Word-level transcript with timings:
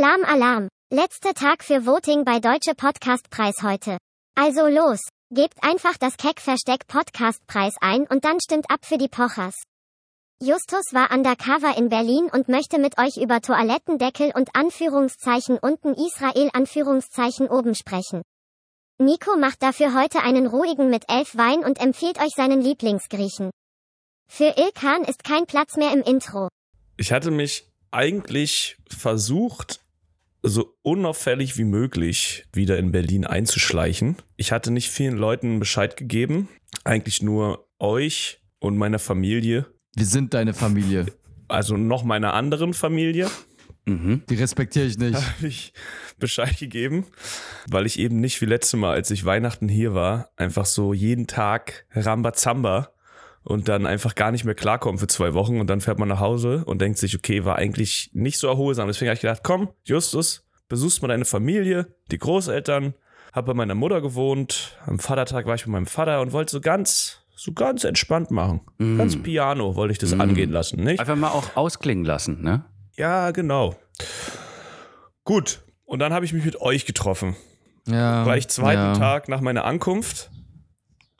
Alarm, 0.00 0.24
Alarm. 0.24 0.68
Letzter 0.92 1.34
Tag 1.34 1.64
für 1.64 1.84
Voting 1.84 2.24
bei 2.24 2.38
Deutsche 2.38 2.76
Podcastpreis 2.76 3.64
heute. 3.64 3.98
Also 4.36 4.68
los, 4.68 5.00
gebt 5.34 5.60
einfach 5.60 5.96
das 5.98 6.16
Keck-Versteck 6.16 6.86
Podcastpreis 6.86 7.74
ein 7.80 8.06
und 8.06 8.24
dann 8.24 8.38
stimmt 8.40 8.70
ab 8.70 8.84
für 8.84 8.96
die 8.96 9.08
Pochers. 9.08 9.56
Justus 10.40 10.92
war 10.92 11.10
undercover 11.10 11.76
in 11.76 11.88
Berlin 11.88 12.30
und 12.32 12.48
möchte 12.48 12.78
mit 12.78 12.96
euch 12.96 13.16
über 13.16 13.40
Toilettendeckel 13.40 14.30
und 14.36 14.54
Anführungszeichen 14.54 15.58
unten 15.58 15.94
Israel 15.94 16.50
Anführungszeichen 16.52 17.48
oben 17.48 17.74
sprechen. 17.74 18.22
Nico 18.98 19.36
macht 19.36 19.64
dafür 19.64 20.00
heute 20.00 20.20
einen 20.20 20.46
ruhigen 20.46 20.90
mit 20.90 21.06
elf 21.08 21.36
Wein 21.36 21.64
und 21.64 21.80
empfiehlt 21.80 22.20
euch 22.20 22.34
seinen 22.36 22.60
Lieblingsgriechen. 22.60 23.50
Für 24.30 24.54
Ilkan 24.56 25.02
ist 25.02 25.24
kein 25.24 25.46
Platz 25.46 25.76
mehr 25.76 25.92
im 25.92 26.02
Intro. 26.02 26.46
Ich 26.96 27.10
hatte 27.10 27.32
mich 27.32 27.64
eigentlich 27.90 28.76
versucht, 28.88 29.80
so 30.42 30.76
unauffällig 30.82 31.58
wie 31.58 31.64
möglich 31.64 32.46
wieder 32.52 32.78
in 32.78 32.92
Berlin 32.92 33.26
einzuschleichen. 33.26 34.16
Ich 34.36 34.52
hatte 34.52 34.70
nicht 34.70 34.90
vielen 34.90 35.16
Leuten 35.16 35.58
Bescheid 35.58 35.96
gegeben, 35.96 36.48
eigentlich 36.84 37.22
nur 37.22 37.68
euch 37.78 38.40
und 38.58 38.76
meiner 38.76 38.98
Familie. 38.98 39.66
Wir 39.94 40.06
sind 40.06 40.34
deine 40.34 40.54
Familie. 40.54 41.06
Also 41.48 41.76
noch 41.76 42.04
meiner 42.04 42.34
anderen 42.34 42.74
Familie. 42.74 43.28
Mhm. 43.86 44.22
Die 44.28 44.34
respektiere 44.34 44.86
ich 44.86 44.98
nicht. 44.98 45.14
Habe 45.14 45.46
ich 45.46 45.72
Bescheid 46.18 46.58
gegeben, 46.58 47.06
weil 47.68 47.86
ich 47.86 47.98
eben 47.98 48.20
nicht 48.20 48.40
wie 48.40 48.46
letztes 48.46 48.78
Mal, 48.78 48.92
als 48.92 49.10
ich 49.10 49.24
Weihnachten 49.24 49.68
hier 49.68 49.94
war, 49.94 50.30
einfach 50.36 50.66
so 50.66 50.92
jeden 50.92 51.26
Tag 51.26 51.86
Rambazamba 51.92 52.92
und 53.48 53.68
dann 53.68 53.86
einfach 53.86 54.14
gar 54.14 54.30
nicht 54.30 54.44
mehr 54.44 54.54
klarkommen 54.54 54.98
für 54.98 55.06
zwei 55.06 55.32
Wochen 55.32 55.58
und 55.58 55.68
dann 55.68 55.80
fährt 55.80 55.98
man 55.98 56.08
nach 56.08 56.20
Hause 56.20 56.64
und 56.66 56.82
denkt 56.82 56.98
sich, 56.98 57.16
okay, 57.16 57.46
war 57.46 57.56
eigentlich 57.56 58.10
nicht 58.12 58.38
so 58.38 58.46
erholsam. 58.46 58.88
Deswegen 58.88 59.08
habe 59.08 59.14
ich 59.14 59.22
gedacht, 59.22 59.40
komm, 59.42 59.70
Justus, 59.84 60.46
besuchst 60.68 61.00
mal 61.00 61.08
deine 61.08 61.24
Familie, 61.24 61.86
die 62.10 62.18
Großeltern, 62.18 62.92
hab 63.32 63.46
bei 63.46 63.54
meiner 63.54 63.74
Mutter 63.74 64.02
gewohnt, 64.02 64.78
am 64.84 64.98
Vatertag 64.98 65.46
war 65.46 65.54
ich 65.54 65.64
bei 65.64 65.70
meinem 65.70 65.86
Vater 65.86 66.20
und 66.20 66.32
wollte 66.32 66.52
so 66.52 66.60
ganz, 66.60 67.20
so 67.34 67.52
ganz 67.52 67.84
entspannt 67.84 68.30
machen. 68.30 68.60
Mm. 68.76 68.98
Ganz 68.98 69.16
piano 69.16 69.76
wollte 69.76 69.92
ich 69.92 69.98
das 69.98 70.14
mm. 70.14 70.20
angehen 70.20 70.50
lassen, 70.50 70.84
nicht? 70.84 71.00
Einfach 71.00 71.16
mal 71.16 71.30
auch 71.30 71.56
ausklingen 71.56 72.04
lassen, 72.04 72.42
ne? 72.42 72.66
Ja, 72.96 73.30
genau. 73.30 73.76
Gut. 75.24 75.62
Und 75.86 76.00
dann 76.00 76.12
habe 76.12 76.26
ich 76.26 76.34
mich 76.34 76.44
mit 76.44 76.60
euch 76.60 76.84
getroffen. 76.84 77.34
Ja. 77.86 78.24
Gleich 78.24 78.48
zweiten 78.48 78.78
ja. 78.78 78.92
Tag 78.94 79.30
nach 79.30 79.40
meiner 79.40 79.64
Ankunft, 79.64 80.30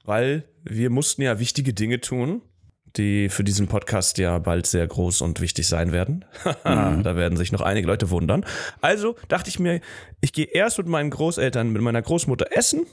weil 0.09 0.45
wir 0.65 0.89
mussten 0.89 1.21
ja 1.21 1.39
wichtige 1.39 1.75
Dinge 1.75 2.01
tun, 2.01 2.41
die 2.97 3.29
für 3.29 3.45
diesen 3.45 3.69
Podcast 3.69 4.17
ja 4.17 4.39
bald 4.39 4.67
sehr 4.67 4.87
groß 4.87 5.21
und 5.21 5.43
wichtig 5.43 5.69
sein 5.69 5.93
werden. 5.93 6.25
mhm. 6.65 7.03
Da 7.03 7.15
werden 7.15 7.37
sich 7.37 7.53
noch 7.53 7.61
einige 7.61 7.87
Leute 7.87 8.09
wundern. 8.09 8.47
Also 8.81 9.17
dachte 9.29 9.51
ich 9.51 9.59
mir, 9.59 9.83
ich 10.23 10.33
gehe 10.33 10.47
erst 10.47 10.79
mit 10.79 10.87
meinen 10.87 11.11
Großeltern, 11.11 11.71
mit 11.71 11.83
meiner 11.83 12.01
Großmutter 12.01 12.47
essen 12.57 12.87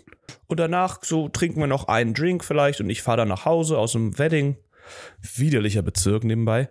und 0.48 0.60
danach 0.60 1.00
so 1.04 1.30
trinken 1.30 1.62
wir 1.62 1.68
noch 1.68 1.88
einen 1.88 2.14
Drink 2.14 2.44
vielleicht 2.44 2.82
und 2.82 2.90
ich 2.90 3.02
fahre 3.02 3.18
dann 3.20 3.30
nach 3.30 3.46
Hause 3.46 3.78
aus 3.78 3.94
dem 3.94 4.20
Wedding. 4.20 4.58
Widerlicher 5.36 5.84
Bezirk 5.84 6.26
nebenbei. 6.26 6.70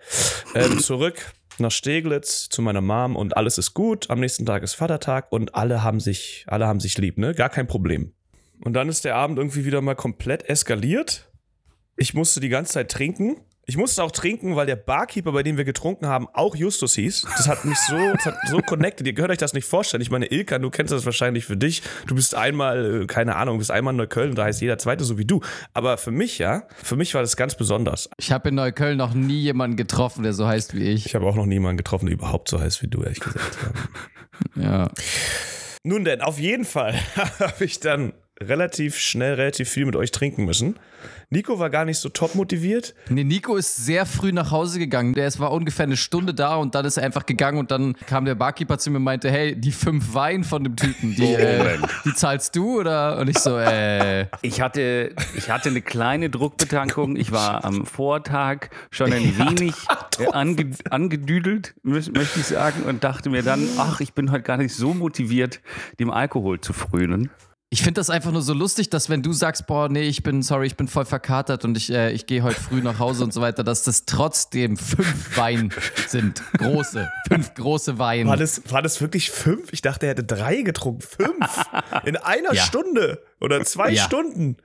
Ähm, 0.55 0.79
zurück 0.81 1.33
nach 1.59 1.71
Steglitz 1.71 2.51
zu 2.51 2.61
meiner 2.61 2.83
Mom 2.83 3.17
und 3.17 3.37
alles 3.37 3.57
ist 3.57 3.73
gut. 3.73 4.11
Am 4.11 4.21
nächsten 4.21 4.45
Tag 4.45 4.63
ist 4.63 4.75
Vatertag 4.75 5.33
und 5.33 5.55
alle 5.55 5.83
haben 5.83 6.01
sich, 6.01 6.45
alle 6.49 6.67
haben 6.67 6.81
sich 6.81 6.99
lieb, 6.99 7.17
ne? 7.17 7.35
Gar 7.35 7.49
kein 7.49 7.67
Problem. 7.67 8.13
Und 8.61 8.75
dann 8.75 8.89
ist 8.89 9.05
der 9.05 9.17
Abend 9.17 9.39
irgendwie 9.39 9.65
wieder 9.65 9.81
mal 9.81 9.95
komplett 9.95 10.49
eskaliert. 10.49 11.31
Ich 11.97 12.15
musste 12.15 12.41
die 12.41 12.49
ganze 12.49 12.73
Zeit 12.75 12.91
trinken. 12.91 13.37
Ich 13.67 13.79
musste 13.79 14.03
auch 14.03 14.11
trinken, 14.11 14.57
weil 14.57 14.67
der 14.67 14.77
Barkeeper, 14.77 15.33
bei 15.33 15.43
dem 15.43 15.57
wir 15.57 15.65
getrunken 15.65 16.07
haben, 16.07 16.29
auch 16.35 16.55
Justus 16.55 16.97
hieß. 16.97 17.27
Das 17.37 17.49
hat 17.49 17.65
mich 17.65 17.79
so, 17.79 17.97
das 17.97 18.27
hat 18.27 18.37
so 18.47 18.59
connected. 18.59 19.07
Ihr 19.07 19.15
könnt 19.15 19.31
euch 19.31 19.39
das 19.39 19.55
nicht 19.55 19.67
vorstellen. 19.67 20.03
Ich 20.03 20.11
meine, 20.11 20.27
Ilka, 20.27 20.59
du 20.59 20.69
kennst 20.69 20.93
das 20.93 21.07
wahrscheinlich 21.07 21.47
für 21.47 21.57
dich. 21.57 21.83
Du 22.07 22.15
bist 22.15 22.35
einmal, 22.35 23.03
äh, 23.03 23.07
keine 23.07 23.37
Ahnung, 23.37 23.57
bist 23.57 23.71
einmal 23.71 23.95
in 23.95 23.97
Neukölln 23.97 24.31
und 24.31 24.37
da 24.37 24.45
heißt 24.45 24.61
jeder 24.61 24.77
Zweite 24.77 25.05
so 25.05 25.17
wie 25.17 25.25
du. 25.25 25.41
Aber 25.73 25.97
für 25.97 26.11
mich, 26.11 26.39
ja, 26.39 26.65
für 26.83 26.97
mich 26.97 27.15
war 27.15 27.23
das 27.23 27.37
ganz 27.37 27.55
besonders. 27.55 28.11
Ich 28.19 28.33
habe 28.33 28.51
in 28.51 28.57
Neukölln 28.57 28.99
noch 28.99 29.15
nie 29.15 29.41
jemanden 29.41 29.77
getroffen, 29.77 30.25
der 30.25 30.35
so 30.35 30.47
heißt 30.47 30.75
wie 30.75 30.85
ich. 30.85 31.07
Ich 31.07 31.15
habe 31.15 31.25
auch 31.25 31.37
noch 31.37 31.47
niemanden 31.47 31.79
getroffen, 31.79 32.07
der 32.07 32.15
überhaupt 32.15 32.49
so 32.51 32.61
heißt 32.61 32.83
wie 32.83 32.89
du, 32.89 33.03
ehrlich 33.03 33.21
gesagt. 33.21 33.57
ja. 34.57 34.91
Nun 35.85 36.05
denn, 36.05 36.21
auf 36.21 36.39
jeden 36.39 36.65
Fall 36.67 36.95
habe 37.39 37.65
ich 37.65 37.81
dann 37.81 38.13
relativ 38.41 38.99
schnell, 38.99 39.35
relativ 39.35 39.69
viel 39.69 39.87
mit 39.87 39.97
euch 39.97 40.11
trinken 40.11 40.45
müssen. 40.45 40.77
Nico 41.31 41.59
war 41.59 41.71
gar 41.71 41.85
nicht 41.85 41.99
so 41.99 42.09
top 42.09 42.35
motiviert. 42.35 42.95
Nee, 43.09 43.25
Nico 43.25 43.57
ist 43.57 43.77
sehr 43.77 44.07
früh 44.07 44.33
nach 44.33 44.51
Hause 44.51 44.79
gegangen. 44.79 45.15
Der 45.15 45.33
war 45.39 45.53
ungefähr 45.53 45.85
eine 45.85 45.97
Stunde 45.97 46.35
da 46.35 46.57
und 46.57 46.75
dann 46.75 46.85
ist 46.85 46.97
er 46.97 47.05
einfach 47.05 47.27
gegangen 47.27 47.59
und 47.59 47.71
dann 47.71 47.95
kam 48.07 48.25
der 48.25 48.35
Barkeeper 48.35 48.79
zu 48.79 48.91
mir 48.91 48.99
und 48.99 49.05
meinte, 49.05 49.31
hey, 49.31 49.55
die 49.57 49.73
fünf 49.73 50.15
Wein 50.15 50.45
von 50.45 50.65
dem 50.65 50.77
Typen, 50.77 51.15
die, 51.15 51.25
äh, 51.35 51.79
die 52.05 52.15
zahlst 52.15 52.55
du 52.57 52.81
oder? 52.81 53.19
Und 53.19 53.29
ich 53.29 53.39
so, 53.39 53.59
äh. 53.59 54.27
Ich 54.43 54.61
hatte, 54.61 55.15
ich 55.37 55.51
hatte 55.51 55.71
eine 55.71 55.83
kleine 55.83 56.31
Druckbetankung. 56.31 57.17
Ich 57.17 57.33
war 57.33 57.65
am 57.65 57.87
Vortag 57.87 58.69
schon 58.91 59.13
ein 59.13 59.39
wenig 59.39 59.75
äh, 60.19 60.27
ange, 60.33 60.71
angedüdelt, 60.91 61.75
möchte 61.83 62.41
ich 62.41 62.47
sagen, 62.47 62.83
und 62.85 63.05
dachte 63.05 63.31
mir 63.31 63.43
dann, 63.43 63.67
ach, 63.79 64.01
ich 64.01 64.13
bin 64.13 64.31
heute 64.31 64.43
gar 64.43 64.57
nicht 64.57 64.75
so 64.75 64.95
motiviert, 64.95 65.61
dem 65.99 66.11
Alkohol 66.11 66.61
zu 66.61 66.73
frönen. 66.73 67.31
Ich 67.75 67.83
finde 67.83 67.95
das 67.99 68.09
einfach 68.09 68.31
nur 68.31 68.41
so 68.43 68.53
lustig, 68.55 68.89
dass 68.89 69.09
wenn 69.11 69.21
du 69.25 69.33
sagst, 69.33 69.67
boah, 69.67 69.89
nee, 69.89 70.03
ich 70.05 70.23
bin, 70.23 70.43
sorry, 70.45 70.69
ich 70.69 70.77
bin 70.77 70.87
voll 70.87 71.05
verkatert 71.05 71.65
und 71.65 71.77
ich, 71.77 71.91
äh, 71.91 72.13
ich 72.13 72.27
gehe 72.27 72.45
heute 72.45 72.61
früh 72.61 72.81
nach 72.81 73.01
Hause 73.01 73.25
und 73.25 73.33
so 73.33 73.41
weiter, 73.41 73.65
dass 73.65 73.83
das 73.83 74.05
trotzdem 74.05 74.77
fünf 74.77 75.37
Wein 75.37 75.73
sind. 76.07 76.41
Große. 76.57 77.11
Fünf 77.27 77.53
große 77.55 77.99
Weine. 77.99 78.31
War 78.31 78.37
das, 78.37 78.63
war 78.71 78.81
das 78.81 79.01
wirklich 79.01 79.29
fünf? 79.33 79.73
Ich 79.73 79.83
dachte, 79.83 80.07
er 80.07 80.11
hätte 80.11 80.23
drei 80.23 80.63
getrunken. 80.63 81.01
Fünf? 81.03 81.65
In 82.05 82.17
einer 82.17 82.55
Ja. 82.55 82.63
Stunde 82.63 83.21
oder 83.41 83.63
zwei 83.65 83.91
Ja. 83.91 84.03
Stunden. 84.05 84.57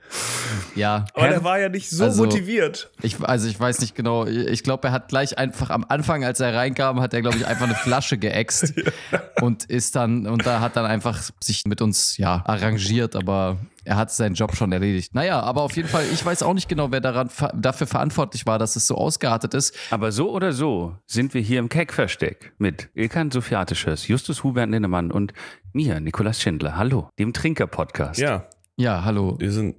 Ja. 0.74 1.04
Aber 1.14 1.28
der 1.28 1.44
war 1.44 1.58
ja 1.58 1.68
nicht 1.68 1.90
so 1.90 2.04
Also- 2.04 2.24
motiviert. 2.24 2.90
Ich, 3.02 3.20
also 3.20 3.48
ich 3.48 3.58
weiß 3.58 3.80
nicht 3.80 3.94
genau, 3.94 4.26
ich 4.26 4.62
glaube, 4.62 4.88
er 4.88 4.92
hat 4.92 5.08
gleich 5.08 5.36
einfach 5.38 5.70
am 5.70 5.84
Anfang, 5.88 6.24
als 6.24 6.40
er 6.40 6.54
reinkam, 6.54 7.00
hat 7.00 7.12
er, 7.14 7.22
glaube 7.22 7.36
ich, 7.36 7.46
einfach 7.46 7.66
eine 7.66 7.74
Flasche 7.74 8.18
geäxt 8.18 8.74
und 9.40 9.64
ist 9.64 9.96
dann, 9.96 10.26
und 10.26 10.46
da 10.46 10.60
hat 10.60 10.76
dann 10.76 10.86
einfach 10.86 11.20
sich 11.42 11.64
mit 11.66 11.82
uns, 11.82 12.16
ja, 12.16 12.42
arrangiert, 12.46 13.16
aber 13.16 13.58
er 13.90 13.96
hat 13.96 14.12
seinen 14.12 14.36
Job 14.36 14.54
schon 14.54 14.70
erledigt. 14.70 15.16
Naja, 15.16 15.40
aber 15.40 15.62
auf 15.62 15.74
jeden 15.74 15.88
Fall, 15.88 16.04
ich 16.12 16.24
weiß 16.24 16.44
auch 16.44 16.54
nicht 16.54 16.68
genau, 16.68 16.92
wer 16.92 17.00
daran, 17.00 17.28
ver- 17.28 17.52
dafür 17.56 17.88
verantwortlich 17.88 18.46
war, 18.46 18.56
dass 18.56 18.76
es 18.76 18.86
so 18.86 18.94
ausgeartet 18.94 19.52
ist. 19.52 19.74
Aber 19.90 20.12
so 20.12 20.30
oder 20.30 20.52
so 20.52 20.94
sind 21.06 21.34
wir 21.34 21.40
hier 21.40 21.58
im 21.58 21.68
Keck-Versteck 21.68 22.52
mit 22.58 22.88
Ilkan 22.94 23.32
Sofiatisches, 23.32 24.06
Justus 24.06 24.44
Hubert 24.44 24.70
Linnemann 24.70 25.10
und 25.10 25.32
mir, 25.72 25.98
Nikolas 25.98 26.40
Schindler. 26.40 26.76
Hallo, 26.76 27.08
dem 27.18 27.32
Trinker-Podcast. 27.32 28.20
Ja, 28.20 28.48
Ja, 28.76 29.02
hallo. 29.04 29.34
wir 29.40 29.50
sind 29.50 29.74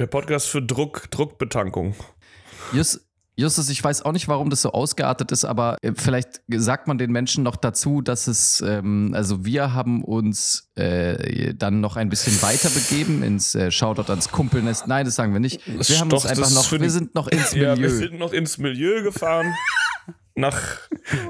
der 0.00 0.06
Podcast 0.08 0.48
für 0.48 0.60
Druck, 0.60 1.08
Druckbetankung. 1.12 1.94
Jus, 2.72 3.07
Justus, 3.38 3.68
ich 3.68 3.84
weiß 3.84 4.02
auch 4.04 4.10
nicht, 4.10 4.26
warum 4.26 4.50
das 4.50 4.62
so 4.62 4.72
ausgeartet 4.72 5.30
ist, 5.30 5.44
aber 5.44 5.76
äh, 5.82 5.92
vielleicht 5.94 6.40
sagt 6.48 6.88
man 6.88 6.98
den 6.98 7.12
Menschen 7.12 7.44
noch 7.44 7.54
dazu, 7.54 8.02
dass 8.02 8.26
es, 8.26 8.60
ähm, 8.66 9.12
also 9.14 9.44
wir 9.44 9.72
haben 9.74 10.02
uns 10.02 10.70
äh, 10.74 11.54
dann 11.54 11.80
noch 11.80 11.94
ein 11.94 12.08
bisschen 12.08 12.42
weiter 12.42 12.68
begeben 12.68 13.22
ins 13.22 13.54
äh, 13.54 13.70
Shoutout 13.70 14.10
ans 14.10 14.32
Kumpelnest. 14.32 14.88
Nein, 14.88 15.04
das 15.04 15.14
sagen 15.14 15.32
wir 15.34 15.38
nicht. 15.38 15.64
Wir 15.66 16.00
haben 16.00 16.10
uns 16.10 16.24
Doch, 16.24 16.28
einfach 16.28 16.50
noch, 16.50 16.72
wir 16.72 16.90
sind 16.90 17.14
noch 17.14 17.28
ins 17.28 17.52
Ja, 17.52 17.76
wir 17.76 17.76
Milieu. 17.76 17.88
sind 17.90 18.18
noch 18.18 18.32
ins 18.32 18.58
Milieu 18.58 19.04
gefahren. 19.04 19.54
nach, 20.38 20.78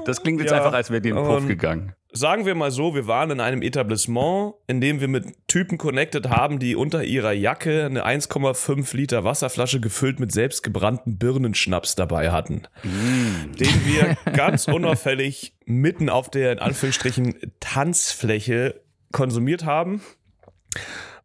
Das 0.05 0.21
klingt 0.23 0.39
jetzt 0.41 0.51
Ja, 0.51 0.57
einfach, 0.57 0.73
als 0.73 0.89
wäre 0.89 1.01
dir 1.01 1.15
ein 1.15 1.23
Puff 1.23 1.47
gegangen. 1.47 1.93
sagen 2.11 2.45
wir 2.45 2.55
mal 2.55 2.71
so, 2.71 2.95
wir 2.95 3.07
waren 3.07 3.31
in 3.31 3.39
einem 3.39 3.61
Etablissement, 3.61 4.53
in 4.67 4.81
dem 4.81 4.99
wir 5.01 5.07
mit 5.07 5.25
Typen 5.47 5.77
connected 5.77 6.29
haben, 6.29 6.59
die 6.59 6.75
unter 6.75 7.03
ihrer 7.03 7.31
Jacke 7.31 7.85
eine 7.85 8.05
1,5 8.05 8.95
Liter 8.95 9.23
Wasserflasche 9.23 9.79
gefüllt 9.79 10.19
mit 10.19 10.31
selbstgebrannten 10.31 11.17
Birnenschnaps 11.17 11.95
dabei 11.95 12.31
hatten. 12.31 12.63
Den 12.83 13.85
wir 13.85 14.17
ganz 14.33 14.67
unauffällig 14.67 15.53
mitten 15.65 16.09
auf 16.09 16.29
der, 16.29 16.51
in 16.53 16.59
Anführungsstrichen, 16.59 17.35
Tanzfläche 17.59 18.81
konsumiert 19.11 19.65
haben. 19.65 20.01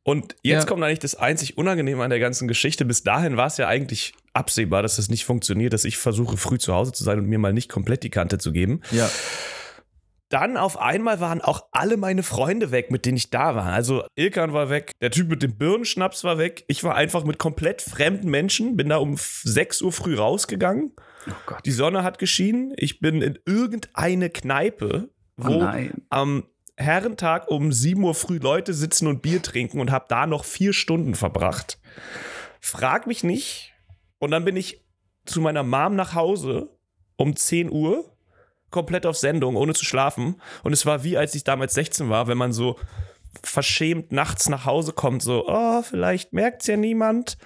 Und 0.02 0.36
jetzt 0.42 0.64
Ja. 0.64 0.68
kommt 0.68 0.82
eigentlich 0.82 0.98
das 0.98 1.14
einzig 1.14 1.56
Unangenehme 1.56 2.02
an 2.04 2.10
der 2.10 2.18
ganzen 2.20 2.46
Geschichte. 2.46 2.84
Bis 2.84 3.02
dahin 3.02 3.36
war 3.36 3.46
es 3.46 3.56
ja 3.56 3.68
eigentlich 3.68 4.14
absehbar, 4.34 4.82
dass 4.82 4.96
das 4.96 5.08
nicht 5.08 5.24
funktioniert, 5.24 5.72
dass 5.72 5.84
ich 5.84 5.96
versuche, 5.96 6.36
früh 6.36 6.58
zu 6.58 6.74
Hause 6.74 6.92
zu 6.92 7.04
sein 7.04 7.18
und 7.18 7.26
mir 7.26 7.38
mal 7.38 7.52
nicht 7.52 7.70
komplett 7.70 8.02
die 8.02 8.10
Kante 8.10 8.38
zu 8.38 8.52
geben. 8.52 8.80
Ja. 8.90 9.08
Dann 10.30 10.56
auf 10.56 10.80
einmal 10.80 11.20
waren 11.20 11.40
auch 11.42 11.66
alle 11.70 11.96
meine 11.96 12.22
Freunde 12.22 12.70
weg, 12.72 12.90
mit 12.90 13.04
denen 13.06 13.16
ich 13.16 13.30
da 13.30 13.54
war. 13.54 13.66
Also 13.66 14.04
Ilkan 14.16 14.52
war 14.52 14.68
weg, 14.68 14.92
der 15.00 15.10
Typ 15.10 15.28
mit 15.28 15.42
dem 15.42 15.56
Birnenschnaps 15.56 16.24
war 16.24 16.38
weg. 16.38 16.64
Ich 16.66 16.82
war 16.82 16.96
einfach 16.96 17.24
mit 17.24 17.38
komplett 17.38 17.82
fremden 17.82 18.30
Menschen, 18.30 18.76
bin 18.76 18.88
da 18.88 18.96
um 18.96 19.16
6 19.16 19.82
Uhr 19.82 19.92
früh 19.92 20.16
rausgegangen. 20.16 20.92
Oh 21.28 21.32
Gott. 21.46 21.60
Die 21.64 21.70
Sonne 21.72 22.02
hat 22.02 22.18
geschienen. 22.18 22.72
Ich 22.76 23.00
bin 23.00 23.22
in 23.22 23.38
irgendeine 23.46 24.30
Kneipe, 24.30 25.10
Oh 25.38 25.44
wo 25.46 25.58
nein. 25.62 26.02
am 26.10 26.44
Herrentag 26.76 27.48
um 27.48 27.70
7 27.70 28.02
Uhr 28.02 28.14
früh 28.14 28.38
Leute 28.38 28.74
sitzen 28.74 29.06
und 29.06 29.22
Bier 29.22 29.40
trinken 29.42 29.78
und 29.78 29.92
habe 29.92 30.06
da 30.08 30.26
noch 30.26 30.44
vier 30.44 30.72
Stunden 30.72 31.14
verbracht. 31.14 31.78
Frag 32.60 33.06
mich 33.06 33.22
nicht. 33.22 33.73
Und 34.24 34.30
dann 34.30 34.44
bin 34.44 34.56
ich 34.56 34.82
zu 35.26 35.40
meiner 35.40 35.62
Mom 35.62 35.96
nach 35.96 36.14
Hause 36.14 36.70
um 37.16 37.36
10 37.36 37.70
Uhr, 37.70 38.10
komplett 38.70 39.06
auf 39.06 39.16
Sendung, 39.16 39.56
ohne 39.56 39.74
zu 39.74 39.84
schlafen. 39.84 40.40
Und 40.62 40.72
es 40.72 40.86
war 40.86 41.04
wie, 41.04 41.16
als 41.16 41.34
ich 41.34 41.44
damals 41.44 41.74
16 41.74 42.08
war, 42.08 42.26
wenn 42.26 42.38
man 42.38 42.52
so 42.52 42.76
verschämt 43.42 44.12
nachts 44.12 44.48
nach 44.48 44.64
Hause 44.64 44.92
kommt, 44.92 45.22
so, 45.22 45.46
oh, 45.46 45.82
vielleicht 45.82 46.32
merkt's 46.32 46.66
ja 46.66 46.76
niemand. 46.76 47.36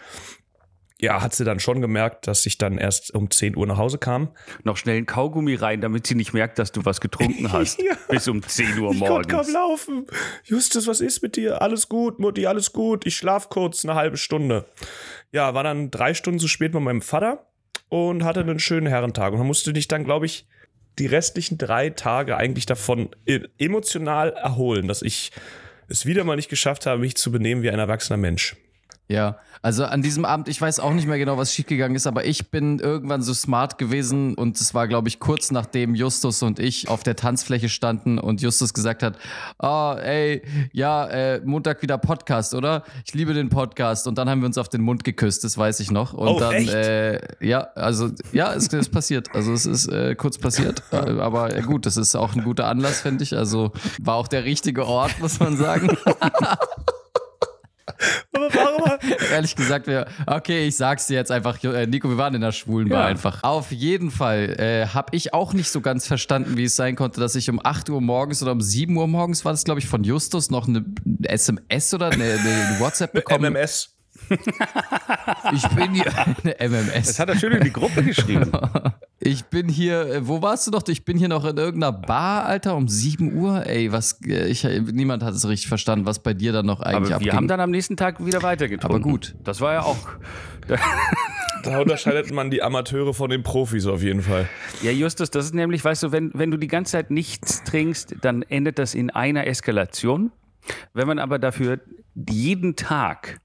Ja, 1.00 1.22
hat 1.22 1.32
sie 1.32 1.44
dann 1.44 1.60
schon 1.60 1.80
gemerkt, 1.80 2.26
dass 2.26 2.44
ich 2.44 2.58
dann 2.58 2.76
erst 2.76 3.14
um 3.14 3.30
10 3.30 3.56
Uhr 3.56 3.66
nach 3.68 3.76
Hause 3.78 3.98
kam. 3.98 4.30
Noch 4.64 4.76
schnell 4.76 4.96
ein 4.96 5.06
Kaugummi 5.06 5.54
rein, 5.54 5.80
damit 5.80 6.08
sie 6.08 6.16
nicht 6.16 6.32
merkt, 6.32 6.58
dass 6.58 6.72
du 6.72 6.84
was 6.84 7.00
getrunken 7.00 7.52
hast. 7.52 7.80
Ja. 7.80 7.94
Bis 8.08 8.26
um 8.26 8.42
10 8.42 8.78
Uhr 8.80 8.90
Ich 8.92 8.98
konnte 8.98 9.28
kaum 9.28 9.36
morgens. 9.46 9.52
laufen. 9.52 10.06
Justus, 10.42 10.88
was 10.88 11.00
ist 11.00 11.22
mit 11.22 11.36
dir? 11.36 11.62
Alles 11.62 11.88
gut, 11.88 12.18
Mutti, 12.18 12.46
alles 12.46 12.72
gut. 12.72 13.06
Ich 13.06 13.14
schlaf 13.16 13.48
kurz 13.48 13.84
eine 13.84 13.94
halbe 13.94 14.16
Stunde. 14.16 14.64
Ja, 15.30 15.54
war 15.54 15.62
dann 15.62 15.92
drei 15.92 16.14
Stunden 16.14 16.40
zu 16.40 16.48
spät 16.48 16.72
bei 16.72 16.80
meinem 16.80 17.02
Vater 17.02 17.46
und 17.88 18.24
hatte 18.24 18.40
einen 18.40 18.58
schönen 18.58 18.88
Herrentag. 18.88 19.32
Und 19.34 19.46
musste 19.46 19.72
dich 19.72 19.86
dann, 19.86 20.02
glaube 20.04 20.26
ich, 20.26 20.48
die 20.98 21.06
restlichen 21.06 21.58
drei 21.58 21.90
Tage 21.90 22.36
eigentlich 22.36 22.66
davon 22.66 23.10
e- 23.24 23.42
emotional 23.58 24.30
erholen, 24.32 24.88
dass 24.88 25.02
ich 25.02 25.30
es 25.86 26.06
wieder 26.06 26.24
mal 26.24 26.34
nicht 26.34 26.48
geschafft 26.50 26.86
habe, 26.86 27.00
mich 27.00 27.14
zu 27.16 27.30
benehmen 27.30 27.62
wie 27.62 27.70
ein 27.70 27.78
erwachsener 27.78 28.16
Mensch. 28.16 28.56
Ja, 29.10 29.38
also 29.62 29.87
an 29.87 30.02
diesem 30.02 30.26
Abend, 30.26 30.49
ich 30.49 30.60
weiß 30.60 30.81
auch 30.81 30.93
nicht 30.93 31.08
mehr 31.08 31.16
genau, 31.16 31.38
was 31.38 31.55
schiefgegangen 31.55 31.96
ist, 31.96 32.06
aber 32.06 32.26
ich 32.26 32.50
bin 32.50 32.78
irgendwann 32.78 33.22
so 33.22 33.32
smart 33.32 33.78
gewesen 33.78 34.34
und 34.34 34.60
es 34.60 34.75
war, 34.75 34.87
glaube 34.87 35.08
ich, 35.08 35.19
kurz 35.19 35.50
nachdem 35.50 35.94
Justus 35.94 36.43
und 36.43 36.58
ich 36.58 36.88
auf 36.90 37.02
der 37.05 37.16
Tanzfläche 37.16 37.70
standen 37.70 38.19
und 38.19 38.43
Justus 38.43 38.75
gesagt 38.75 39.02
hat, 39.02 39.16
ah, 39.58 39.96
ey, 39.96 40.43
ja, 40.72 41.06
äh, 41.06 41.40
Montag 41.43 41.81
wieder 41.81 41.96
Podcast, 41.96 42.52
oder? 42.55 42.84
Ich 43.06 43.14
liebe 43.14 43.32
den 43.32 43.49
Podcast 43.49 44.06
und 44.06 44.19
dann 44.19 44.28
haben 44.28 44.43
wir 44.43 44.46
uns 44.46 44.58
auf 44.58 44.69
den 44.69 44.82
Mund 44.82 45.05
geküsst, 45.05 45.43
das 45.43 45.56
weiß 45.56 45.81
ich 45.81 45.90
noch. 45.90 46.12
Und 46.12 46.28
Oh, 46.28 46.38
dann, 46.38 46.52
echt? 46.52 46.69
äh, 46.69 47.19
ja, 47.40 47.61
also, 47.76 48.11
ja, 48.32 48.52
es 48.52 48.69
ist 48.69 48.90
passiert. 48.93 49.34
Also 49.34 49.54
es 49.54 49.64
ist 49.64 49.88
äh, 49.88 50.14
kurz 50.16 50.37
passiert, 50.37 50.82
äh, 50.93 50.96
aber 50.96 51.56
äh, 51.56 51.62
gut, 51.62 51.87
das 51.87 51.96
ist 51.96 52.14
auch 52.14 52.34
ein 52.37 52.44
guter 52.44 52.66
Anlass, 52.66 53.00
finde 53.00 53.25
ich. 53.25 53.34
Also 53.34 53.72
war 54.02 54.16
auch 54.16 54.28
der 54.28 54.44
richtige 54.44 54.87
Ort, 54.87 55.19
muss 55.19 55.40
man 55.40 55.56
sagen. 55.56 55.96
Ehrlich 59.30 59.56
gesagt, 59.56 59.86
wir, 59.86 60.06
okay, 60.26 60.66
ich 60.66 60.76
sag's 60.76 61.06
dir 61.06 61.14
jetzt 61.14 61.30
einfach, 61.30 61.62
äh, 61.64 61.86
Nico, 61.86 62.08
wir 62.08 62.16
waren 62.16 62.34
in 62.34 62.40
der 62.40 62.52
schwulen 62.52 62.88
Bar 62.88 63.00
Ja. 63.02 63.06
einfach. 63.06 63.42
Auf 63.42 63.70
jeden 63.72 64.10
Fall 64.10 64.58
äh, 64.58 64.86
habe 64.86 65.14
ich 65.16 65.34
auch 65.34 65.52
nicht 65.52 65.70
so 65.70 65.80
ganz 65.80 66.06
verstanden, 66.06 66.56
wie 66.56 66.64
es 66.64 66.76
sein 66.76 66.96
konnte, 66.96 67.20
dass 67.20 67.34
ich 67.34 67.48
um 67.50 67.60
8 67.62 67.90
Uhr 67.90 68.00
morgens 68.00 68.42
oder 68.42 68.52
um 68.52 68.60
7 68.60 68.96
Uhr 68.96 69.06
morgens 69.08 69.44
war 69.44 69.52
das, 69.52 69.64
glaube 69.64 69.80
ich, 69.80 69.86
von 69.86 70.04
Justus 70.04 70.50
noch 70.50 70.69
eine 70.69 70.84
SMS 71.22 71.94
oder 71.94 72.10
eine, 72.10 72.25
eine 72.25 72.76
WhatsApp 72.80 73.12
bekommen. 73.12 73.52
MMS. 73.52 73.94
Ich 75.54 75.66
bin 75.69 75.94
hier, 75.94 76.06
eine 76.42 76.56
MMS. 76.69 77.06
Das 77.06 77.19
hat 77.20 77.28
er 77.28 77.36
schön 77.38 77.52
in 77.52 77.64
die 77.64 77.72
Gruppe 77.72 78.02
geschrieben. 78.02 78.50
Ich 79.20 79.46
bin 79.46 79.68
hier, 79.68 80.06
äh, 80.06 80.28
wo 80.28 80.42
warst 80.42 80.66
du 80.66 80.70
noch? 80.70 80.82
Ich 80.86 81.04
bin 81.04 81.18
hier 81.18 81.28
noch 81.28 81.44
in 81.44 81.56
irgendeiner 81.56 81.92
Bar, 81.92 82.44
Alter, 82.44 82.76
um 82.76 82.86
7 82.86 83.34
Uhr. 83.36 83.66
Ey, 83.66 83.90
was, 83.90 84.20
äh, 84.24 84.46
ich, 84.46 84.62
niemand 84.64 85.24
hat 85.24 85.34
es 85.34 85.48
richtig 85.48 85.66
verstanden, 85.68 86.06
was 86.06 86.20
bei 86.20 86.34
dir 86.34 86.52
dann 86.52 86.66
noch 86.66 86.80
eigentlich 86.80 86.96
Aber 86.96 87.08
wir 87.08 87.16
abging. 87.16 87.32
haben 87.32 87.48
dann 87.48 87.60
am 87.60 87.70
nächsten 87.70 87.96
Tag 87.96 88.24
wieder 88.24 88.42
weitergetrunken. 88.42 89.02
Aber 89.02 89.10
gut. 89.10 89.34
Das 89.42 89.60
war 89.60 89.72
ja 89.72 89.82
auch. 89.82 89.98
Da 91.64 91.80
unterscheidet 91.80 92.30
man 92.32 92.50
die 92.52 92.62
Amateure 92.62 93.12
von 93.12 93.30
den 93.30 93.42
Profis 93.42 93.86
auf 93.86 94.00
jeden 94.00 94.22
Fall. 94.22 94.48
Ja, 94.80 94.92
Justus, 94.92 95.30
das 95.30 95.46
ist 95.46 95.54
nämlich, 95.54 95.84
weißt 95.84 96.04
du, 96.04 96.12
wenn, 96.12 96.30
wenn 96.34 96.52
du 96.52 96.56
die 96.56 96.68
ganze 96.68 96.92
Zeit 96.92 97.10
nichts 97.10 97.64
trinkst, 97.64 98.14
dann 98.22 98.42
endet 98.42 98.78
das 98.78 98.94
in 98.94 99.10
einer 99.10 99.46
Eskalation. 99.46 100.30
Wenn 100.94 101.08
man 101.08 101.18
aber 101.18 101.40
dafür 101.40 101.80
jeden 102.14 102.76
Tag 102.76 103.40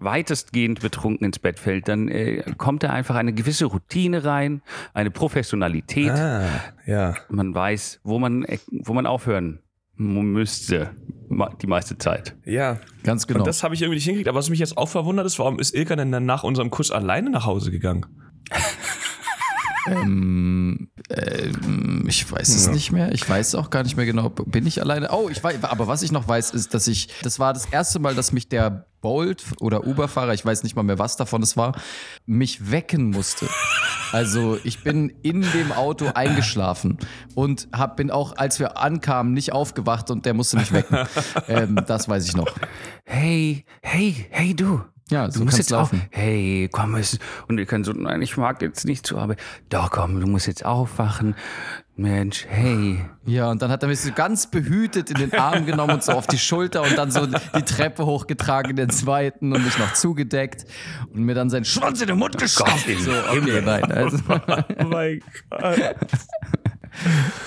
weitestgehend 0.00 0.80
betrunken 0.80 1.26
ins 1.26 1.38
Bett 1.38 1.58
fällt, 1.58 1.88
dann 1.88 2.08
äh, 2.08 2.42
kommt 2.56 2.82
da 2.82 2.90
einfach 2.90 3.14
eine 3.14 3.32
gewisse 3.32 3.66
Routine 3.66 4.24
rein, 4.24 4.62
eine 4.94 5.10
Professionalität. 5.10 6.10
Ah, 6.10 6.48
ja. 6.86 7.14
Man 7.28 7.54
weiß, 7.54 8.00
wo 8.02 8.18
man, 8.18 8.44
äh, 8.44 8.58
wo 8.70 8.92
man 8.92 9.06
aufhören 9.06 9.60
müsste, 9.96 10.90
die 11.60 11.66
meiste 11.66 11.98
Zeit. 11.98 12.34
Ja, 12.44 12.78
Ganz 13.02 13.26
genau. 13.26 13.40
Und 13.40 13.46
das 13.46 13.62
habe 13.62 13.74
ich 13.74 13.82
irgendwie 13.82 13.96
nicht 13.96 14.04
hingekriegt. 14.04 14.28
Aber 14.28 14.38
was 14.38 14.50
mich 14.50 14.58
jetzt 14.58 14.76
auch 14.76 14.88
verwundert 14.88 15.26
ist, 15.26 15.38
warum 15.38 15.58
ist 15.58 15.74
Ilka 15.74 15.96
denn 15.96 16.12
dann 16.12 16.26
nach 16.26 16.42
unserem 16.42 16.70
Kuss 16.70 16.90
alleine 16.90 17.30
nach 17.30 17.46
Hause 17.46 17.70
gegangen? 17.70 18.06
Ähm, 19.86 20.90
ähm, 21.10 22.04
ich 22.08 22.30
weiß 22.30 22.48
es 22.48 22.68
nicht 22.68 22.92
mehr. 22.92 23.12
Ich 23.12 23.28
weiß 23.28 23.54
auch 23.54 23.70
gar 23.70 23.82
nicht 23.82 23.96
mehr 23.96 24.06
genau. 24.06 24.28
Bin 24.28 24.66
ich 24.66 24.80
alleine? 24.80 25.10
Oh, 25.10 25.28
ich 25.28 25.42
weiß, 25.42 25.62
aber 25.64 25.86
was 25.86 26.02
ich 26.02 26.12
noch 26.12 26.28
weiß, 26.28 26.50
ist, 26.50 26.74
dass 26.74 26.86
ich, 26.86 27.08
das 27.22 27.38
war 27.38 27.52
das 27.52 27.66
erste 27.66 27.98
Mal, 27.98 28.14
dass 28.14 28.32
mich 28.32 28.48
der 28.48 28.86
Bolt 29.00 29.44
oder 29.60 29.86
Uber-Fahrer, 29.86 30.34
ich 30.34 30.44
weiß 30.44 30.62
nicht 30.62 30.76
mal 30.76 30.82
mehr, 30.82 30.98
was 30.98 31.16
davon 31.16 31.42
es 31.42 31.56
war, 31.56 31.74
mich 32.26 32.70
wecken 32.70 33.10
musste. 33.10 33.48
Also 34.12 34.58
ich 34.64 34.82
bin 34.82 35.10
in 35.22 35.42
dem 35.52 35.72
Auto 35.72 36.08
eingeschlafen 36.14 36.98
und 37.34 37.68
hab, 37.72 37.96
bin 37.96 38.10
auch, 38.10 38.36
als 38.36 38.58
wir 38.58 38.78
ankamen, 38.78 39.32
nicht 39.32 39.52
aufgewacht 39.52 40.10
und 40.10 40.26
der 40.26 40.34
musste 40.34 40.58
mich 40.58 40.72
wecken. 40.72 40.98
ähm, 41.48 41.80
das 41.86 42.08
weiß 42.08 42.26
ich 42.26 42.36
noch. 42.36 42.54
Hey, 43.04 43.64
hey, 43.82 44.26
hey 44.30 44.54
du. 44.54 44.82
Ja, 45.10 45.26
Du 45.26 45.32
so 45.38 45.44
musst 45.44 45.58
jetzt 45.58 45.70
laufen. 45.70 46.00
Auf, 46.00 46.06
hey, 46.10 46.68
komm, 46.72 46.94
es, 46.94 47.18
und 47.48 47.58
ihr 47.58 47.66
könnt 47.66 47.84
so, 47.84 47.92
nein, 47.92 48.22
ich 48.22 48.36
mag 48.36 48.62
jetzt 48.62 48.84
nicht 48.86 49.06
zur 49.06 49.20
Arbeit. 49.20 49.38
Doch, 49.68 49.90
komm, 49.90 50.20
du 50.20 50.26
musst 50.26 50.46
jetzt 50.46 50.64
aufwachen. 50.64 51.34
Mensch, 51.96 52.46
hey. 52.48 53.04
Ja, 53.26 53.50
und 53.50 53.60
dann 53.60 53.70
hat 53.70 53.82
er 53.82 53.88
mich 53.88 54.00
so 54.00 54.10
ganz 54.12 54.50
behütet 54.50 55.10
in 55.10 55.16
den 55.16 55.34
Arm 55.34 55.66
genommen 55.66 55.94
und 55.94 56.02
so 56.02 56.12
auf 56.12 56.26
die 56.26 56.38
Schulter 56.38 56.80
und 56.80 56.96
dann 56.96 57.10
so 57.10 57.26
die 57.26 57.62
Treppe 57.62 58.06
hochgetragen 58.06 58.70
in 58.70 58.76
den 58.76 58.88
zweiten 58.90 59.52
und 59.52 59.62
mich 59.62 59.78
noch 59.78 59.92
zugedeckt 59.92 60.64
und 61.12 61.24
mir 61.24 61.34
dann 61.34 61.50
seinen 61.50 61.66
Schwanz 61.66 62.00
in 62.00 62.06
den 62.06 62.18
Mund 62.18 62.40
im 62.40 62.48
So, 62.48 62.64
okay, 62.64 63.62
nein. 63.62 63.84
Also, 63.92 64.16
Oh 64.28 64.84
mein 64.84 65.20
Gott. 65.50 65.96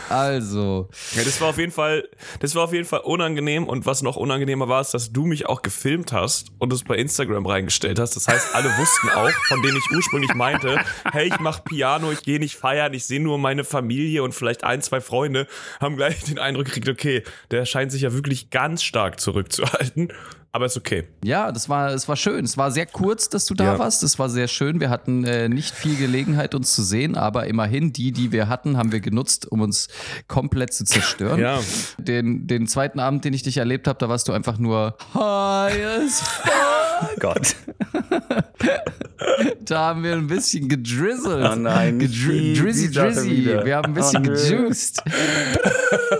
Also, 0.09 0.89
Ja, 1.15 1.23
das 1.23 1.39
war 1.41 1.49
auf 1.49 1.57
jeden 1.57 1.71
Fall, 1.71 2.07
das 2.39 2.55
war 2.55 2.63
auf 2.63 2.73
jeden 2.73 2.85
Fall 2.85 3.01
unangenehm 3.01 3.67
und 3.67 3.85
was 3.85 4.01
noch 4.01 4.15
unangenehmer 4.15 4.67
war, 4.67 4.81
ist, 4.81 4.93
dass 4.93 5.11
du 5.11 5.25
mich 5.25 5.47
auch 5.47 5.61
gefilmt 5.61 6.11
hast 6.11 6.51
und 6.59 6.71
es 6.73 6.83
bei 6.83 6.95
Instagram 6.95 7.45
reingestellt 7.45 7.99
hast. 7.99 8.15
Das 8.15 8.27
heißt, 8.27 8.55
alle 8.55 8.69
wussten 8.77 9.09
auch, 9.09 9.31
von 9.47 9.61
denen 9.61 9.77
ich 9.77 9.95
ursprünglich 9.95 10.33
meinte, 10.33 10.79
hey, 11.11 11.27
ich 11.27 11.39
mach 11.39 11.63
Piano, 11.63 12.11
ich 12.11 12.23
gehe 12.23 12.39
nicht 12.39 12.55
feiern, 12.55 12.93
ich 12.93 13.05
sehe 13.05 13.21
nur 13.21 13.37
meine 13.37 13.63
Familie 13.63 14.23
und 14.23 14.33
vielleicht 14.33 14.63
ein, 14.63 14.81
zwei 14.81 15.01
Freunde, 15.01 15.47
haben 15.79 15.97
gleich 15.97 16.23
den 16.23 16.39
Eindruck 16.39 16.65
gekriegt, 16.65 16.89
okay, 16.89 17.23
der 17.51 17.65
scheint 17.65 17.91
sich 17.91 18.03
ja 18.03 18.13
wirklich 18.13 18.49
ganz 18.49 18.83
stark 18.83 19.19
zurückzuhalten. 19.19 20.11
Aber 20.55 20.67
ist 20.67 20.77
okay. 20.77 21.05
ja, 21.23 21.51
das 21.51 21.67
war, 21.67 21.89
es 21.89 22.07
war 22.07 22.15
schön. 22.15 22.45
Es 22.45 22.57
war 22.57 22.69
sehr 22.69 22.85
kurz, 22.85 23.27
dass 23.27 23.45
du 23.47 23.55
da 23.55 23.63
Ja. 23.73 23.79
warst. 23.79 24.03
Es 24.03 24.19
war 24.19 24.29
sehr 24.29 24.47
schön. 24.47 24.79
Wir 24.79 24.91
hatten 24.91 25.23
äh, 25.25 25.49
nicht 25.49 25.73
viel 25.73 25.95
Gelegenheit, 25.95 26.53
uns 26.53 26.75
zu 26.75 26.83
sehen, 26.83 27.15
aber 27.17 27.47
immerhin 27.47 27.91
die, 27.91 28.11
die 28.11 28.31
wir 28.31 28.47
hatten, 28.49 28.77
haben 28.77 28.91
wir 28.91 28.99
genutzt, 28.99 29.51
um 29.51 29.61
uns 29.61 29.87
komplett 30.27 30.71
zu 30.71 30.85
zerstören. 30.85 31.39
Ja. 31.39 31.59
Den, 31.97 32.45
den 32.45 32.67
zweiten 32.67 32.99
Abend, 32.99 33.25
den 33.25 33.33
ich 33.33 33.41
dich 33.41 33.57
erlebt 33.57 33.87
habe, 33.87 33.97
da 33.97 34.09
warst 34.09 34.27
du 34.27 34.31
einfach 34.31 34.59
nur 34.59 34.95
high 35.15 35.85
as 36.03 36.21
fuck. 36.21 37.19
Gott. 37.19 37.55
Da 39.61 39.79
haben 39.87 40.03
wir 40.03 40.13
ein 40.13 40.27
bisschen 40.27 40.67
gedrizzelt. 40.67 41.49
Oh 41.49 41.55
nein, 41.55 41.97
Gedri 41.99 42.53
drizzy, 42.53 42.91
drizzy. 42.91 43.45
Wir 43.63 43.77
haben 43.77 43.85
ein 43.91 43.93
bisschen 43.93 44.27
Oh 44.27 44.31
gejuiced. 44.31 45.01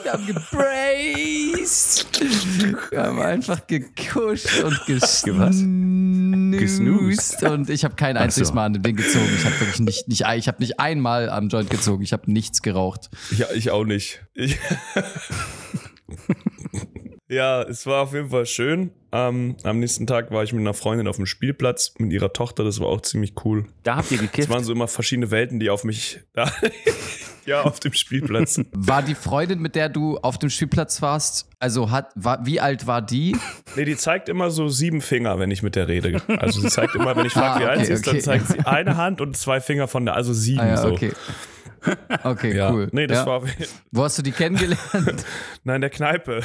wir 0.03 0.11
haben 0.13 0.25
gebraced. 0.25 2.05
Wir 2.91 3.03
haben 3.03 3.19
einfach 3.21 3.67
gekuscht 4.23 4.63
und 4.63 4.85
gesnoost. 6.59 7.43
Und 7.43 7.69
ich 7.69 7.83
habe 7.83 7.95
kein 7.95 8.17
einziges 8.17 8.49
so. 8.49 8.53
Mal 8.53 8.65
an 8.65 8.73
dem 8.73 8.83
Ding 8.83 8.95
gezogen. 8.95 9.29
Ich 9.35 9.45
habe 9.45 9.59
wirklich 9.59 9.79
nicht, 9.79 10.07
nicht, 10.07 10.23
ich 10.35 10.47
habe 10.47 10.61
nicht 10.61 10.79
einmal 10.79 11.29
am 11.29 11.49
Joint 11.49 11.69
gezogen. 11.69 12.03
Ich 12.03 12.13
habe 12.13 12.31
nichts 12.31 12.61
geraucht. 12.61 13.09
Ja, 13.35 13.47
ich 13.53 13.71
auch 13.71 13.85
nicht. 13.85 14.25
Ich 14.33 14.57
ja, 17.27 17.63
es 17.63 17.85
war 17.85 18.03
auf 18.03 18.13
jeden 18.13 18.29
Fall 18.29 18.45
schön. 18.45 18.91
Ähm, 19.11 19.55
am 19.63 19.79
nächsten 19.79 20.07
Tag 20.07 20.31
war 20.31 20.43
ich 20.43 20.53
mit 20.53 20.61
einer 20.61 20.73
Freundin 20.73 21.07
auf 21.07 21.17
dem 21.17 21.25
Spielplatz 21.25 21.93
mit 21.97 22.11
ihrer 22.11 22.33
Tochter. 22.33 22.63
Das 22.63 22.79
war 22.79 22.87
auch 22.87 23.01
ziemlich 23.01 23.33
cool. 23.45 23.67
Da 23.83 23.97
habt 23.97 24.11
ihr 24.11 24.17
Es 24.17 24.21
gekifft. 24.21 24.49
waren 24.49 24.63
so 24.63 24.71
immer 24.71 24.87
verschiedene 24.87 25.31
Welten, 25.31 25.59
die 25.59 25.69
auf 25.69 25.83
mich. 25.83 26.21
ja, 27.45 27.61
auf 27.61 27.79
dem 27.79 27.93
Spielplatz. 27.93 28.59
War 28.71 29.01
die 29.01 29.15
Freundin, 29.15 29.59
mit 29.59 29.75
der 29.75 29.89
du 29.89 30.17
auf 30.17 30.37
dem 30.37 30.49
Spielplatz 30.49 31.01
warst, 31.01 31.47
also 31.59 31.91
hat, 31.91 32.11
war, 32.15 32.45
wie 32.45 32.59
alt 32.59 32.87
war 32.87 33.01
die? 33.01 33.35
Nee, 33.75 33.85
die 33.85 33.95
zeigt 33.97 34.29
immer 34.29 34.49
so 34.51 34.67
sieben 34.67 35.01
Finger, 35.01 35.39
wenn 35.39 35.51
ich 35.51 35.63
mit 35.63 35.75
der 35.75 35.87
rede. 35.87 36.21
Also 36.39 36.61
sie 36.61 36.67
zeigt 36.69 36.95
immer, 36.95 37.15
wenn 37.15 37.25
ich 37.25 37.33
frage, 37.33 37.55
Ah, 37.55 37.59
wie 37.59 37.65
alt 37.69 37.77
okay, 37.79 37.85
sie 37.87 37.93
ist, 37.93 38.07
dann 38.07 38.21
zeigt 38.21 38.47
sie 38.47 38.59
eine 38.65 38.97
Hand 38.97 39.21
und 39.21 39.37
zwei 39.37 39.61
Finger 39.61 39.87
von 39.87 40.05
der, 40.05 40.15
also 40.15 40.33
sieben 40.33 40.59
Ah 40.61 40.67
ja, 40.67 40.77
so. 40.77 40.89
okay. 40.89 41.11
Okay, 42.23 42.55
Ja. 42.55 42.71
cool. 42.71 42.87
Nee, 42.93 43.07
das 43.07 43.19
ja. 43.19 43.25
war. 43.25 43.43
Wo 43.91 44.03
hast 44.03 44.17
du 44.17 44.21
die 44.21 44.31
kennengelernt? 44.31 45.25
Nein, 45.63 45.81
der 45.81 45.89
Kneipe. 45.89 46.41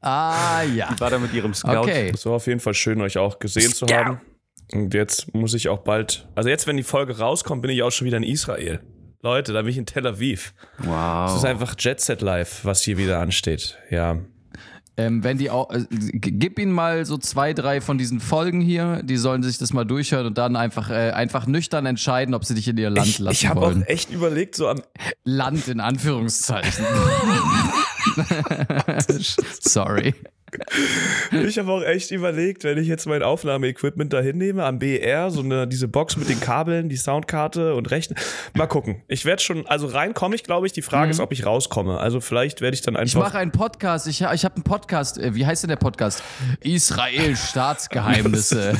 ah, 0.00 0.62
ja. 0.62 0.94
war 0.98 1.10
da 1.10 1.18
mit 1.18 1.32
ihrem 1.32 1.54
Scout. 1.54 1.78
Okay. 1.78 2.10
Es 2.14 2.24
war 2.26 2.34
auf 2.34 2.46
jeden 2.46 2.60
Fall 2.60 2.74
schön, 2.74 3.00
euch 3.00 3.18
auch 3.18 3.38
gesehen 3.38 3.72
zu 3.72 3.86
haben. 3.86 4.20
Und 4.72 4.94
jetzt 4.94 5.34
muss 5.34 5.54
ich 5.54 5.68
auch 5.68 5.78
bald. 5.78 6.28
Also 6.34 6.48
jetzt, 6.48 6.66
wenn 6.66 6.76
die 6.76 6.82
Folge 6.82 7.18
rauskommt, 7.18 7.62
bin 7.62 7.70
ich 7.70 7.82
auch 7.82 7.90
schon 7.92 8.06
wieder 8.06 8.16
in 8.16 8.22
Israel. 8.24 8.80
Leute, 9.22 9.52
da 9.52 9.62
bin 9.62 9.70
ich 9.70 9.78
in 9.78 9.86
Tel 9.86 10.06
Aviv. 10.06 10.54
Wow. 10.78 11.30
Es 11.30 11.36
ist 11.38 11.44
einfach 11.44 11.74
Jet 11.78 12.00
Set 12.00 12.20
Live, 12.22 12.64
was 12.64 12.82
hier 12.82 12.98
wieder 12.98 13.18
ansteht. 13.20 13.76
Ja. 13.90 14.18
Ähm, 14.98 15.22
wenn 15.22 15.36
die 15.36 15.50
auch, 15.50 15.70
äh, 15.70 15.84
gib 15.90 16.58
ihnen 16.58 16.72
mal 16.72 17.04
so 17.04 17.18
zwei, 17.18 17.52
drei 17.52 17.82
von 17.82 17.98
diesen 17.98 18.18
Folgen 18.18 18.62
hier, 18.62 19.02
die 19.02 19.18
sollen 19.18 19.42
sich 19.42 19.58
das 19.58 19.74
mal 19.74 19.84
durchhören 19.84 20.26
und 20.26 20.38
dann 20.38 20.56
einfach, 20.56 20.88
äh, 20.88 21.10
einfach 21.10 21.46
nüchtern 21.46 21.84
entscheiden, 21.84 22.34
ob 22.34 22.46
sie 22.46 22.54
dich 22.54 22.66
in 22.68 22.78
ihr 22.78 22.88
Land 22.88 23.06
Ich, 23.06 23.18
lassen 23.18 23.32
ich 23.34 23.46
habe 23.46 23.60
auch 23.60 23.64
wollen. 23.66 23.82
echt 23.82 24.10
überlegt, 24.10 24.54
so 24.54 24.68
am 24.68 24.80
Land 25.24 25.68
in 25.68 25.80
Anführungszeichen. 25.80 26.86
Sorry. 29.60 30.14
Ich 31.32 31.58
habe 31.58 31.70
auch 31.72 31.82
echt 31.82 32.10
überlegt, 32.10 32.64
wenn 32.64 32.78
ich 32.78 32.86
jetzt 32.88 33.06
mein 33.06 33.22
Aufnahmeequipment 33.22 34.12
da 34.12 34.20
hinnehme, 34.20 34.64
am 34.64 34.78
BR, 34.78 35.30
so 35.30 35.40
eine, 35.40 35.66
diese 35.66 35.88
Box 35.88 36.16
mit 36.16 36.28
den 36.28 36.40
Kabeln, 36.40 36.88
die 36.88 36.96
Soundkarte 36.96 37.74
und 37.74 37.90
Rechner. 37.90 38.16
Mal 38.54 38.66
gucken. 38.66 39.02
Ich 39.08 39.24
werde 39.24 39.42
schon, 39.42 39.66
also 39.66 39.86
reinkomme 39.86 40.34
ich, 40.34 40.44
glaube 40.44 40.66
ich. 40.66 40.72
Die 40.72 40.82
Frage 40.82 41.10
ist, 41.10 41.20
ob 41.20 41.32
ich 41.32 41.46
rauskomme. 41.46 41.98
Also 41.98 42.20
vielleicht 42.20 42.60
werde 42.60 42.74
ich 42.74 42.82
dann 42.82 42.94
Ich 42.94 43.00
einfach. 43.00 43.20
mache 43.20 43.38
einen 43.38 43.52
Podcast. 43.52 44.06
Ich, 44.06 44.20
ich 44.22 44.44
habe 44.44 44.54
einen 44.56 44.64
Podcast. 44.64 45.18
Äh, 45.18 45.34
Wie 45.34 45.46
heißt 45.46 45.62
denn 45.62 45.68
der 45.68 45.76
Podcast? 45.76 46.22
Israel 46.60 47.36
Staatsgeheimnisse. 47.50 48.74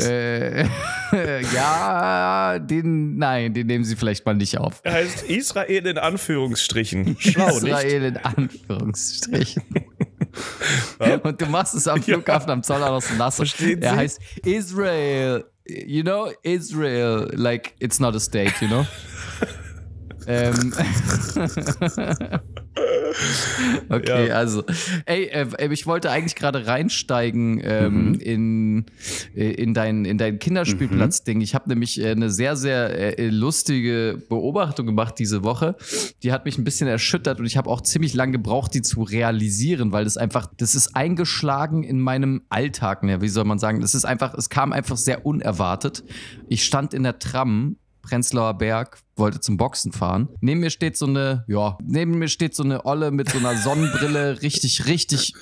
äh, 0.00 0.64
ja, 1.54 2.58
den, 2.58 3.16
nein, 3.18 3.54
den 3.54 3.66
nehmen 3.66 3.84
Sie 3.84 3.96
vielleicht 3.96 4.24
mal 4.26 4.34
nicht 4.34 4.58
auf. 4.58 4.80
er 4.82 4.94
heißt 4.94 5.24
Israel 5.24 5.86
in 5.86 5.98
Anführungsstrichen. 5.98 7.16
Schlau, 7.18 7.46
nicht? 7.60 7.64
Israel 7.64 8.02
in 8.04 8.16
Anführungsstrichen. 8.18 9.62
Und 11.22 11.40
du 11.40 11.46
machst 11.46 11.74
es 11.74 11.86
am 11.88 12.02
Flughafen 12.02 12.50
am 12.50 12.62
Zoll 12.62 12.80
noch 12.80 13.02
so 13.02 13.14
nass. 13.14 13.36
Verstehen 13.36 13.82
Er 13.82 13.92
Sie? 13.92 13.96
heißt 13.98 14.20
Israel. 14.44 15.44
You 15.66 16.02
know, 16.02 16.30
Israel, 16.42 17.30
like 17.34 17.74
it's 17.78 18.00
not 18.00 18.16
a 18.16 18.20
state, 18.20 18.52
you 18.60 18.66
know? 18.68 18.84
ähm. 20.26 20.72
okay, 23.88 24.28
Ja. 24.28 24.34
also, 24.34 24.64
ey, 25.06 25.24
äh, 25.24 25.72
ich 25.72 25.86
wollte 25.86 26.10
eigentlich 26.10 26.34
gerade 26.34 26.66
reinsteigen 26.66 27.60
ähm, 27.62 28.14
in, 28.14 28.86
äh, 29.34 29.50
in 29.52 29.74
dein, 29.74 30.04
in 30.04 30.18
dein 30.18 30.38
Kinderspielplatz-Ding. 30.38 31.40
Ich 31.40 31.54
habe 31.54 31.68
nämlich 31.68 32.00
äh, 32.00 32.10
eine 32.10 32.30
sehr, 32.30 32.56
sehr 32.56 33.18
äh, 33.18 33.28
lustige 33.28 34.22
Beobachtung 34.28 34.86
gemacht 34.86 35.18
diese 35.18 35.44
Woche. 35.44 35.76
Die 36.22 36.32
hat 36.32 36.44
mich 36.44 36.58
ein 36.58 36.64
bisschen 36.64 36.88
erschüttert 36.88 37.40
und 37.40 37.46
ich 37.46 37.56
habe 37.56 37.68
auch 37.70 37.80
ziemlich 37.80 38.14
lange 38.14 38.32
gebraucht, 38.32 38.74
die 38.74 38.82
zu 38.82 39.02
realisieren, 39.02 39.92
weil 39.92 40.04
das 40.04 40.16
einfach, 40.16 40.46
das 40.56 40.74
ist 40.74 40.96
eingeschlagen 40.96 41.82
in 41.82 42.00
meinem 42.00 42.42
Alltag. 42.48 43.02
Ne? 43.02 43.20
Wie 43.20 43.28
soll 43.28 43.44
man 43.44 43.58
sagen? 43.58 43.80
Das 43.80 43.94
ist 43.94 44.04
einfach, 44.04 44.34
es 44.34 44.48
kam 44.48 44.72
einfach 44.72 44.96
sehr 44.96 45.26
unerwartet. 45.26 46.04
Ich 46.48 46.64
stand 46.64 46.94
in 46.94 47.02
der 47.02 47.18
Tram 47.18 47.76
Prenzlauer 48.02 48.54
Berg, 48.58 48.98
wollte 49.16 49.40
zum 49.40 49.56
Boxen 49.56 49.92
fahren. 49.92 50.28
Neben 50.40 50.60
mir 50.60 50.70
steht 50.70 50.96
so 50.96 51.06
eine, 51.06 51.44
ja, 51.46 51.78
neben 51.82 52.18
mir 52.18 52.28
steht 52.28 52.54
so 52.54 52.62
eine 52.62 52.84
Olle 52.84 53.10
mit 53.10 53.30
so 53.30 53.38
einer 53.38 53.56
Sonnenbrille, 53.56 54.42
richtig, 54.42 54.86
richtig, 54.86 55.34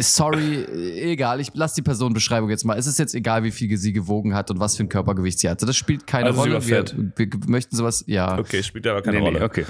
sorry, 0.00 0.64
egal, 1.00 1.40
ich 1.40 1.50
lasse 1.54 1.76
die 1.76 1.82
Personenbeschreibung 1.82 2.50
jetzt 2.50 2.64
mal. 2.64 2.78
Es 2.78 2.86
ist 2.86 2.98
jetzt 2.98 3.14
egal, 3.14 3.44
wie 3.44 3.50
viel 3.50 3.76
sie 3.76 3.92
gewogen 3.92 4.34
hat 4.34 4.50
und 4.50 4.60
was 4.60 4.76
für 4.76 4.82
ein 4.84 4.88
Körpergewicht 4.88 5.38
sie 5.38 5.48
hatte. 5.48 5.66
Das 5.66 5.76
spielt 5.76 6.06
keine 6.06 6.26
Also 6.26 6.40
Rolle. 6.40 6.66
Wir, 6.66 6.84
wir 7.16 7.28
möchten 7.46 7.76
sowas, 7.76 8.04
ja, 8.06 8.38
Okay, 8.38 8.62
spielt 8.62 8.86
aber 8.86 9.02
keine 9.02 9.18
Nee, 9.18 9.22
nee, 9.24 9.28
Rolle. 9.36 9.44
okay. 9.44 9.66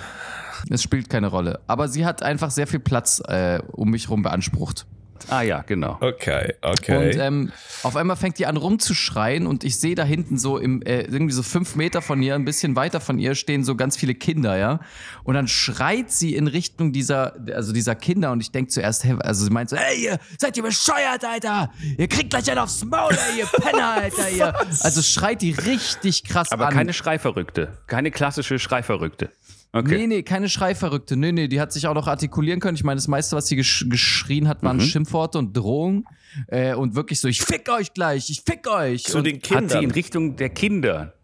es 0.71 0.83
spielt 0.83 1.09
keine 1.11 1.27
Rolle. 1.29 1.61
Aber 1.67 1.89
sie 1.89 2.05
hat 2.07 2.23
einfach 2.23 2.51
sehr 2.51 2.67
viel 2.67 2.81
Platz 2.81 3.21
äh, 3.27 3.61
um 3.73 3.91
mich 3.91 4.09
rum 4.09 4.23
beansprucht. 4.23 4.87
Ah 5.29 5.43
ja, 5.43 5.63
genau. 5.63 5.99
Okay, 6.01 6.55
okay. 6.63 6.97
Und 6.97 7.21
ähm, 7.21 7.53
auf 7.83 7.97
einmal 7.97 8.17
fängt 8.17 8.39
die 8.39 8.47
an 8.47 8.57
rumzuschreien 8.57 9.47
und 9.47 9.65
ich 9.65 9.79
sehe 9.79 9.95
da 9.95 10.05
hinten 10.05 10.39
so 10.39 10.59
im, 10.59 10.83
äh, 10.83 11.03
irgendwie 11.03 11.33
so 11.33 11.43
fünf 11.43 11.77
Meter 11.77 12.03
von 12.03 12.23
ihr, 12.23 12.35
ein 12.35 12.45
bisschen 12.45 12.77
weiter 12.77 13.01
von 13.01 13.19
ihr 13.19 13.35
stehen 13.35 13.65
so 13.65 13.75
ganz 13.77 13.97
viele 13.97 14.15
Kinder, 14.15 14.57
ja. 14.57 14.81
Und 15.25 15.35
dann 15.35 15.49
schreit 15.49 16.11
sie 16.11 16.35
in 16.35 16.47
Richtung 16.47 16.93
dieser, 16.93 17.35
also 17.55 17.73
dieser 17.73 17.95
Kinder 17.95 18.33
und 18.33 18.41
ich 18.41 18.51
denke 18.51 18.71
zuerst, 18.71 19.05
hey, 19.05 19.17
also 19.21 19.45
sie 19.45 19.51
meint 19.51 19.71
so, 19.71 19.77
hey, 19.77 20.05
ihr 20.05 20.19
seid 20.39 20.57
ihr 20.57 20.63
bescheuert, 20.63 21.25
Alter? 21.25 21.71
Ihr 21.99 22.09
kriegt 22.09 22.31
gleich 22.31 22.51
einen 22.51 22.61
aufs 22.61 22.85
Maul, 22.85 23.13
ey, 23.13 23.41
ihr 23.41 23.47
Penner, 23.47 23.91
Alter, 23.93 24.31
ihr. 24.31 24.53
Also 24.83 25.03
schreit 25.03 25.43
die 25.43 25.53
richtig 25.53 26.25
krass 26.25 26.51
Aber 26.51 26.69
an. 26.69 26.75
keine 26.75 26.93
Schreiverrückte. 26.93 27.79
Keine 27.87 28.11
klassische 28.11 28.59
Schreiverrückte. 28.59 29.31
Okay. 29.75 29.97
Nee, 29.97 30.07
nee, 30.07 30.23
keine 30.23 30.51
Schreiverrückte. 30.51 31.17
Nee, 31.17 31.33
nee, 31.33 31.49
die 31.49 31.59
hat 31.59 31.73
sich 31.73 31.87
auch 31.87 31.95
noch 31.95 32.07
artikulieren 32.07 32.61
können. 32.61 32.77
Ich 32.77 32.85
meine, 32.85 32.99
das 32.99 33.09
meiste, 33.09 33.37
was 33.37 33.47
sie 33.47 33.57
gesch 33.57 33.87
geschrien 33.89 34.47
hat, 34.47 34.63
waren 34.63 34.81
Schimpfworte 34.81 35.39
und 35.39 35.57
Drohungen. 35.57 36.05
Äh, 36.49 36.75
und 36.75 36.95
wirklich 36.95 37.21
so, 37.21 37.29
ich 37.29 37.41
fick 37.41 37.71
euch 37.71 37.95
gleich, 37.95 38.29
ich 38.29 38.43
fick 38.45 38.69
euch. 38.69 39.05
Zu 39.05 39.19
und, 39.19 39.25
den 39.25 39.37
Hat 39.37 39.43
sie 39.43 39.55
in 39.55 39.69
Kindern. 39.69 39.91
Richtung 39.93 40.37
der 40.37 40.51
Kinder. 40.51 41.15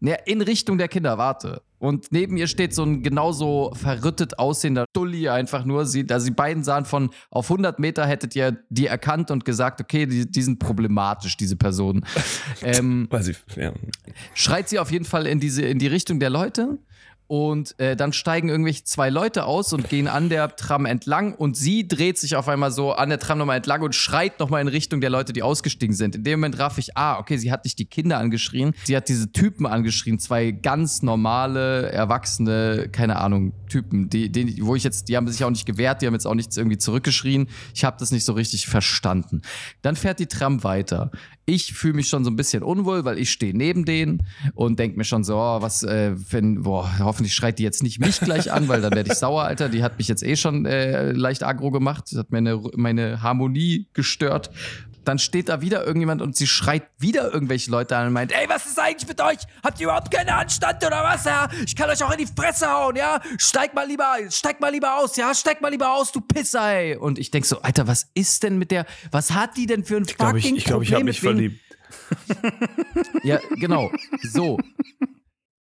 ja, 0.00 0.16
in 0.26 0.40
Richtung 0.40 0.76
der 0.76 0.88
Kinder, 0.88 1.18
warte. 1.18 1.62
Und 1.78 2.10
neben 2.10 2.36
ihr 2.36 2.46
steht 2.46 2.74
so 2.74 2.82
ein 2.82 3.02
genauso 3.02 3.72
verrüttet 3.74 4.38
aussehender 4.38 4.86
Dulli 4.92 5.28
einfach 5.28 5.64
nur. 5.64 5.86
Sie, 5.86 6.06
also 6.08 6.26
die 6.26 6.32
beiden 6.32 6.64
sahen 6.64 6.86
von 6.86 7.10
auf 7.30 7.50
100 7.50 7.78
Meter 7.78 8.06
hättet 8.06 8.34
ihr 8.34 8.58
die 8.70 8.86
erkannt 8.86 9.30
und 9.30 9.44
gesagt, 9.44 9.80
okay, 9.80 10.06
die, 10.06 10.28
die 10.28 10.42
sind 10.42 10.58
problematisch, 10.58 11.36
diese 11.36 11.56
Personen. 11.56 12.04
ähm, 12.62 13.06
Weil 13.10 13.22
sie, 13.22 13.36
ja. 13.54 13.72
schreit 14.34 14.68
sie 14.68 14.78
auf 14.78 14.90
jeden 14.90 15.04
Fall 15.04 15.26
in 15.26 15.38
diese 15.38 15.62
in 15.62 15.78
die 15.78 15.86
Richtung 15.86 16.18
der 16.18 16.30
Leute 16.30 16.78
und 17.26 17.78
äh, 17.78 17.96
dann 17.96 18.12
steigen 18.12 18.48
irgendwelche 18.48 18.84
zwei 18.84 19.10
Leute 19.10 19.44
aus 19.44 19.72
und 19.72 19.88
gehen 19.88 20.08
an 20.08 20.28
der 20.28 20.56
Tram 20.56 20.86
entlang 20.86 21.34
und 21.34 21.56
sie 21.56 21.88
dreht 21.88 22.18
sich 22.18 22.36
auf 22.36 22.48
einmal 22.48 22.70
so 22.70 22.92
an 22.92 23.08
der 23.08 23.18
Tram 23.18 23.38
nochmal 23.38 23.56
entlang 23.56 23.82
und 23.82 23.94
schreit 23.94 24.38
nochmal 24.40 24.60
in 24.60 24.68
Richtung 24.68 25.00
der 25.00 25.10
Leute, 25.10 25.32
die 25.32 25.42
ausgestiegen 25.42 25.94
sind. 25.94 26.16
In 26.16 26.24
dem 26.24 26.40
Moment 26.40 26.58
raff 26.58 26.78
ich, 26.78 26.96
ah, 26.96 27.18
okay, 27.18 27.36
sie 27.38 27.50
hat 27.50 27.64
nicht 27.64 27.78
die 27.78 27.86
Kinder 27.86 28.18
angeschrien, 28.18 28.74
sie 28.84 28.96
hat 28.96 29.08
diese 29.08 29.32
Typen 29.32 29.66
angeschrien, 29.66 30.18
zwei 30.18 30.50
ganz 30.50 31.02
normale, 31.02 31.90
erwachsene, 31.90 32.88
keine 32.92 33.16
Ahnung, 33.16 33.52
Typen, 33.68 34.10
die, 34.10 34.30
die, 34.30 34.64
wo 34.64 34.76
ich 34.76 34.84
jetzt, 34.84 35.08
die 35.08 35.16
haben 35.16 35.26
sich 35.26 35.42
auch 35.44 35.50
nicht 35.50 35.66
gewehrt, 35.66 36.02
die 36.02 36.06
haben 36.06 36.14
jetzt 36.14 36.26
auch 36.26 36.34
nichts 36.34 36.56
irgendwie 36.56 36.78
zurückgeschrien. 36.78 37.48
Ich 37.74 37.84
habe 37.84 37.96
das 37.98 38.12
nicht 38.12 38.24
so 38.24 38.34
richtig 38.34 38.66
verstanden. 38.66 39.42
Dann 39.82 39.96
fährt 39.96 40.20
die 40.20 40.26
Tram 40.26 40.62
weiter. 40.62 41.10
Ich 41.46 41.74
fühle 41.74 41.94
mich 41.94 42.08
schon 42.08 42.24
so 42.24 42.30
ein 42.30 42.36
bisschen 42.36 42.62
unwohl, 42.62 43.04
weil 43.04 43.18
ich 43.18 43.30
stehe 43.30 43.56
neben 43.56 43.84
denen 43.84 44.22
und 44.54 44.78
denke 44.78 44.96
mir 44.96 45.04
schon 45.04 45.24
so, 45.24 45.36
oh, 45.36 45.60
was, 45.60 45.82
äh, 45.82 46.12
wenn, 46.30 46.62
boah, 46.62 46.90
hoffentlich 46.98 47.34
schreit 47.34 47.58
die 47.58 47.62
jetzt 47.62 47.82
nicht 47.82 48.00
mich 48.00 48.20
gleich 48.20 48.52
an, 48.52 48.68
weil 48.68 48.80
dann 48.80 48.92
werde 48.92 49.12
ich 49.12 49.18
sauer, 49.18 49.44
Alter. 49.44 49.68
Die 49.68 49.82
hat 49.82 49.98
mich 49.98 50.08
jetzt 50.08 50.22
eh 50.22 50.36
schon 50.36 50.64
äh, 50.66 51.12
leicht 51.12 51.42
aggro 51.42 51.70
gemacht, 51.70 52.10
hat 52.16 52.32
meine, 52.32 52.60
meine 52.76 53.22
Harmonie 53.22 53.86
gestört. 53.92 54.50
Dann 55.04 55.18
steht 55.18 55.48
da 55.48 55.60
wieder 55.60 55.84
irgendjemand 55.84 56.22
und 56.22 56.36
sie 56.36 56.46
schreit 56.46 56.84
wieder 56.98 57.32
irgendwelche 57.32 57.70
Leute 57.70 57.96
an 57.96 58.06
und 58.08 58.12
meint, 58.12 58.32
ey, 58.32 58.48
was 58.48 58.66
ist 58.66 58.78
eigentlich 58.78 59.08
mit 59.08 59.20
euch? 59.20 59.38
Habt 59.62 59.80
ihr 59.80 59.84
überhaupt 59.86 60.10
keinen 60.10 60.30
Anstand 60.30 60.84
oder 60.84 61.02
was, 61.04 61.24
ja? 61.24 61.48
Ich 61.66 61.76
kann 61.76 61.90
euch 61.90 62.02
auch 62.02 62.10
in 62.12 62.18
die 62.18 62.26
Fresse 62.26 62.68
hauen, 62.70 62.96
ja? 62.96 63.20
Steig 63.38 63.74
mal 63.74 63.86
lieber, 63.86 64.16
steig 64.30 64.60
mal 64.60 64.70
lieber 64.70 64.98
aus, 64.98 65.16
ja? 65.16 65.34
Steig 65.34 65.60
mal 65.60 65.68
lieber 65.70 65.92
aus, 65.94 66.12
du 66.12 66.20
Pisser, 66.20 66.72
ey. 66.72 66.96
Und 66.96 67.18
ich 67.18 67.30
denk 67.30 67.44
so, 67.44 67.60
Alter, 67.62 67.86
was 67.86 68.10
ist 68.14 68.42
denn 68.42 68.58
mit 68.58 68.70
der, 68.70 68.86
was 69.10 69.32
hat 69.32 69.56
die 69.56 69.66
denn 69.66 69.84
für 69.84 69.96
ein 69.96 70.04
Ich 70.06 70.16
glaube, 70.16 70.38
ich, 70.38 70.44
fucking 70.44 70.56
ich, 70.58 70.64
glaub, 70.64 70.82
ich 70.82 70.88
Problem 70.90 70.94
habe 70.94 71.04
mit 71.04 71.14
mich 71.14 71.20
verliebt. 71.20 71.60
ja, 73.22 73.38
genau. 73.56 73.90
So. 74.22 74.58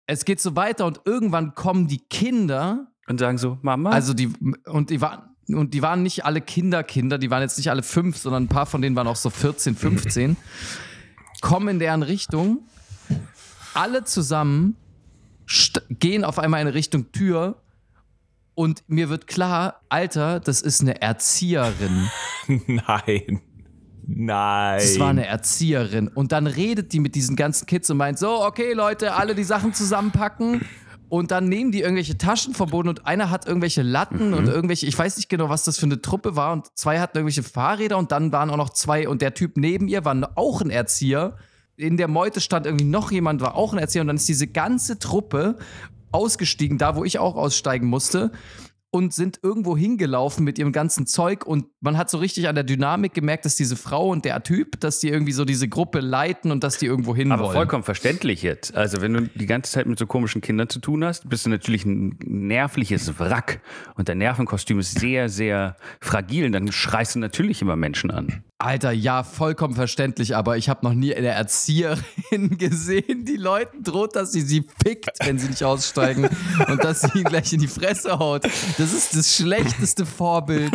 Es 0.07 0.25
geht 0.25 0.41
so 0.41 0.57
weiter 0.57 0.87
und 0.87 1.01
irgendwann 1.05 1.55
kommen 1.55 1.87
die 1.87 2.01
Kinder, 2.09 2.89
Und 3.09 3.19
sagen 3.21 3.39
so, 3.39 3.59
Mama. 3.63 3.91
also 3.91 4.13
die, 4.13 4.33
und 4.67 4.91
die 4.91 5.01
waren, 5.01 5.30
und 5.55 5.75
die 5.75 5.83
waren 5.83 6.03
nicht 6.03 6.25
alle 6.25 6.41
Kinderkinder, 6.41 7.19
die 7.19 7.31
waren 7.31 7.43
jetzt 7.43 7.59
nicht 7.59 7.71
alle 7.71 7.83
fünf, 7.83 8.17
sondern 8.17 8.45
ein 8.45 8.49
paar 8.49 8.67
von 8.67 8.83
denen 8.83 8.97
waren 8.97 9.07
auch 9.07 9.17
so 9.17 9.31
14, 9.31 9.77
15, 9.77 10.37
kommen 11.41 11.69
in 11.69 11.79
deren 11.79 12.03
Richtung, 12.03 12.61
alle 13.75 14.05
zusammen 14.05 14.77
gehen 15.91 16.25
auf 16.25 16.39
einmal 16.39 16.61
in 16.63 16.69
Richtung 16.69 17.13
Tür 17.13 17.61
und 18.55 18.85
mir 18.89 19.09
wird 19.09 19.27
klar, 19.27 19.81
Alter, 19.89 20.39
das 20.39 20.61
ist 20.61 20.83
eine 20.83 21.01
Erzieherin. 21.01 22.11
Nein. 22.67 23.41
Nein. 24.07 24.79
Das 24.81 24.99
war 24.99 25.11
eine 25.11 25.27
Erzieherin. 25.27 26.09
Und 26.09 26.33
dann 26.33 26.47
redet 26.47 26.93
die 26.93 27.01
mit 27.01 27.15
diesen 27.15 27.37
ganzen 27.37 27.67
Kids 27.67 27.89
und 27.91 27.97
meint 27.97 28.19
so, 28.19 28.45
okay 28.45 28.73
Leute, 28.73 29.15
alle 29.15 29.35
die 29.35 29.45
Sachen 29.45 29.73
zusammenpacken. 29.73 30.63
Und 31.11 31.33
dann 31.33 31.49
nehmen 31.49 31.73
die 31.73 31.81
irgendwelche 31.81 32.17
Taschen 32.17 32.55
vom 32.55 32.71
Boden 32.71 32.89
und 32.89 33.05
einer 33.05 33.31
hat 33.31 33.45
irgendwelche 33.45 33.83
Latten 33.83 34.33
und 34.33 34.47
irgendwelche, 34.47 34.87
ich 34.87 34.97
weiß 34.97 35.17
nicht 35.17 35.29
genau, 35.29 35.49
was 35.49 35.65
das 35.65 35.77
für 35.77 35.87
eine 35.87 36.01
Truppe 36.01 36.37
war. 36.37 36.53
Und 36.53 36.69
zwei 36.79 37.01
hatten 37.01 37.19
irgendwelche 37.19 37.43
Fahrräder 37.43 37.99
und 37.99 38.13
dann 38.13 38.31
waren 38.31 38.49
auch 38.49 38.57
noch 38.57 38.71
zwei 38.71 39.09
und 39.09 39.21
der 39.21 39.35
Typ 39.35 39.57
neben 39.57 39.89
ihr 39.89 40.05
war 40.05 40.17
auch 40.37 40.63
ein 40.63 40.71
Erzieher. 40.71 41.37
In 41.77 41.97
der 41.97 42.07
Meute 42.07 42.41
stand 42.41 42.65
irgendwie 42.65 42.85
noch 42.85 43.11
jemand, 43.11 43.41
war 43.41 43.57
auch 43.57 43.73
ein 43.73 43.81
Erzieher. 43.81 44.03
Und 44.03 44.07
dann 44.07 44.17
ist 44.17 44.29
diese 44.29 44.47
ganze 44.47 45.01
Truppe 45.01 45.59
ausgestiegen, 46.13 46.79
da 46.79 46.95
wo 46.95 47.05
ich 47.05 47.19
auch 47.19 47.35
aussteigen 47.35 47.89
musste 47.89 48.31
und 48.91 49.15
sind 49.15 49.39
irgendwo 49.43 49.77
hingelaufen 49.77 50.45
mit 50.45 50.59
ihrem 50.59 50.73
ganzen 50.73 51.07
Zeug 51.07 51.47
und 51.47 51.67
man 51.81 51.97
hat 51.97 52.11
so 52.11 52.19
richtig 52.19 52.49
an 52.49 52.55
der 52.55 52.65
Dynamik 52.65 53.15
gemerkt, 53.15 53.45
dass 53.45 53.55
diese 53.55 53.77
Frau 53.77 54.09
und 54.09 54.25
der 54.25 54.43
Typ, 54.43 54.81
dass 54.81 54.99
die 54.99 55.09
irgendwie 55.09 55.33
so 55.33 55.45
diese 55.45 55.69
Gruppe 55.69 56.01
leiten 56.01 56.51
und 56.51 56.65
dass 56.65 56.79
die 56.79 56.87
irgendwo 56.87 57.15
hin 57.15 57.31
aber 57.31 57.45
wollen. 57.45 57.55
vollkommen 57.55 57.85
verständlich 57.85 58.43
jetzt. 58.43 58.75
Also, 58.75 59.01
wenn 59.01 59.13
du 59.13 59.23
die 59.23 59.47
ganze 59.47 59.71
Zeit 59.71 59.87
mit 59.87 59.99
so 59.99 60.07
komischen 60.07 60.41
Kindern 60.41 60.69
zu 60.69 60.81
tun 60.81 61.05
hast, 61.05 61.29
bist 61.29 61.47
du 61.47 61.51
natürlich 61.51 61.85
ein 61.85 62.19
nervliches 62.25 63.19
Wrack. 63.19 63.61
Und 63.95 64.09
dein 64.09 64.19
Nervenkostüm 64.19 64.79
ist 64.81 64.99
sehr, 64.99 65.29
sehr 65.29 65.77
fragil. 66.01 66.47
Und 66.47 66.53
dann 66.53 66.73
schreist 66.73 67.15
du 67.15 67.21
natürlich 67.21 67.63
immer 67.63 67.77
Menschen 67.77 68.11
an. 68.11 68.43
Alter, 68.61 68.93
ja, 68.93 69.23
vollkommen 69.23 69.75
verständlich, 69.75 70.37
aber 70.37 70.59
ich 70.59 70.69
habe 70.69 70.85
noch 70.85 70.93
nie 70.93 71.15
eine 71.15 71.29
Erzieherin 71.29 72.03
gesehen, 72.59 73.25
die 73.25 73.37
Leuten 73.37 73.83
droht, 73.83 74.15
dass 74.15 74.33
sie 74.33 74.43
sie 74.43 74.67
fickt, 74.85 75.09
wenn 75.25 75.39
sie 75.39 75.49
nicht 75.49 75.65
aussteigen 75.65 76.29
und 76.69 76.85
dass 76.85 77.01
sie 77.01 77.21
ihn 77.21 77.25
gleich 77.25 77.55
in 77.55 77.61
die 77.61 77.69
Fresse 77.69 78.19
haut. 78.19 78.45
Das 78.77 78.93
ist 78.93 79.17
das 79.17 79.35
schlechteste 79.35 80.05
Vorbild, 80.05 80.73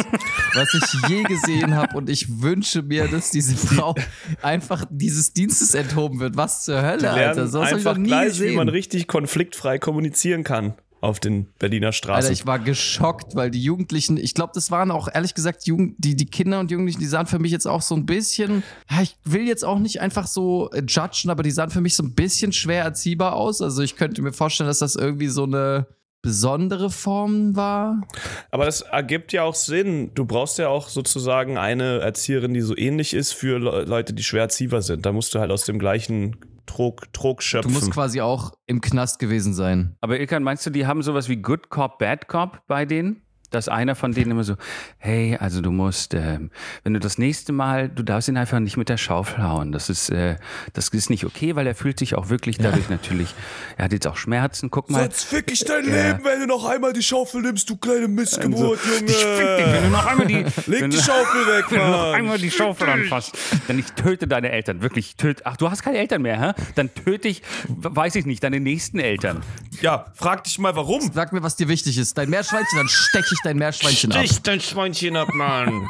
was 0.56 0.74
ich 0.74 1.10
je 1.10 1.24
gesehen 1.24 1.76
habe. 1.76 1.96
Und 1.96 2.10
ich 2.10 2.42
wünsche 2.42 2.82
mir, 2.82 3.08
dass 3.08 3.30
diese 3.30 3.56
Frau 3.56 3.94
einfach 4.42 4.86
dieses 4.90 5.34
Dienstes 5.34 5.76
enthoben 5.76 6.20
wird. 6.20 6.36
Was 6.38 6.66
zur 6.66 6.82
Hölle, 6.82 7.12
Alter? 7.12 7.48
So 7.48 7.64
habe 7.64 7.78
ich 7.78 7.86
noch 7.86 7.98
nie 7.98 8.08
gleich, 8.08 8.30
gesehen. 8.30 8.54
wie 8.54 8.56
man 8.56 8.70
richtig 8.70 9.08
konfliktfrei 9.08 9.78
kommunizieren 9.78 10.44
kann 10.44 10.74
auf 11.06 11.20
den 11.20 11.48
Berliner 11.60 11.92
Straßen. 11.92 12.30
Alter, 12.30 12.32
ich 12.32 12.46
war 12.46 12.60
geschockt, 12.60 13.36
weil 13.36 13.52
die 13.52 13.62
Jugendlichen, 13.62 14.18
ich 14.18 14.34
glaube, 14.34 14.52
das 14.56 14.72
waren 14.72 14.92
auch 14.92 15.08
ehrlich 15.14 15.34
gesagt 15.34 15.66
Jugend, 15.66 15.96
die, 15.98 16.16
die 16.16 16.26
Kinder 16.26 16.60
und 16.60 16.72
Jugendlichen, 16.72 17.00
die 17.00 17.08
sahen 17.08 17.28
für 17.28 17.40
mich 17.40 17.52
jetzt 17.52 17.68
auch 17.68 17.82
so 17.82 17.96
ein 17.96 18.06
bisschen, 18.06 18.64
ich 19.02 19.16
will 19.24 19.48
jetzt 19.48 19.64
auch 19.64 19.80
nicht 19.80 20.02
einfach 20.02 20.28
so 20.28 20.70
äh, 20.72 20.84
judgen, 20.88 21.30
aber 21.30 21.44
die 21.44 21.52
sahen 21.52 21.70
für 21.70 21.82
mich 21.82 21.96
so 21.96 22.04
ein 22.04 22.14
bisschen 22.14 22.52
schwer 22.52 22.84
erziehbar 22.84 23.36
aus. 23.36 23.62
Also 23.62 23.82
ich 23.82 23.96
könnte 23.96 24.22
mir 24.22 24.34
vorstellen, 24.34 24.68
dass 24.68 24.80
das 24.80 24.96
irgendwie 24.96 25.28
so 25.28 25.44
eine 25.44 25.88
besondere 26.26 26.90
Form 26.90 27.56
war. 27.56 28.02
Aber 28.50 28.66
das 28.66 28.82
ergibt 28.82 29.32
ja 29.32 29.44
auch 29.44 29.54
Sinn. 29.54 30.10
Du 30.16 30.26
brauchst 30.26 30.58
ja 30.58 30.70
auch 30.70 30.90
sozusagen 30.90 31.60
eine 31.60 32.00
Erzieherin, 32.00 32.56
die 32.56 32.62
so 32.62 32.76
ähnlich 32.76 33.14
ist 33.14 33.34
für 33.34 33.60
Le 33.60 33.84
Leute, 33.84 34.14
die 34.14 34.24
schwer 34.24 34.42
erziehbar 34.42 34.82
sind. 34.82 35.06
Da 35.06 35.12
musst 35.12 35.36
du 35.36 35.40
halt 35.40 35.52
aus 35.52 35.66
dem 35.66 35.78
gleichen 35.78 36.36
Trog, 36.66 37.12
Trog 37.14 37.40
Du 37.40 37.44
schöpfen. 37.46 37.74
musst 37.74 37.92
quasi 37.92 38.22
auch 38.22 38.54
im 38.66 38.82
Knast 38.82 39.20
gewesen 39.20 39.54
sein. 39.54 39.96
Aber 40.02 40.20
Ilkan, 40.20 40.44
meinst 40.44 40.66
du, 40.66 40.70
die 40.70 40.86
haben 40.88 41.02
sowas 41.02 41.30
wie 41.30 41.38
Good 41.38 41.70
Cop, 41.70 42.00
Bad 42.00 42.28
Cop 42.28 42.62
bei 42.68 42.86
denen? 42.86 43.22
Dass 43.56 43.70
einer 43.70 43.96
von 43.96 44.12
denen 44.12 44.32
immer 44.32 44.44
so, 44.44 44.56
hey, 44.98 45.38
also 45.40 45.62
du 45.62 45.72
musst, 45.72 46.14
ähm, 46.14 46.52
wenn 46.84 46.94
du 46.94 47.00
das 47.00 47.18
nächste 47.18 47.54
Mal, 47.54 47.88
du 47.88 48.04
darfst 48.04 48.28
ihn 48.28 48.36
einfach 48.36 48.60
nicht 48.60 48.76
mit 48.76 48.90
der 48.90 48.98
Schaufel 48.98 49.42
hauen. 49.44 49.72
Das 49.72 49.90
ist, 49.90 50.10
äh, 50.10 50.36
das 50.74 50.90
ist 50.90 51.10
nicht 51.10 51.24
okay, 51.26 51.56
weil 51.56 51.66
er 51.66 51.74
fühlt 51.74 51.98
sich 51.98 52.16
auch 52.16 52.28
wirklich 52.28 52.58
dadurch 52.58 52.90
natürlich, 52.90 53.34
er 53.78 53.86
hat 53.86 53.94
jetzt 53.94 54.08
auch 54.08 54.18
Schmerzen. 54.18 54.70
Guck 54.70 54.90
mal. 54.90 55.04
Sonst 55.04 55.24
fick 55.24 55.50
ich 55.52 55.64
dein 55.64 55.88
Ja. 55.90 56.08
Leben, 56.12 56.26
wenn 56.26 56.42
du 56.42 56.48
noch 56.48 56.66
einmal 56.66 56.92
die 56.92 57.02
Schaufel 57.02 57.42
nimmst, 57.44 57.70
du 57.70 57.78
kleine 57.78 58.10
Missgeburt, 58.10 58.80
Junge. 58.86 59.06
Ich 59.12 59.16
fick 59.16 59.58
dich, 59.58 59.66
wenn 59.74 59.84
du 59.84 59.90
noch 59.90 60.06
einmal 60.06 60.28
die, 60.28 60.46
Leg 60.70 60.90
die 60.92 60.98
Schaufel 60.98 61.48
weg, 61.48 61.66
wenn 61.70 61.80
du 61.80 61.86
noch 61.86 61.98
Mann. 61.98 62.14
einmal 62.16 62.38
die 62.38 62.52
Schaufel 62.52 62.90
anfasst, 62.90 63.38
dann 63.70 63.80
ich 63.80 63.86
töte 63.94 64.28
deine 64.28 64.50
Eltern. 64.52 64.82
Wirklich, 64.82 65.08
ich 65.12 65.16
töte. 65.16 65.44
Ach, 65.46 65.56
du 65.56 65.72
hast 65.72 65.82
keine 65.82 65.98
Eltern 66.00 66.22
mehr, 66.24 66.42
hä? 66.42 66.62
Dann 66.76 66.94
töte 66.94 67.30
ich, 67.30 67.42
weiß 67.70 68.16
ich 68.16 68.26
nicht, 68.26 68.44
deine 68.44 68.60
nächsten 68.60 69.00
Eltern. 69.00 69.44
Ja, 69.82 70.08
frag 70.14 70.44
dich 70.44 70.60
mal, 70.60 70.76
warum. 70.76 71.00
Sag 71.14 71.32
mir, 71.32 71.42
was 71.44 71.56
dir 71.56 71.70
wichtig 71.70 71.98
ist. 71.98 72.18
Dein 72.18 72.30
Meerschweinchen, 72.30 72.78
dann 72.78 72.90
steche 72.90 73.30
ich 73.34 73.40
dein 73.46 73.58
Meerschweinchen 73.58 74.12
ab. 74.12 74.26
Stich 74.26 74.42
dein 74.42 74.60
Schweinchen 74.60 75.16
ab, 75.16 75.34
Mann. 75.34 75.88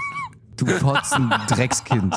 Du 0.58 0.66
Fotzen 0.66 1.34
Dreckskind. 1.48 2.16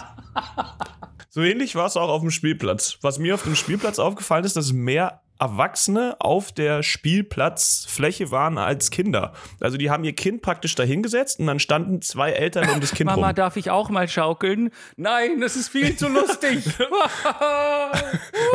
So 1.31 1.43
ähnlich 1.43 1.75
war 1.75 1.87
es 1.87 1.97
auch 1.97 2.09
auf 2.09 2.21
dem 2.21 2.31
Spielplatz. 2.31 2.99
Was 3.03 3.19
mir 3.19 3.35
auf 3.35 3.43
dem 3.43 3.55
Spielplatz 3.55 3.99
aufgefallen 3.99 4.45
ist, 4.45 4.57
dass 4.57 4.73
mehr 4.73 5.23
Erwachsene 5.39 6.17
auf 6.21 6.53
der 6.53 6.83
Spielplatzfläche 6.83 8.31
waren 8.31 8.59
als 8.59 8.91
Kinder. 8.91 9.33
Also 9.61 9.77
die 9.77 9.91
haben 9.91 10.05
ihr 10.05 10.15
Kind 10.15 10.43
praktisch 10.43 10.75
dahingesetzt 10.75 11.41
und 11.41 11.47
dann 11.47 11.61
standen 11.61 12.03
zwei 12.03 12.33
Eltern 12.33 12.69
um 12.71 12.81
das 12.81 12.93
Kind 12.93 13.11
Mama, 13.11 13.29
rum. 13.29 13.37
darf 13.37 13.57
ich 13.57 13.71
auch 13.71 13.91
mal 13.91 14.09
schaukeln? 14.09 14.71
Nein, 14.97 15.41
das 15.41 15.57
ist 15.57 15.69
viel 15.69 15.97
zu 15.97 16.09
lustig. 16.09 16.65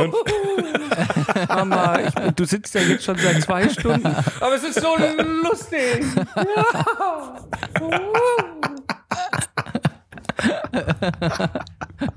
Mama, 1.48 2.00
ich, 2.00 2.14
du 2.36 2.46
sitzt 2.46 2.74
ja 2.76 2.82
jetzt 2.82 3.06
schon 3.06 3.18
seit 3.18 3.42
zwei 3.42 3.70
Stunden. 3.70 4.16
Aber 4.40 4.56
es 4.56 4.64
ist 4.64 4.82
so 4.82 4.96
lustig. 4.98 6.04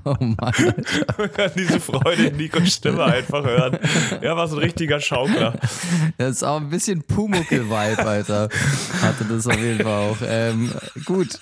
Oh 0.07 0.15
Mann. 0.19 0.37
Man 1.17 1.31
kann 1.33 1.51
diese 1.53 1.81
Freude 1.81 2.27
in 2.27 2.37
Nikos 2.37 2.73
Stimme 2.73 3.03
einfach 3.03 3.43
hören. 3.43 3.77
Er 4.21 4.37
war 4.37 4.47
so 4.47 4.55
ein 4.55 4.63
richtiger 4.63 5.01
Schaukler. 5.01 5.53
Das 6.17 6.37
ist 6.37 6.43
auch 6.43 6.61
ein 6.61 6.69
bisschen 6.69 7.03
Pumuckel-Vibe, 7.03 8.05
Alter. 8.05 8.47
Hatte 9.01 9.25
das 9.25 9.47
auf 9.47 9.57
jeden 9.57 9.83
Fall 9.83 10.11
auch. 10.11 10.17
Ähm, 10.25 10.71
gut. 11.03 11.37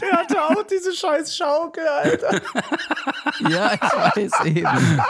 Der 0.00 0.12
hatte 0.12 0.42
auch 0.42 0.62
diese 0.66 0.94
scheiß 0.94 1.36
Schaukel, 1.36 1.86
Alter. 1.86 2.40
Ja, 3.50 3.74
ich 3.74 3.80
weiß 3.80 4.46
eben. 4.46 5.02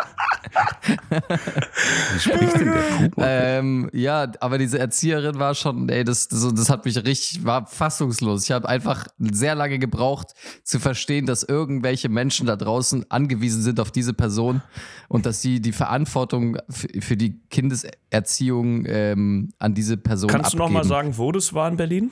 Wie 2.15 2.19
spricht 2.19 2.61
denn 2.61 2.73
der? 2.73 3.59
Ähm, 3.59 3.91
ja, 3.93 4.31
aber 4.41 4.59
diese 4.59 4.79
Erzieherin 4.79 5.39
war 5.39 5.55
schon, 5.55 5.89
ey, 5.89 6.05
das, 6.05 6.29
das, 6.29 6.53
das 6.55 6.71
hat 6.71 6.85
mich 6.85 6.97
richtig, 7.05 7.45
war 7.45 7.67
fassungslos. 7.67 8.45
Ich 8.45 8.53
habe 8.53 8.69
einfach 8.69 9.07
sehr 9.19 9.55
lange 9.55 9.79
gebraucht 9.79 10.35
zu 10.63 10.79
verstehen, 10.79 11.27
dass 11.27 11.43
irgendwelche 11.43 12.09
Menschen 12.09 12.47
da 12.47 12.57
draußen 12.57 13.11
angewiesen 13.11 13.63
sind 13.63 13.81
auf 13.81 13.91
diese 13.91 14.15
Person 14.15 14.63
und 15.09 15.27
dass 15.27 15.41
sie 15.43 15.61
die 15.61 15.73
Verantwortung 15.73 16.59
für, 16.69 16.89
für 17.01 17.17
die 17.17 17.41
Kindeserziehung 17.51 18.85
ähm, 18.87 19.51
an 19.59 19.75
diese 19.75 19.97
Person 19.97 20.31
Kannst 20.31 20.55
du 20.55 20.59
abgeben. 20.59 20.75
noch 20.75 20.83
mal 20.83 20.89
sagen, 20.89 21.17
wo 21.19 21.33
das 21.33 21.55
war 21.55 21.69
in 21.69 21.77
Berlin? 21.77 22.11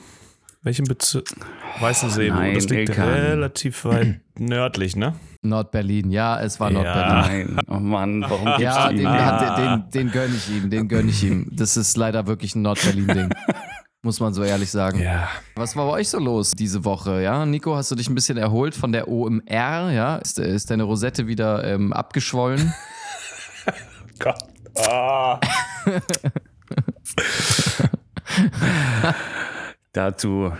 Welchen 0.63 0.85
Bezirk? 0.85 1.25
Weißensee. 1.81 2.29
Nein, 2.29 2.55
das 2.55 2.69
liegt 2.69 2.89
Ilkan. 2.89 3.09
relativ 3.09 3.83
weit 3.83 4.21
nördlich, 4.39 4.95
ne? 4.95 5.13
Nordberlin, 5.41 6.09
ja, 6.09 6.39
es 6.39 6.59
war 6.61 6.71
Ja. 6.71 6.83
Nordberlin. 6.83 7.55
Nein, 7.55 7.65
oh 7.67 7.79
Mann, 7.79 8.21
warum 8.21 8.45
gibst 8.45 8.61
Ja, 8.61 8.89
den, 8.89 9.09
hat, 9.09 9.57
den, 9.57 9.89
den 9.91 10.11
gönne 10.11 10.33
ich 10.35 10.49
ihm, 10.49 10.69
den 10.69 10.87
gönne 10.87 11.09
ich 11.09 11.21
ihm. 11.23 11.47
Das 11.51 11.75
ist 11.75 11.97
leider 11.97 12.27
wirklich 12.27 12.55
ein 12.55 12.61
Nordberlin-Ding. 12.61 13.29
Muss 14.05 14.19
man 14.21 14.33
so 14.33 14.43
ehrlich 14.43 14.69
sagen. 14.71 15.01
Ja. 15.01 15.27
Was 15.55 15.75
war 15.75 15.85
bei 15.87 15.91
euch 15.93 16.09
so 16.09 16.19
los 16.19 16.51
diese 16.51 16.85
Woche? 16.85 17.21
Ja, 17.21 17.45
Nico, 17.45 17.75
hast 17.75 17.91
du 17.91 17.95
dich 17.95 18.09
ein 18.09 18.15
bisschen 18.15 18.37
erholt 18.37 18.73
von 18.75 18.91
der 18.93 19.07
OMR? 19.09 19.91
Ja, 19.91 20.15
ist, 20.17 20.39
ist 20.39 20.71
deine 20.71 20.83
Rosette 20.83 21.27
wieder 21.27 21.63
ähm, 21.65 21.91
abgeschwollen? 21.93 22.73
Gott. 24.19 24.37
Ah. 24.77 25.39
Dazu 29.93 30.51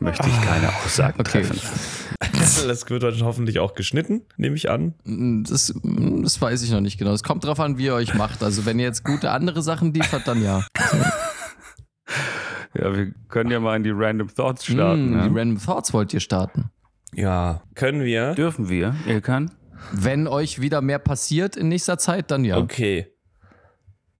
möchte 0.00 0.26
ich 0.28 0.40
keine 0.42 0.68
Aussagen 0.68 1.20
Okay. 1.20 1.42
treffen. 1.42 1.60
Das 2.66 2.88
wird 2.90 3.02
dann 3.02 3.22
hoffentlich 3.22 3.58
auch 3.60 3.74
geschnitten, 3.74 4.22
nehme 4.36 4.56
ich 4.56 4.70
an. 4.70 4.94
Das, 5.44 5.72
das 6.22 6.40
weiß 6.40 6.62
ich 6.62 6.70
noch 6.70 6.80
nicht 6.80 6.98
genau. 6.98 7.12
Es 7.12 7.22
kommt 7.22 7.44
drauf 7.44 7.60
an, 7.60 7.78
wie 7.78 7.84
ihr 7.86 7.94
euch 7.94 8.14
macht. 8.14 8.42
Also, 8.42 8.66
wenn 8.66 8.78
ihr 8.78 8.84
jetzt 8.86 9.04
gute 9.04 9.30
andere 9.30 9.62
Sachen 9.62 9.92
liefert, 9.94 10.26
dann 10.26 10.42
ja. 10.42 10.64
Ja, 12.74 12.94
wir 12.96 13.12
können 13.28 13.50
ja 13.50 13.58
mal 13.60 13.76
in 13.76 13.82
die 13.82 13.90
Random 13.92 14.32
Thoughts 14.32 14.64
starten. 14.66 15.10
Mm, 15.10 15.16
ne? 15.16 15.28
Die 15.28 15.38
Random 15.38 15.58
Thoughts 15.62 15.92
wollt 15.92 16.14
ihr 16.14 16.20
starten. 16.20 16.70
Ja. 17.14 17.62
Können 17.74 18.04
wir? 18.04 18.34
Dürfen 18.34 18.68
wir, 18.68 18.94
Ilkan? 19.06 19.50
Wenn 19.92 20.28
euch 20.28 20.60
wieder 20.60 20.80
mehr 20.80 20.98
passiert 21.00 21.56
in 21.56 21.68
nächster 21.68 21.98
Zeit, 21.98 22.30
dann 22.30 22.44
ja. 22.44 22.58
Okay. 22.58 23.08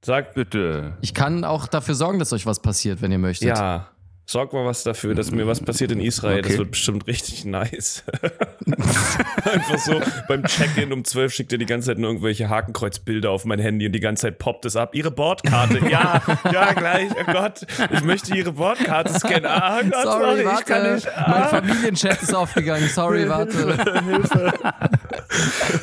Sag 0.04 0.34
Bitte. 0.34 0.96
Ich 1.00 1.14
kann 1.14 1.44
auch 1.44 1.66
dafür 1.68 1.94
sorgen, 1.94 2.18
dass 2.18 2.32
euch 2.32 2.44
was 2.46 2.60
passiert, 2.60 3.02
wenn 3.02 3.12
ihr 3.12 3.18
möchtet. 3.18 3.48
ja. 3.56 3.89
Sorg 4.30 4.52
mal 4.52 4.64
was 4.64 4.84
dafür, 4.84 5.16
dass 5.16 5.32
mir 5.32 5.44
was 5.48 5.58
passiert 5.60 5.90
in 5.90 6.00
Israel. 6.00 6.40
Das 6.42 6.50
Okay. 6.52 6.58
wird 6.60 6.70
bestimmt 6.70 7.04
richtig 7.08 7.44
nice. 7.44 8.04
Einfach 9.44 9.78
so 9.78 10.00
beim 10.28 10.44
Check-in 10.44 10.92
um 10.92 11.04
12 11.04 11.32
schickt 11.34 11.50
er 11.50 11.58
die 11.58 11.66
ganze 11.66 11.88
Zeit 11.88 11.98
nur 11.98 12.10
irgendwelche 12.10 12.48
Hakenkreuzbilder 12.48 13.28
auf 13.28 13.44
mein 13.44 13.58
Handy 13.58 13.86
und 13.86 13.92
die 13.92 13.98
ganze 13.98 14.22
Zeit 14.28 14.38
poppt 14.38 14.66
es 14.66 14.76
ab. 14.76 14.94
Ihre 14.94 15.10
Bordkarte. 15.10 15.80
Ja, 15.90 16.22
ja, 16.52 16.72
gleich. 16.74 17.10
Oh 17.20 17.32
Gott, 17.32 17.66
ich 17.90 18.04
möchte 18.04 18.36
Ihre 18.36 18.52
Bordkarte 18.52 19.12
scannen. 19.18 19.46
Ah, 19.46 19.80
Gott, 19.82 20.04
Sorry, 20.04 20.40
ich 20.42 20.64
kann 20.64 20.82
warte. 20.84 20.94
nicht. 20.94 21.06
Mein 21.16 21.42
Ah. 21.42 21.48
Familienchat 21.48 22.22
ist 22.22 22.32
aufgegangen. 22.34 22.88
Sorry, 22.88 23.28
warte. 23.28 23.76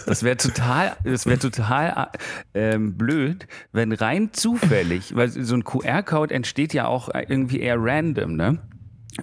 Das 0.05 0.23
wäre 0.23 0.37
total, 0.37 0.95
das 1.03 1.25
wäre 1.25 1.39
total 1.39 2.09
ähm, 2.53 2.97
blöd, 2.97 3.47
wenn 3.73 3.91
rein 3.91 4.29
zufällig, 4.31 5.15
weil 5.15 5.29
so 5.29 5.55
ein 5.55 5.63
QR-Code 5.65 6.33
entsteht 6.33 6.73
ja 6.73 6.85
auch 6.87 7.09
irgendwie 7.13 7.59
eher 7.59 7.75
random, 7.77 8.36
ne? 8.37 8.59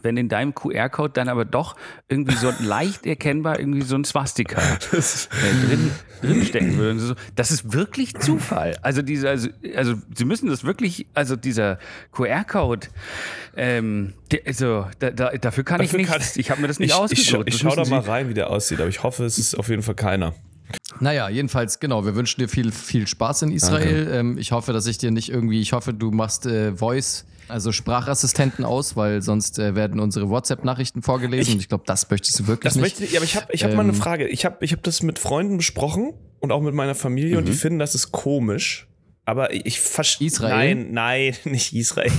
Wenn 0.03 0.16
in 0.16 0.29
deinem 0.29 0.57
QR-Code 0.57 1.12
dann 1.12 1.29
aber 1.29 1.44
doch 1.44 1.77
irgendwie 2.09 2.35
so 2.35 2.53
leicht 2.61 3.07
erkennbar 3.07 3.61
irgendwie 3.61 3.83
so 3.83 3.94
ein 3.94 4.05
Swastika 4.05 4.61
äh, 4.61 5.66
drin, 5.68 5.90
drin 6.20 6.44
stecken 6.44 6.77
würde. 6.79 7.14
Das 7.37 7.53
ist 7.53 7.72
wirklich 7.72 8.14
Zufall. 8.16 8.77
Also 8.83 9.03
diese, 9.03 9.29
also, 9.29 9.48
also 9.77 9.94
sie 10.12 10.24
müssen 10.24 10.48
das 10.48 10.64
wirklich, 10.64 11.07
also 11.14 11.37
dieser 11.37 11.79
QR-Code, 12.11 12.88
ähm, 13.57 14.14
der, 14.33 14.40
also 14.46 14.87
da, 14.98 15.11
da, 15.11 15.31
dafür 15.37 15.62
kann 15.64 15.79
Dafür 15.81 16.00
ich 16.00 16.07
kann- 16.09 16.18
nichts. 16.18 16.37
Ich 16.38 16.50
habe 16.50 16.61
mir 16.61 16.66
das 16.66 16.81
nicht 16.81 16.90
Ich, 16.90 16.94
ich, 16.96 17.00
ausgedruckt. 17.00 17.29
schau- 17.29 17.42
ich 17.46 17.62
Das 17.62 17.74
schau 17.74 17.77
da 17.85 17.88
mal 17.88 18.00
rein, 18.00 18.29
wie 18.29 18.35
der 18.35 18.50
aussieht, 18.50 18.81
aber 18.81 18.88
ich 18.88 19.03
hoffe, 19.05 19.24
es 19.24 19.38
ist 19.38 19.55
auf 19.57 19.68
jeden 19.68 19.83
Fall 19.83 19.94
keiner. 19.94 20.35
Naja, 20.98 21.29
jedenfalls, 21.29 21.79
genau. 21.79 22.05
Wir 22.05 22.16
wünschen 22.16 22.40
dir 22.40 22.48
viel, 22.48 22.72
viel 22.72 23.07
Spaß 23.07 23.42
in 23.42 23.53
Israel. 23.53 24.09
Ähm, 24.12 24.38
ich 24.38 24.50
hoffe, 24.50 24.72
dass 24.72 24.87
ich 24.87 24.98
dir 24.98 25.11
nicht 25.12 25.29
irgendwie, 25.29 25.61
ich 25.61 25.72
hoffe, 25.72 25.92
du 25.94 26.11
machst 26.11 26.46
äh, 26.46 26.72
Voice, 26.74 27.27
also 27.49 27.73
Sprachassistenten 27.73 28.65
aus, 28.65 28.97
weil 28.97 29.23
sonst 29.23 29.59
äh, 29.59 29.75
werden 29.75 30.01
unsere 30.01 30.29
WhatsApp-Nachrichten 30.31 31.03
vorgelesen. 31.03 31.49
Ich- 31.51 31.55
und 31.55 31.61
ich 31.61 31.69
glaube, 31.69 31.85
das 31.87 32.09
möchtest 32.11 32.39
du 32.41 32.47
wirklich 32.47 32.73
Das 32.73 32.77
nicht. 32.77 32.83
möchte 33.01 33.05
ich, 33.05 33.17
aber 33.17 33.25
ich 33.25 33.37
habe 33.37 33.47
ich 33.53 33.65
hab 33.65 33.73
mal 33.75 33.81
eine 33.81 33.91
Ähm, 33.91 33.95
Frage. 33.95 34.29
Ich 34.29 34.45
habe 34.45 34.65
ich 34.65 34.73
hab 34.73 34.83
das 34.83 35.03
mit 35.03 35.19
Freunden 35.19 35.57
besprochen 35.59 36.13
und 36.41 36.53
auch 36.53 36.61
mit 36.61 36.75
meiner 36.75 36.95
Familie 36.95 37.39
und 37.39 37.47
die 37.49 37.53
finden, 37.53 37.79
das 37.79 37.95
ist 37.95 38.13
komisch. 38.13 38.89
Aber 39.27 39.53
ich, 39.55 39.65
ich 39.65 39.81
verstehe. 39.81 40.27
Israel? 40.27 40.75
Nein, 40.75 40.89
nein, 40.93 41.37
nicht 41.45 41.73
Israel. 41.73 42.11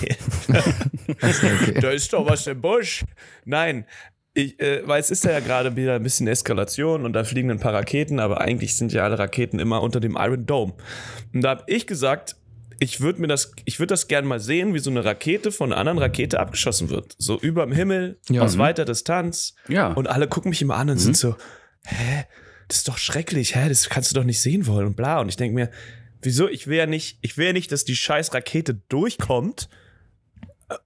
okay. 0.49 1.79
da 1.81 1.89
ist 1.91 2.11
doch 2.13 2.27
was 2.27 2.47
im 2.47 2.61
Busch. 2.61 3.03
Nein. 3.45 3.85
Ich, 4.37 4.59
äh, 4.59 4.85
weil 4.85 4.99
es 4.99 5.11
ist 5.11 5.23
ja 5.23 5.39
gerade 5.39 5.75
wieder 5.77 5.95
ein 5.95 6.03
bisschen 6.03 6.27
Eskalation 6.27 7.05
und 7.05 7.13
da 7.13 7.23
fliegen 7.23 7.49
ein 7.51 7.59
paar 7.61 7.73
Raketen, 7.73 8.19
aber 8.19 8.41
eigentlich 8.41 8.75
sind 8.75 8.91
ja 8.91 9.03
alle 9.05 9.17
Raketen 9.17 9.59
immer 9.59 9.81
unter 9.81 10.01
dem 10.01 10.17
Iron 10.19 10.45
Dome. 10.45 10.73
Und 11.33 11.41
da 11.41 11.51
habe 11.51 11.63
ich 11.67 11.87
gesagt, 11.87 12.35
ich 12.79 13.01
würde 13.01 13.21
mir 13.21 13.27
das, 13.27 13.51
ich 13.65 13.79
würde 13.79 13.93
das 13.93 14.07
gerne 14.07 14.27
mal 14.27 14.39
sehen, 14.39 14.73
wie 14.73 14.79
so 14.79 14.89
eine 14.89 15.03
Rakete 15.05 15.51
von 15.51 15.71
einer 15.71 15.79
anderen 15.79 15.99
Rakete 15.99 16.39
abgeschossen 16.39 16.89
wird. 16.89 17.15
So 17.17 17.39
über 17.39 17.65
dem 17.65 17.73
Himmel, 17.73 18.19
Ja. 18.29 18.41
aus 18.41 18.55
Mhm. 18.55 18.59
weiter 18.59 18.85
Distanz. 18.85 19.55
Ja. 19.67 19.91
Und 19.93 20.07
alle 20.07 20.27
gucken 20.27 20.49
mich 20.49 20.61
immer 20.61 20.75
an 20.75 20.89
und 20.89 20.97
sind 20.97 21.17
so, 21.17 21.35
hä, 21.85 22.25
das 22.67 22.77
ist 22.77 22.87
doch 22.87 22.97
schrecklich, 22.97 23.55
hä, 23.55 23.69
das 23.69 23.89
kannst 23.89 24.11
du 24.11 24.15
doch 24.15 24.23
nicht 24.23 24.41
sehen 24.41 24.67
wollen 24.67 24.87
und 24.87 24.95
bla. 24.95 25.19
Und 25.19 25.29
ich 25.29 25.35
denke 25.37 25.55
mir, 25.55 25.69
wieso, 26.21 26.47
ich 26.49 26.67
will 26.67 26.77
ja 26.77 26.85
nicht, 26.87 27.19
ich 27.21 27.37
will 27.37 27.47
ja 27.47 27.53
nicht, 27.53 27.71
dass 27.71 27.85
die 27.85 27.95
scheiß 27.95 28.33
Rakete 28.33 28.73
durchkommt 28.89 29.69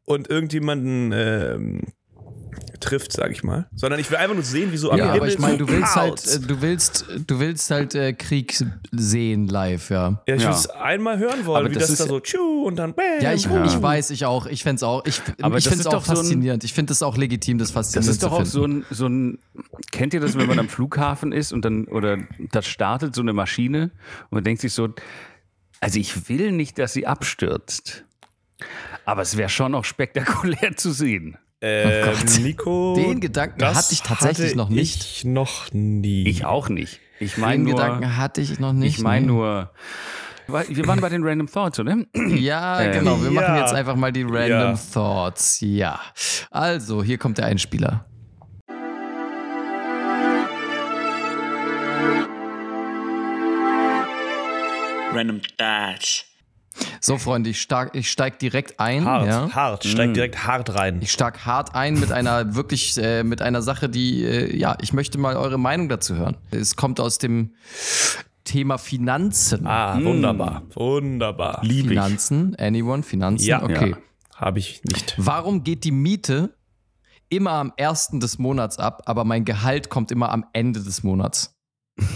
und 0.06 0.30
irgendjemanden 0.30 1.12
ähm, 1.13 1.82
trifft, 2.79 3.12
sag 3.12 3.31
ich 3.31 3.43
mal. 3.43 3.67
Sondern 3.75 3.99
ich 3.99 4.09
will 4.09 4.17
einfach 4.17 4.35
nur 4.35 4.43
sehen, 4.43 4.71
wie 4.71 4.77
so 4.77 4.91
am 4.91 4.97
Ja, 4.97 5.05
Himmel 5.05 5.17
aber 5.19 5.27
ich 5.27 5.39
meine, 5.39 5.57
so 5.59 5.65
du 5.65 5.71
willst 5.71 5.95
halt, 5.95 6.27
äh, 6.27 6.39
du 6.39 6.62
willst, 6.62 7.05
du 7.27 7.39
willst 7.39 7.71
halt 7.71 7.95
äh, 7.95 8.13
Krieg 8.13 8.55
sehen 8.91 9.47
live, 9.47 9.89
ja. 9.89 10.21
Ja, 10.27 10.35
ich 10.35 10.41
Ja. 10.43 10.49
will 10.49 10.55
es 10.55 10.69
einmal 10.69 11.17
hören 11.19 11.45
wollen, 11.45 11.65
Aber 11.65 11.69
wie 11.69 11.73
das 11.79 11.83
das, 11.83 11.91
ist 11.91 11.99
da 11.99 12.03
ja- 12.05 12.09
so 12.09 12.19
tschu 12.19 12.63
und 12.65 12.75
dann 12.77 12.93
bam. 12.93 13.05
Ja, 13.21 13.33
ich, 13.33 13.47
boom. 13.47 13.63
ich 13.65 13.81
weiß, 13.81 14.09
ich 14.12 14.25
auch. 14.25 14.45
Ich 14.45 14.63
fände 14.63 14.75
es 14.77 14.83
auch. 14.83 15.05
Ich, 15.05 15.21
Aber 15.41 15.57
ich 15.57 15.63
das 15.65 15.73
finde 15.73 15.81
es 15.81 15.88
ist 15.88 15.88
auch 15.88 15.91
doch 15.93 16.05
so 16.05 16.12
ein- 16.12 16.17
faszinierend. 16.17 16.63
ich 16.63 16.73
finde 16.73 16.93
es 16.93 17.03
auch 17.03 17.17
legitim, 17.17 17.57
das 17.57 17.69
Das 17.69 17.73
faszinierend 17.73 18.12
ist 18.12 18.23
doch 18.23 18.29
zu 18.29 18.35
auch 18.41 18.45
so 18.45 18.65
ein, 18.65 18.85
so 18.89 19.07
ein, 19.07 19.39
kennt 19.91 20.13
ihr 20.13 20.19
das, 20.19 20.38
wenn 20.38 20.47
man 20.47 20.59
am 20.59 20.69
Flughafen 20.69 21.31
ist 21.31 21.51
und 21.51 21.65
dann, 21.65 21.85
oder 21.85 22.17
das 22.51 22.65
startet 22.67 23.13
so 23.15 23.21
eine 23.21 23.33
Maschine 23.33 23.91
und 24.29 24.31
man 24.31 24.43
denkt 24.43 24.62
sich 24.62 24.73
so, 24.73 24.89
also 25.81 25.99
ich 25.99 26.27
will 26.29 26.51
nicht, 26.51 26.77
dass 26.79 26.93
sie 26.93 27.05
abstürzt. 27.07 28.05
Aber 29.05 29.21
es 29.21 29.38
wäre 29.38 29.49
schon 29.49 29.73
auch 29.75 29.85
spektakulär 29.85 30.75
zu 30.75 30.91
sehen. 30.91 31.38
Ähm, 31.61 32.05
Gott. 32.05 32.39
Nico, 32.39 32.95
Den 32.95 33.19
Gedanken 33.19 33.59
das 33.59 33.77
hatte 33.77 33.93
ich 33.93 34.01
tatsächlich 34.01 34.47
hatte 34.49 34.57
noch 34.57 34.69
nicht. 34.69 35.03
Ich 35.03 35.25
noch 35.25 35.71
nie. 35.73 36.27
Ich 36.27 36.45
auch 36.45 36.69
nicht. 36.69 36.99
Ich 37.19 37.35
Den 37.35 37.41
meine 37.41 37.63
nur, 37.63 37.73
Gedanken 37.73 38.15
hatte 38.17 38.39
ich 38.41 38.59
noch 38.59 38.71
nicht. 38.71 38.97
ich 38.97 39.03
meine 39.03 39.25
nur, 39.27 39.71
wir 40.47 40.87
waren 40.87 41.01
bei 41.01 41.09
den 41.09 41.23
Random 41.23 41.47
Thoughts, 41.47 41.79
oder? 41.79 41.97
Ja, 42.29 42.81
Ähm, 42.81 42.91
genau. 42.93 43.21
Wir 43.21 43.31
machen 43.31 43.55
ja. 43.55 43.59
jetzt 43.59 43.73
einfach 43.73 43.95
mal 43.95 44.11
die 44.13 44.23
Random 44.23 44.49
Ja. 44.49 44.79
Thoughts. 44.93 45.59
Ja. 45.61 45.99
Also, 46.49 47.03
hier 47.03 47.17
kommt 47.17 47.37
der 47.37 47.45
Einspieler. 47.47 48.05
Random 55.13 55.41
Thoughts. 55.57 56.28
So, 57.01 57.17
Freunde, 57.17 57.49
ich, 57.49 57.61
stark, 57.61 57.95
ich 57.95 58.09
steig 58.11 58.39
direkt 58.39 58.79
ein. 58.79 59.05
hart, 59.05 59.27
Ja. 59.27 59.49
hart, 59.51 59.85
Mm. 59.85 59.87
steigt 59.89 60.15
direkt 60.15 60.45
hart 60.47 60.75
rein. 60.75 60.99
Ich 61.01 61.11
stark 61.11 61.45
hart 61.45 61.75
ein 61.75 61.99
mit 61.99 62.11
einer 62.11 62.55
wirklich, 62.55 62.97
äh, 62.97 63.23
mit 63.23 63.41
einer 63.41 63.61
Sache, 63.61 63.89
die, 63.89 64.23
äh, 64.23 64.55
ja, 64.57 64.75
ich 64.81 64.93
möchte 64.93 65.17
mal 65.17 65.35
eure 65.37 65.57
Meinung 65.57 65.89
dazu 65.89 66.15
hören. 66.15 66.37
Es 66.51 66.75
kommt 66.75 66.99
aus 66.99 67.17
dem 67.17 67.53
Thema 68.43 68.77
Finanzen. 68.77 69.67
ah, 69.67 69.99
wunderbar, 70.01 70.63
wunderbar. 70.73 71.59
Liebe 71.63 71.81
ich. 71.93 71.99
Finanzen, 71.99 72.55
anyone, 72.57 73.03
Finanzen, 73.03 73.45
Ja. 73.47 73.63
okay. 73.63 73.91
Ja. 73.91 73.97
Habe 74.35 74.59
ich 74.59 74.81
nicht. 74.85 75.13
Warum 75.17 75.63
geht 75.63 75.83
die 75.83 75.91
Miete 75.91 76.55
immer 77.29 77.51
am 77.51 77.73
ersten 77.77 78.19
des 78.19 78.39
Monats 78.39 78.79
ab, 78.79 79.03
aber 79.05 79.23
mein 79.25 79.45
Gehalt 79.45 79.89
kommt 79.89 80.11
immer 80.11 80.31
am 80.31 80.45
Ende 80.53 80.81
des 80.81 81.03
Monats? 81.03 81.55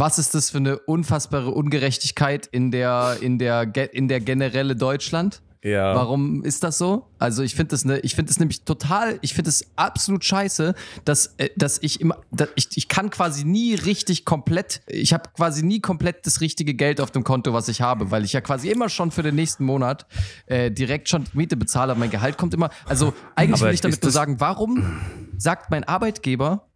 Was 0.00 0.18
ist 0.18 0.34
das 0.34 0.48
für 0.48 0.56
eine 0.56 0.78
unfassbare 0.78 1.50
Ungerechtigkeit 1.50 2.46
in 2.46 2.70
der, 2.70 3.18
in 3.20 3.38
der, 3.38 3.70
in 3.92 4.08
der 4.08 4.20
generelle 4.20 4.74
Deutschland? 4.74 5.42
Ja. 5.62 5.94
Warum 5.94 6.42
ist 6.42 6.64
das 6.64 6.78
so? 6.78 7.10
Also 7.18 7.42
ich 7.42 7.54
finde 7.54 7.72
das 7.72 7.84
ne, 7.84 7.98
ich 7.98 8.14
finde 8.14 8.30
es 8.30 8.38
nämlich 8.38 8.64
total, 8.64 9.18
ich 9.20 9.34
finde 9.34 9.50
es 9.50 9.66
absolut 9.76 10.24
scheiße, 10.24 10.74
dass, 11.04 11.34
äh, 11.36 11.50
dass 11.54 11.82
ich 11.82 12.00
immer, 12.00 12.16
dass 12.30 12.48
ich, 12.54 12.68
ich 12.76 12.88
kann 12.88 13.10
quasi 13.10 13.44
nie 13.44 13.74
richtig 13.74 14.24
komplett, 14.24 14.80
ich 14.86 15.12
habe 15.12 15.28
quasi 15.36 15.62
nie 15.62 15.80
komplett 15.80 16.24
das 16.24 16.40
richtige 16.40 16.72
Geld 16.72 16.98
auf 17.02 17.10
dem 17.10 17.22
Konto, 17.22 17.52
was 17.52 17.68
ich 17.68 17.82
habe, 17.82 18.10
weil 18.10 18.24
ich 18.24 18.32
ja 18.32 18.40
quasi 18.40 18.70
immer 18.70 18.88
schon 18.88 19.10
für 19.10 19.22
den 19.22 19.34
nächsten 19.34 19.66
Monat 19.66 20.06
äh, 20.46 20.70
direkt 20.70 21.10
schon 21.10 21.24
Miete 21.34 21.58
bezahle, 21.58 21.92
aber 21.92 22.00
mein 22.00 22.10
Gehalt 22.10 22.38
kommt 22.38 22.54
immer. 22.54 22.70
Also 22.86 23.12
eigentlich 23.34 23.60
Aber 23.60 23.68
will 23.68 23.74
ich 23.74 23.82
damit 23.82 24.02
nur 24.02 24.12
sagen, 24.12 24.40
warum 24.40 24.98
sagt 25.36 25.70
mein 25.70 25.84
Arbeitgeber, 25.84 26.69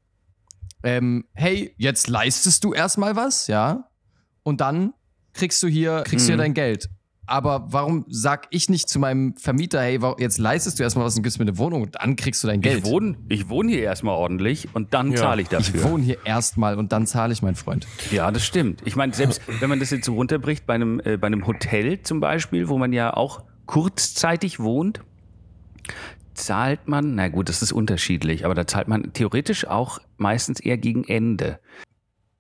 ähm, 0.85 1.25
hey, 1.35 1.75
jetzt 1.79 2.09
leistest 2.09 2.63
du 2.65 2.73
erstmal 2.73 3.17
was, 3.17 3.47
ja, 3.49 3.89
und 4.43 4.61
dann 4.61 4.93
kriegst 5.33 5.63
du 5.63 5.67
hier, 5.67 6.03
kriegst 6.07 6.27
du 6.29 6.33
Mhm. 6.33 6.37
hier 6.37 6.45
dein 6.45 6.55
Geld. 6.55 6.89
Aber 7.27 7.73
warum 7.73 8.05
sag 8.11 8.49
ich 8.51 8.69
nicht 8.69 8.87
zu 8.91 8.99
meinem 8.99 9.35
Vermieter, 9.39 9.81
hey, 9.81 9.99
jetzt 10.19 10.37
leistest 10.37 10.79
du 10.79 10.83
erstmal 10.83 11.07
was 11.07 11.17
und 11.17 11.23
gibst 11.23 11.39
mir 11.39 11.45
eine 11.47 11.57
Wohnung 11.57 11.81
und 11.81 11.95
dann 11.95 12.17
kriegst 12.17 12.45
du 12.45 12.49
dein 12.49 12.61
Geld? 12.61 12.81
Ich 12.81 12.85
wohne, 12.85 13.17
ich 13.31 13.49
wohne 13.49 13.71
hier 13.73 13.83
erstmal 13.83 14.15
ordentlich 14.15 14.69
und 14.75 14.93
dann 14.93 15.11
Ja. 15.11 15.17
zahle 15.17 15.41
ich 15.41 15.49
Ich 15.51 15.57
dafür. 15.73 15.85
wohne 15.85 16.05
hier 16.05 16.19
erstmal 16.27 16.77
und 16.77 16.93
dann 16.93 17.07
zahle 17.07 17.33
ich, 17.33 17.41
mein 17.41 17.55
Freund. 17.55 17.87
Ja, 18.11 18.31
das 18.31 18.45
stimmt. 18.45 18.83
Ich 18.85 18.95
meine, 18.95 19.15
selbst 19.15 19.41
wenn 19.59 19.71
man 19.71 19.81
das 19.81 19.89
jetzt 19.91 20.05
so 20.05 20.13
runterbricht, 20.15 20.67
bei 20.67 20.75
einem, 20.75 21.01
äh, 21.03 21.17
bei 21.17 21.27
einem 21.29 21.47
Hotel 21.47 22.03
zum 22.03 22.21
Beispiel, 22.21 22.69
wo 22.69 22.77
man 22.77 22.93
ja 22.93 23.15
auch 23.17 23.43
kurzzeitig 23.65 24.61
wohnt, 24.61 25.01
zahlt 26.35 26.87
man, 26.89 27.15
na 27.15 27.29
gut, 27.29 27.49
das 27.49 27.63
ist 27.63 27.73
unterschiedlich, 27.73 28.45
aber 28.45 28.55
da 28.55 28.67
zahlt 28.67 28.89
man 28.89 29.13
theoretisch 29.13 29.67
auch 29.67 29.99
meistens 30.17 30.61
eher 30.61 30.77
gegen 30.79 31.05
Ende. 31.05 31.59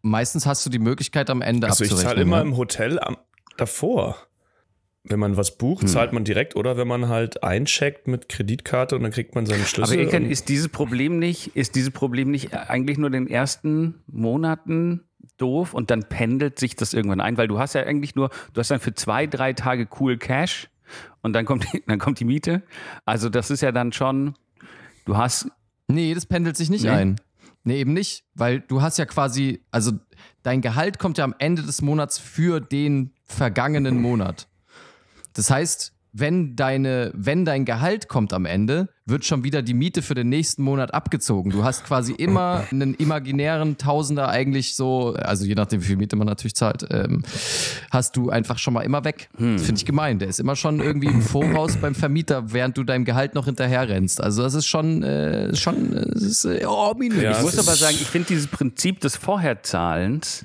Meistens 0.02 0.46
hast 0.46 0.64
du 0.66 0.70
die 0.70 0.78
Möglichkeit 0.78 1.30
am 1.30 1.40
Ende 1.42 1.66
Also 1.66 1.84
ich 1.84 1.90
abzurechnen. 1.90 2.10
zahle 2.16 2.22
immer 2.22 2.36
ja? 2.36 2.42
im 2.42 2.56
Hotel 2.56 2.98
am, 2.98 3.16
davor. 3.56 4.16
Wenn 5.06 5.18
man 5.18 5.36
was 5.36 5.58
bucht, 5.58 5.82
Hm. 5.82 5.88
zahlt 5.88 6.12
man 6.14 6.24
direkt 6.24 6.56
oder 6.56 6.76
wenn 6.78 6.88
man 6.88 7.08
halt 7.08 7.42
eincheckt 7.42 8.06
mit 8.08 8.28
Kreditkarte 8.28 8.96
und 8.96 9.02
dann 9.02 9.12
kriegt 9.12 9.34
man 9.34 9.44
seinen 9.44 9.64
Schlüssel. 9.64 9.94
Aber 9.94 10.02
Ilkan, 10.02 10.24
ist 10.24 10.48
dieses 10.48 10.68
Problem 10.68 11.18
nicht, 11.18 11.54
ist 11.56 11.74
dieses 11.74 11.90
Problem 11.90 12.30
nicht 12.30 12.54
eigentlich 12.54 12.96
nur 12.96 13.08
in 13.08 13.12
den 13.12 13.26
ersten 13.28 14.02
Monaten 14.06 15.02
doof 15.36 15.74
und 15.74 15.90
dann 15.90 16.04
pendelt 16.04 16.58
sich 16.58 16.74
das 16.76 16.94
irgendwann 16.94 17.20
ein, 17.20 17.36
weil 17.36 17.48
du 17.48 17.58
hast 17.58 17.74
ja 17.74 17.82
eigentlich 17.82 18.14
nur, 18.14 18.30
du 18.54 18.60
hast 18.60 18.70
dann 18.70 18.80
für 18.80 18.94
zwei, 18.94 19.26
drei 19.26 19.52
Tage 19.52 19.88
cool 20.00 20.16
Cash 20.16 20.68
und 21.22 21.32
dann 21.32 21.44
kommt, 21.44 21.66
dann 21.86 21.98
kommt 21.98 22.20
die 22.20 22.24
Miete. 22.24 22.62
Also 23.04 23.28
das 23.28 23.50
ist 23.50 23.60
ja 23.60 23.72
dann 23.72 23.92
schon, 23.92 24.34
du 25.04 25.16
hast, 25.16 25.48
Nee, 25.86 26.14
das 26.14 26.26
pendelt 26.26 26.56
sich 26.56 26.70
nicht 26.70 26.84
Nee? 26.84 26.90
ein. 26.90 27.20
Nee, 27.62 27.80
eben 27.80 27.92
nicht, 27.92 28.24
weil 28.34 28.60
du 28.60 28.82
hast 28.82 28.98
ja 28.98 29.06
quasi, 29.06 29.64
also 29.70 29.92
dein 30.42 30.60
Gehalt 30.60 30.98
kommt 30.98 31.18
ja 31.18 31.24
am 31.24 31.34
Ende 31.38 31.62
des 31.62 31.80
Monats 31.82 32.18
für 32.18 32.60
den 32.60 33.12
vergangenen 33.24 34.00
Monat. 34.00 34.48
Das 35.32 35.50
heißt, 35.50 35.93
wenn 36.16 36.54
deine, 36.54 37.10
wenn 37.12 37.44
dein 37.44 37.64
Gehalt 37.64 38.08
kommt 38.08 38.32
am 38.32 38.46
Ende, 38.46 38.88
wird 39.04 39.24
schon 39.24 39.42
wieder 39.42 39.62
die 39.62 39.74
Miete 39.74 40.00
für 40.00 40.14
den 40.14 40.28
nächsten 40.28 40.62
Monat 40.62 40.94
abgezogen. 40.94 41.50
Du 41.50 41.64
hast 41.64 41.84
quasi 41.84 42.12
immer 42.12 42.64
einen 42.70 42.94
imaginären 42.94 43.78
Tausender 43.78 44.28
eigentlich 44.28 44.76
so, 44.76 45.14
also 45.14 45.44
je 45.44 45.56
nachdem, 45.56 45.82
wie 45.82 45.86
viel 45.86 45.96
Miete 45.96 46.14
man 46.14 46.28
natürlich 46.28 46.54
zahlt, 46.54 46.86
ähm, 46.90 47.24
hast 47.90 48.16
du 48.16 48.30
einfach 48.30 48.58
schon 48.58 48.74
mal 48.74 48.82
immer 48.82 49.04
weg. 49.04 49.28
Hm. 49.36 49.56
Das 49.56 49.66
finde 49.66 49.80
ich 49.80 49.84
gemein. 49.84 50.20
Der 50.20 50.28
ist 50.28 50.38
immer 50.38 50.54
schon 50.54 50.78
irgendwie 50.80 51.08
im 51.08 51.20
Voraus 51.20 51.76
beim 51.76 51.96
Vermieter, 51.96 52.52
während 52.52 52.78
du 52.78 52.84
deinem 52.84 53.04
Gehalt 53.04 53.34
noch 53.34 53.46
hinterher 53.46 53.88
rennst. 53.88 54.20
Also 54.20 54.44
das 54.44 54.54
ist 54.54 54.66
schon, 54.66 55.02
äh, 55.02 55.54
schon, 55.56 55.94
äh, 55.94 56.14
ist, 56.14 56.44
äh, 56.44 56.64
ominös. 56.64 57.22
Ja, 57.22 57.32
ich 57.32 57.42
muss 57.42 57.58
aber 57.58 57.76
sagen, 57.76 57.96
ich 58.00 58.06
finde 58.06 58.28
dieses 58.28 58.46
Prinzip 58.46 59.00
des 59.00 59.16
Vorherzahlens 59.16 60.44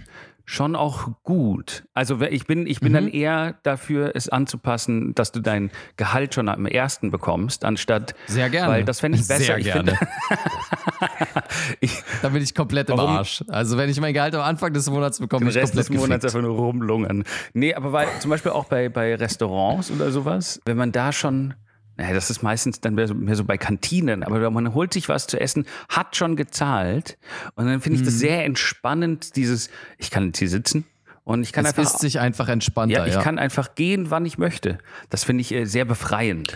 schon 0.49 0.75
auch 0.75 1.09
gut. 1.21 1.83
Also 1.93 2.21
ich 2.21 2.47
bin, 2.47 2.65
ich 2.65 2.79
bin 2.79 2.91
dann 2.91 3.07
eher 3.07 3.59
dafür, 3.62 4.13
es 4.15 4.29
anzupassen, 4.29 5.13
dass 5.13 5.31
du 5.31 5.41
dein 5.41 5.69
Gehalt 5.95 6.33
schon 6.33 6.49
am 6.49 6.65
ersten 6.65 7.12
bekommst, 7.12 7.63
anstatt 7.63 8.15
Sehr 8.25 8.49
gerne. 8.49 8.73
Weil 8.73 8.83
das 8.83 8.99
fände 8.99 9.19
ich 9.19 9.27
besser. 9.27 9.43
Sehr 9.43 9.57
ich 9.59 9.65
gerne. 9.65 9.95
finde, 9.99 11.43
ich, 11.81 12.03
Da 12.23 12.29
bin 12.29 12.41
ich 12.41 12.55
komplett 12.55 12.89
im 12.89 12.97
Warum? 12.97 13.17
Arsch. 13.17 13.43
Also 13.47 13.77
wenn 13.77 13.91
ich 13.91 14.01
mein 14.01 14.15
Gehalt 14.15 14.33
am 14.33 14.41
Anfang 14.41 14.73
des 14.73 14.89
Monats 14.89 15.19
bekomme, 15.19 15.45
den 15.45 15.49
bin 15.49 15.55
ich 15.55 15.62
Rest 15.62 15.73
komplett 15.73 15.89
des 15.89 15.95
Monats 15.95 16.23
gefickt. 16.23 16.35
einfach 16.35 16.41
nur 16.41 16.57
rumlungern. 16.57 17.25
Nee, 17.53 17.75
aber 17.75 17.93
weil 17.93 18.07
zum 18.19 18.31
Beispiel 18.31 18.51
auch 18.51 18.65
bei, 18.65 18.89
bei 18.89 19.13
Restaurants 19.13 19.91
oder 19.91 20.09
sowas, 20.09 20.59
wenn 20.65 20.77
man 20.77 20.91
da 20.91 21.12
schon, 21.12 21.53
naja, 21.99 22.13
das 22.13 22.29
ist 22.29 22.41
meistens 22.43 22.79
dann 22.79 22.95
mehr 22.95 23.07
so, 23.09 23.13
mehr 23.13 23.35
so 23.35 23.43
bei 23.43 23.57
Kantinen, 23.57 24.23
aber 24.23 24.49
man 24.51 24.73
holt 24.73 24.93
sich 24.93 25.09
was 25.09 25.27
zu 25.27 25.39
essen, 25.39 25.65
hat 25.89 26.15
schon 26.15 26.35
gezahlt 26.38 27.17
und 27.55 27.65
dann 27.65 27.81
finde 27.81 27.97
ich 27.97 28.01
Mhm. 28.01 28.05
das 28.05 28.15
sehr 28.19 28.45
entspannend, 28.45 29.35
dieses, 29.35 29.69
ich 29.97 30.09
kann 30.09 30.27
jetzt 30.27 30.39
hier 30.39 30.49
sitzen 30.49 30.85
und 31.25 31.43
ich 31.43 31.51
kann 31.51 31.65
Es 31.65 31.77
einfach, 31.77 31.83
ist 31.93 31.99
sich 31.99 32.19
einfach 32.21 32.47
entspannter, 32.47 32.99
ja, 32.99 33.05
ja. 33.05 33.17
ich 33.17 33.23
kann 33.23 33.38
einfach 33.38 33.75
gehen, 33.75 34.09
wann 34.12 34.25
ich 34.25 34.38
möchte. 34.38 34.77
Das 35.09 35.25
finde 35.25 35.41
ich 35.41 35.51
äh, 35.53 35.65
sehr 35.65 35.83
befreiend. 35.85 36.55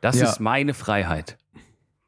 Das 0.00 0.18
Ja. 0.18 0.30
ist 0.30 0.40
meine 0.40 0.72
Freiheit. 0.72 1.36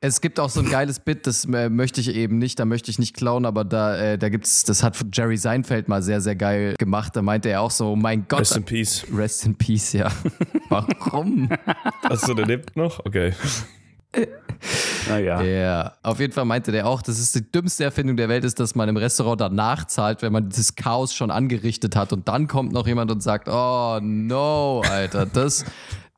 Es 0.05 0.21
gibt 0.21 0.41
auch 0.41 0.51
so 0.51 0.59
ein 0.59 0.69
geiles 0.69 0.99
Bit, 0.99 1.29
das 1.29 1.45
äh, 1.45 1.69
möchte 1.69 2.01
ich 2.01 2.13
eben 2.17 2.39
nicht, 2.39 2.59
da 2.59 2.65
möchte 2.65 2.91
ich 2.91 2.99
nicht 2.99 3.15
klauen, 3.15 3.47
aber 3.47 3.63
da, 3.63 3.97
äh, 3.97 4.19
da 4.19 4.31
gibt's, 4.31 4.65
das 4.65 4.83
hat 4.83 4.99
Jerry 5.13 5.37
Seinfeld 5.37 5.87
mal 5.87 6.03
sehr, 6.03 6.21
sehr 6.21 6.35
geil 6.35 6.75
gemacht. 6.77 7.15
Da 7.15 7.23
meinte 7.23 7.51
er 7.51 7.61
auch 7.61 7.71
so, 7.71 7.95
mein 7.95 8.27
Gott, 8.27 8.41
Rest 8.41 8.57
in 8.57 8.65
Peace. 8.65 9.07
Rest 9.15 9.47
in 9.47 9.55
Peace, 9.55 9.93
ja. 9.93 10.11
Warum? 10.69 11.49
Hast 12.03 12.27
du, 12.27 12.35
der 12.35 12.47
lebt 12.47 12.77
noch? 12.77 12.99
Okay. 13.07 13.33
Naja. 15.09 15.41
Ja, 15.41 15.93
auf 16.03 16.19
jeden 16.19 16.33
Fall 16.33 16.47
meinte 16.47 16.73
der 16.73 16.89
auch, 16.89 17.01
das 17.01 17.21
ist 17.21 17.37
die 17.37 17.53
dümmste 17.53 17.85
Erfindung 17.85 18.17
der 18.17 18.29
Welt, 18.29 18.43
ist, 18.43 18.59
dass 18.59 18.75
man 18.75 18.89
im 18.89 18.97
Restaurant 18.97 19.41
danach 19.41 19.87
zahlt, 19.87 20.21
wenn 20.23 20.33
man 20.33 20.49
das 20.49 20.75
Chaos 20.75 21.15
schon 21.15 21.31
angerichtet 21.31 21.95
hat 21.95 22.13
und 22.13 22.27
dann 22.27 22.49
kommt 22.49 22.73
noch 22.73 22.89
jemand 22.89 23.13
und 23.13 23.23
sagt, 23.23 23.49
oh 23.49 24.01
no, 24.03 24.83
Alter, 24.91 25.27
das, 25.27 25.65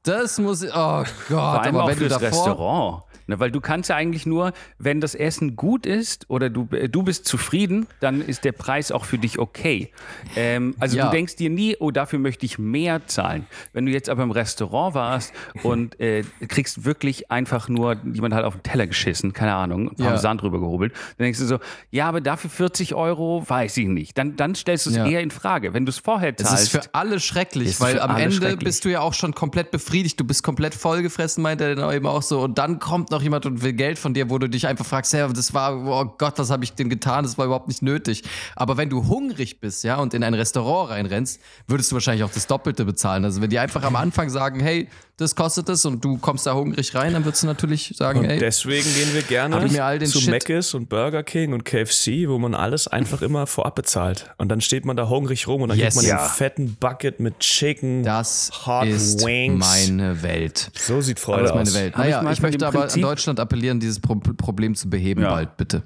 das 0.04 0.38
muss, 0.38 0.64
oh 0.64 0.68
Gott, 0.72 1.06
Vor 1.28 1.60
allem 1.60 1.76
aber 1.76 1.84
auch 1.84 1.88
wenn 1.88 1.98
du 1.98 2.08
fürs 2.08 2.18
davor, 2.18 2.46
Restaurant. 2.46 3.02
Ne, 3.26 3.40
weil 3.40 3.50
du 3.50 3.60
kannst 3.60 3.88
ja 3.90 3.96
eigentlich 3.96 4.26
nur, 4.26 4.52
wenn 4.78 5.00
das 5.00 5.14
Essen 5.14 5.56
gut 5.56 5.86
ist 5.86 6.28
oder 6.28 6.50
du, 6.50 6.68
äh, 6.72 6.88
du 6.88 7.02
bist 7.02 7.26
zufrieden, 7.26 7.86
dann 8.00 8.20
ist 8.20 8.44
der 8.44 8.52
Preis 8.52 8.92
auch 8.92 9.04
für 9.06 9.18
dich 9.18 9.38
okay. 9.38 9.90
Ähm, 10.36 10.74
also 10.78 10.96
Ja. 10.96 11.06
du 11.06 11.10
denkst 11.12 11.36
dir 11.36 11.48
nie, 11.50 11.76
oh, 11.80 11.90
dafür 11.90 12.18
möchte 12.18 12.44
ich 12.46 12.58
mehr 12.58 13.06
zahlen. 13.06 13.46
Wenn 13.72 13.86
du 13.86 13.92
jetzt 13.92 14.10
aber 14.10 14.22
im 14.22 14.30
Restaurant 14.30 14.94
warst 14.94 15.32
und 15.62 15.98
äh, 16.00 16.22
kriegst 16.48 16.84
wirklich 16.84 17.30
einfach 17.30 17.68
nur, 17.68 17.96
jemand 18.12 18.34
hat 18.34 18.44
auf 18.44 18.54
den 18.56 18.62
Teller 18.62 18.86
geschissen, 18.86 19.32
keine 19.32 19.54
Ahnung, 19.54 19.88
ein 19.90 19.96
paar 19.96 20.12
Ja. 20.12 20.18
Sand 20.18 20.42
drüber 20.42 20.60
gehobelt, 20.60 20.92
dann 21.16 21.24
denkst 21.24 21.38
du 21.38 21.46
so, 21.46 21.58
ja, 21.90 22.06
aber 22.08 22.20
dafür 22.20 22.50
40 22.50 22.94
Euro, 22.94 23.42
weiß 23.48 23.76
ich 23.78 23.86
nicht. 23.86 24.18
Dann, 24.18 24.36
dann 24.36 24.54
stellst 24.54 24.86
du 24.86 24.90
es 24.90 24.96
Ja. 24.96 25.06
eher 25.06 25.20
in 25.22 25.30
Frage. 25.30 25.72
Wenn 25.72 25.86
du 25.86 25.90
es 25.90 25.98
vorher 25.98 26.34
Es 26.36 26.44
zahlst. 26.46 26.64
ist 26.64 26.70
für 26.70 26.94
alle 26.94 27.20
schrecklich, 27.20 27.80
weil 27.80 28.00
am 28.00 28.16
Ende 28.16 28.56
bist 28.56 28.84
du 28.84 28.90
ja 28.90 29.00
auch 29.00 29.14
schon 29.14 29.34
komplett 29.34 29.70
befriedigt, 29.70 30.20
du 30.20 30.24
bist 30.24 30.42
komplett 30.42 30.74
vollgefressen, 30.74 31.42
meint 31.42 31.60
er 31.60 31.74
dann 31.74 31.92
eben 31.94 32.06
auch 32.06 32.22
so. 32.22 32.40
Und 32.42 32.58
dann 32.58 32.78
kommt 32.78 33.10
noch 33.14 33.22
jemand 33.22 33.46
und 33.46 33.62
will 33.62 33.72
Geld 33.72 33.98
von 33.98 34.12
dir, 34.12 34.28
wo 34.28 34.38
du 34.38 34.48
dich 34.48 34.66
einfach 34.66 34.84
fragst, 34.84 35.12
ja, 35.12 35.26
das 35.28 35.54
war, 35.54 35.74
oh 35.86 36.14
Gott, 36.18 36.38
was 36.38 36.50
habe 36.50 36.64
ich 36.64 36.74
denn 36.74 36.88
getan? 36.88 37.24
Das 37.24 37.38
war 37.38 37.46
überhaupt 37.46 37.68
nicht 37.68 37.82
nötig. 37.82 38.22
Aber 38.56 38.76
wenn 38.76 38.90
du 38.90 39.06
hungrig 39.08 39.60
bist, 39.60 39.84
ja, 39.84 39.96
und 39.96 40.14
in 40.14 40.22
ein 40.22 40.34
Restaurant 40.34 40.90
reinrennst, 40.90 41.40
würdest 41.66 41.90
du 41.90 41.94
wahrscheinlich 41.94 42.24
auch 42.24 42.32
das 42.32 42.46
Doppelte 42.46 42.84
bezahlen. 42.84 43.24
Also 43.24 43.40
wenn 43.40 43.50
die 43.50 43.58
einfach 43.58 43.82
am 43.84 43.96
Anfang 43.96 44.28
sagen, 44.28 44.60
hey, 44.60 44.88
das 45.16 45.36
kostet 45.36 45.68
es 45.68 45.84
und 45.84 46.04
du 46.04 46.18
kommst 46.18 46.46
da 46.46 46.54
hungrig 46.54 46.94
rein, 46.94 47.12
dann 47.12 47.24
würdest 47.24 47.44
du 47.44 47.46
natürlich 47.46 47.94
sagen, 47.96 48.20
Und 48.20 48.24
ey, 48.24 48.38
deswegen 48.38 48.82
gehen 48.94 49.14
wir 49.14 49.22
gerne 49.22 49.64
ich 49.64 49.70
mir 49.72 49.84
all 49.84 49.98
den 50.00 50.08
zu 50.08 50.18
Shit- 50.20 50.30
Mc's 50.48 50.74
und 50.74 50.88
Burger 50.88 51.22
King 51.22 51.52
und 51.52 51.64
KFC, 51.64 52.28
wo 52.28 52.38
man 52.38 52.54
alles 52.54 52.88
einfach 52.88 53.22
immer 53.22 53.46
vorab 53.46 53.76
bezahlt. 53.76 54.34
Und 54.38 54.48
dann 54.48 54.60
steht 54.60 54.84
man 54.84 54.96
da 54.96 55.08
hungrig 55.08 55.46
rum 55.46 55.62
und 55.62 55.68
dann 55.68 55.78
Yes. 55.78 55.94
kriegt 55.94 56.08
man 56.08 56.16
Ja. 56.16 56.22
einen 56.24 56.30
fetten 56.30 56.74
Bucket 56.80 57.20
mit 57.20 57.38
Chicken, 57.38 58.02
das 58.02 58.50
Hot 58.66 58.86
ist 58.88 59.24
Wings. 59.24 59.64
meine 59.64 60.22
Welt. 60.22 60.70
so 60.74 61.00
sieht 61.00 61.18
Das 61.18 61.24
Freude 61.24 61.44
ist 61.44 61.50
meine 61.50 61.62
aus. 61.62 61.74
Welt. 61.74 61.92
Ich 61.92 61.98
Naja, 61.98 62.22
mal 62.22 62.32
ich, 62.32 62.40
von 62.40 62.50
möchte 62.50 62.66
aber 62.66 62.78
an 62.78 62.82
Prinzip- 62.88 63.02
Deutschland 63.02 63.38
appellieren, 63.40 63.78
dieses 63.80 64.00
Pro 64.00 64.16
Problem 64.16 64.74
zu 64.74 64.90
beheben 64.90 65.22
Ja. 65.22 65.30
bald, 65.30 65.56
bitte. 65.56 65.82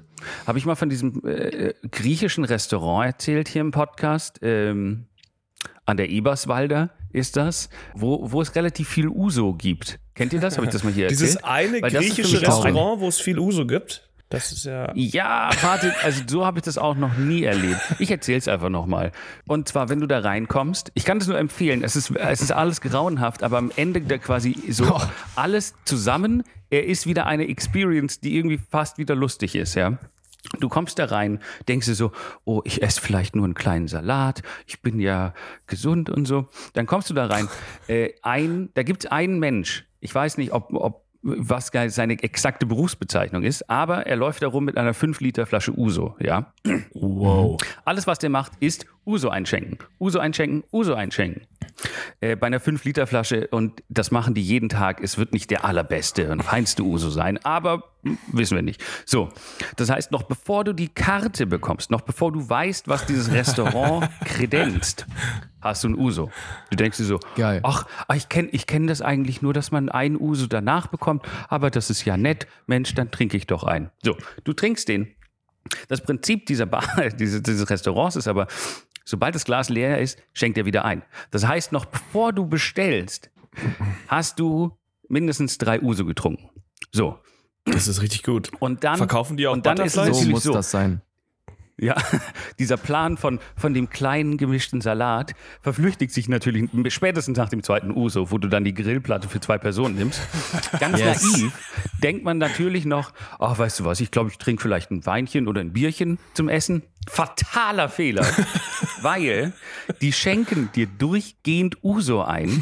Habe 0.47 0.57
ich 0.57 0.65
mal 0.65 0.75
von 0.75 0.89
diesem 0.89 1.21
äh, 1.25 1.73
griechischen 1.91 2.43
Restaurant 2.45 3.05
erzählt 3.05 3.47
hier 3.47 3.61
im 3.61 3.71
Podcast? 3.71 4.39
Ähm, 4.41 5.05
an 5.85 5.97
der 5.97 6.09
Eberswalder 6.09 6.89
ist 7.11 7.35
das, 7.37 7.69
wo, 7.95 8.31
wo 8.31 8.41
es 8.41 8.55
relativ 8.55 8.89
viel 8.89 9.07
Uso 9.07 9.53
gibt. 9.53 9.99
Kennt 10.15 10.33
ihr 10.33 10.39
das? 10.39 10.57
Habe 10.57 10.65
ich 10.67 10.71
das 10.71 10.83
mal 10.83 10.93
hier 10.93 11.05
erzählt? 11.09 11.21
Dieses 11.21 11.43
eine 11.43 11.81
Weil 11.81 11.91
griechische 11.91 12.41
Restaurant, 12.41 12.99
wo 13.01 13.07
es 13.07 13.19
viel 13.19 13.39
Uso 13.39 13.65
gibt, 13.65 14.05
das 14.29 14.51
ist 14.51 14.65
ja. 14.65 14.91
Ja, 14.93 15.49
warte, 15.61 15.91
also 16.03 16.21
so 16.27 16.45
habe 16.45 16.59
ich 16.59 16.63
das 16.63 16.77
auch 16.77 16.95
noch 16.95 17.17
nie 17.17 17.43
erlebt. 17.43 17.79
Ich 17.97 18.11
erzähle 18.11 18.37
es 18.37 18.47
einfach 18.47 18.69
nochmal. 18.69 19.11
Und 19.47 19.67
zwar, 19.67 19.89
wenn 19.89 19.99
du 19.99 20.05
da 20.05 20.19
reinkommst, 20.19 20.91
ich 20.93 21.03
kann 21.03 21.17
das 21.17 21.27
nur 21.27 21.39
empfehlen, 21.39 21.83
es 21.83 21.95
ist, 21.95 22.11
es 22.15 22.41
ist 22.41 22.51
alles 22.51 22.79
grauenhaft, 22.81 23.41
aber 23.41 23.57
am 23.57 23.71
Ende 23.75 24.01
da 24.01 24.19
quasi 24.19 24.55
so 24.69 24.85
Oh. 24.85 25.01
alles 25.35 25.73
zusammen, 25.85 26.43
er 26.69 26.85
ist 26.85 27.07
wieder 27.07 27.25
eine 27.25 27.47
Experience, 27.49 28.19
die 28.19 28.35
irgendwie 28.37 28.59
fast 28.69 28.99
wieder 28.99 29.15
lustig 29.15 29.55
ist, 29.55 29.73
ja. 29.73 29.97
Du 30.59 30.69
kommst 30.69 30.99
da 30.99 31.05
rein, 31.05 31.39
denkst 31.67 31.87
dir 31.87 31.95
so, 31.95 32.11
oh, 32.45 32.61
ich 32.63 32.81
esse 32.81 33.01
vielleicht 33.01 33.35
nur 33.35 33.45
einen 33.45 33.53
kleinen 33.53 33.87
Salat, 33.87 34.41
ich 34.65 34.81
bin 34.81 34.99
ja 34.99 35.33
gesund 35.67 36.09
und 36.09 36.25
so. 36.25 36.47
Dann 36.73 36.85
kommst 36.85 37.09
du 37.09 37.13
da 37.13 37.25
rein. 37.25 37.47
Äh, 37.87 38.13
ein, 38.21 38.69
da 38.75 38.83
gibt 38.83 39.03
es 39.05 39.11
einen 39.11 39.39
Mensch, 39.39 39.87
ich 39.99 40.13
weiß 40.13 40.37
nicht, 40.37 40.51
ob, 40.51 40.71
ob 40.73 41.05
was 41.21 41.71
seine 41.87 42.21
exakte 42.23 42.65
Berufsbezeichnung 42.65 43.43
ist, 43.43 43.69
aber 43.69 44.05
er 44.05 44.15
läuft 44.15 44.41
da 44.41 44.47
rum 44.47 44.65
mit 44.65 44.77
einer 44.77 44.93
5 44.93 45.19
Liter 45.19 45.45
Flasche 45.45 45.77
Uso, 45.77 46.15
ja. 46.19 46.53
Wow. 46.93 47.59
Alles, 47.83 48.07
was 48.07 48.19
der 48.19 48.29
macht, 48.29 48.53
ist 48.59 48.85
Uso 49.09 49.29
einschenken, 49.29 49.79
Uso 49.99 50.19
einschenken, 50.19 50.63
Uso 50.71 50.93
einschenken. 50.93 51.47
Äh, 52.21 52.35
bei 52.35 52.45
einer 52.45 52.59
5 52.59 52.83
Liter 52.83 53.07
Flasche 53.07 53.47
und 53.47 53.81
das 53.89 54.11
machen 54.11 54.35
die 54.35 54.41
jeden 54.43 54.69
Tag. 54.69 55.01
Es 55.01 55.17
wird 55.17 55.33
nicht 55.33 55.49
der 55.49 55.65
allerbeste 55.65 56.29
und 56.29 56.43
feinste 56.43 56.83
Uso 56.83 57.09
sein, 57.09 57.43
aber 57.43 57.85
hm, 58.03 58.19
wissen 58.33 58.55
wir 58.55 58.61
nicht. 58.61 58.83
So, 59.05 59.29
das 59.77 59.89
heißt, 59.89 60.11
noch 60.11 60.23
bevor 60.23 60.63
du 60.63 60.73
die 60.73 60.89
Karte 60.89 61.47
bekommst, 61.47 61.89
noch 61.89 62.01
bevor 62.01 62.31
du 62.31 62.47
weißt, 62.47 62.87
was 62.87 63.07
dieses 63.07 63.31
Restaurant 63.31 64.07
kredenzt, 64.25 65.07
hast 65.59 65.83
du 65.83 65.89
ein 65.89 65.97
Uso. 65.97 66.29
Du 66.69 66.75
denkst 66.75 66.97
dir 66.97 67.05
so, 67.05 67.19
Geil. 67.35 67.61
ach, 67.63 67.87
ah, 68.07 68.13
ich 68.13 68.29
kenne 68.29 68.49
ich 68.51 68.67
kenn 68.67 68.85
das 68.85 69.01
eigentlich 69.01 69.41
nur, 69.41 69.53
dass 69.53 69.71
man 69.71 69.89
ein 69.89 70.19
Uso 70.21 70.45
danach 70.45 70.85
bekommt, 70.85 71.25
aber 71.47 71.71
das 71.71 71.89
ist 71.89 72.05
ja 72.05 72.15
nett. 72.15 72.45
Mensch, 72.67 72.93
dann 72.93 73.09
trinke 73.09 73.37
ich 73.37 73.47
doch 73.47 73.63
ein. 73.63 73.89
So, 74.03 74.15
du 74.43 74.53
trinkst 74.53 74.87
den. 74.87 75.15
Das 75.87 76.01
Prinzip 76.01 76.45
dieser 76.45 76.65
Bar, 76.65 76.83
dieses, 77.19 77.43
dieses 77.43 77.69
Restaurants 77.69 78.15
ist 78.15 78.27
aber, 78.27 78.47
sobald 79.09 79.35
das 79.35 79.45
Glas 79.45 79.69
leer 79.69 79.99
ist, 79.99 80.21
schenkt 80.33 80.57
er 80.57 80.65
wieder 80.65 80.85
ein. 80.85 81.03
Das 81.31 81.45
heißt, 81.45 81.71
noch 81.71 81.85
bevor 81.85 82.31
du 82.31 82.45
bestellst, 82.47 83.31
hast 84.07 84.39
du 84.39 84.77
mindestens 85.07 85.57
drei 85.57 85.81
Uso 85.81 86.05
getrunken. 86.05 86.49
So. 86.91 87.17
Das 87.65 87.87
ist 87.87 88.01
richtig 88.01 88.23
gut. 88.23 88.51
Und 88.59 88.83
dann. 88.83 88.97
Verkaufen 88.97 89.37
die 89.37 89.47
auch 89.47 89.53
und 89.53 89.65
dann 89.65 89.77
ist 89.77 89.97
es? 89.97 90.21
So 90.21 90.29
muss 90.29 90.43
so. 90.43 90.53
das 90.53 90.71
sein. 90.71 91.01
Ja, 91.79 91.95
dieser 92.59 92.77
Plan 92.77 93.17
von, 93.17 93.39
von 93.55 93.73
dem 93.73 93.89
kleinen 93.89 94.37
gemischten 94.37 94.81
Salat 94.81 95.33
verflüchtigt 95.61 96.13
sich 96.13 96.27
natürlich 96.29 96.69
spätestens 96.93 97.37
nach 97.37 97.49
dem 97.49 97.63
zweiten 97.63 97.91
Uso, 97.91 98.31
wo 98.31 98.37
du 98.37 98.47
dann 98.47 98.63
die 98.63 98.73
Grillplatte 98.73 99.29
für 99.29 99.39
zwei 99.39 99.57
Personen 99.57 99.95
nimmst. 99.95 100.21
Ganz 100.79 100.99
Yes. 100.99 101.23
naiv 101.23 101.51
denkt 102.03 102.23
man 102.23 102.37
natürlich 102.37 102.85
noch, 102.85 103.13
ach, 103.39 103.57
weißt 103.57 103.79
du 103.79 103.85
was, 103.85 103.99
ich 104.01 104.11
glaube, 104.11 104.29
ich 104.29 104.37
trinke 104.37 104.61
vielleicht 104.61 104.91
ein 104.91 105.05
Weinchen 105.05 105.47
oder 105.47 105.61
ein 105.61 105.73
Bierchen 105.73 106.19
zum 106.33 106.49
Essen. 106.49 106.83
Fataler 107.07 107.89
Fehler, 107.89 108.25
weil 109.01 109.53
die 110.01 110.11
schenken 110.13 110.69
dir 110.75 110.87
durchgehend 110.87 111.77
Uso 111.83 112.23
ein. 112.23 112.61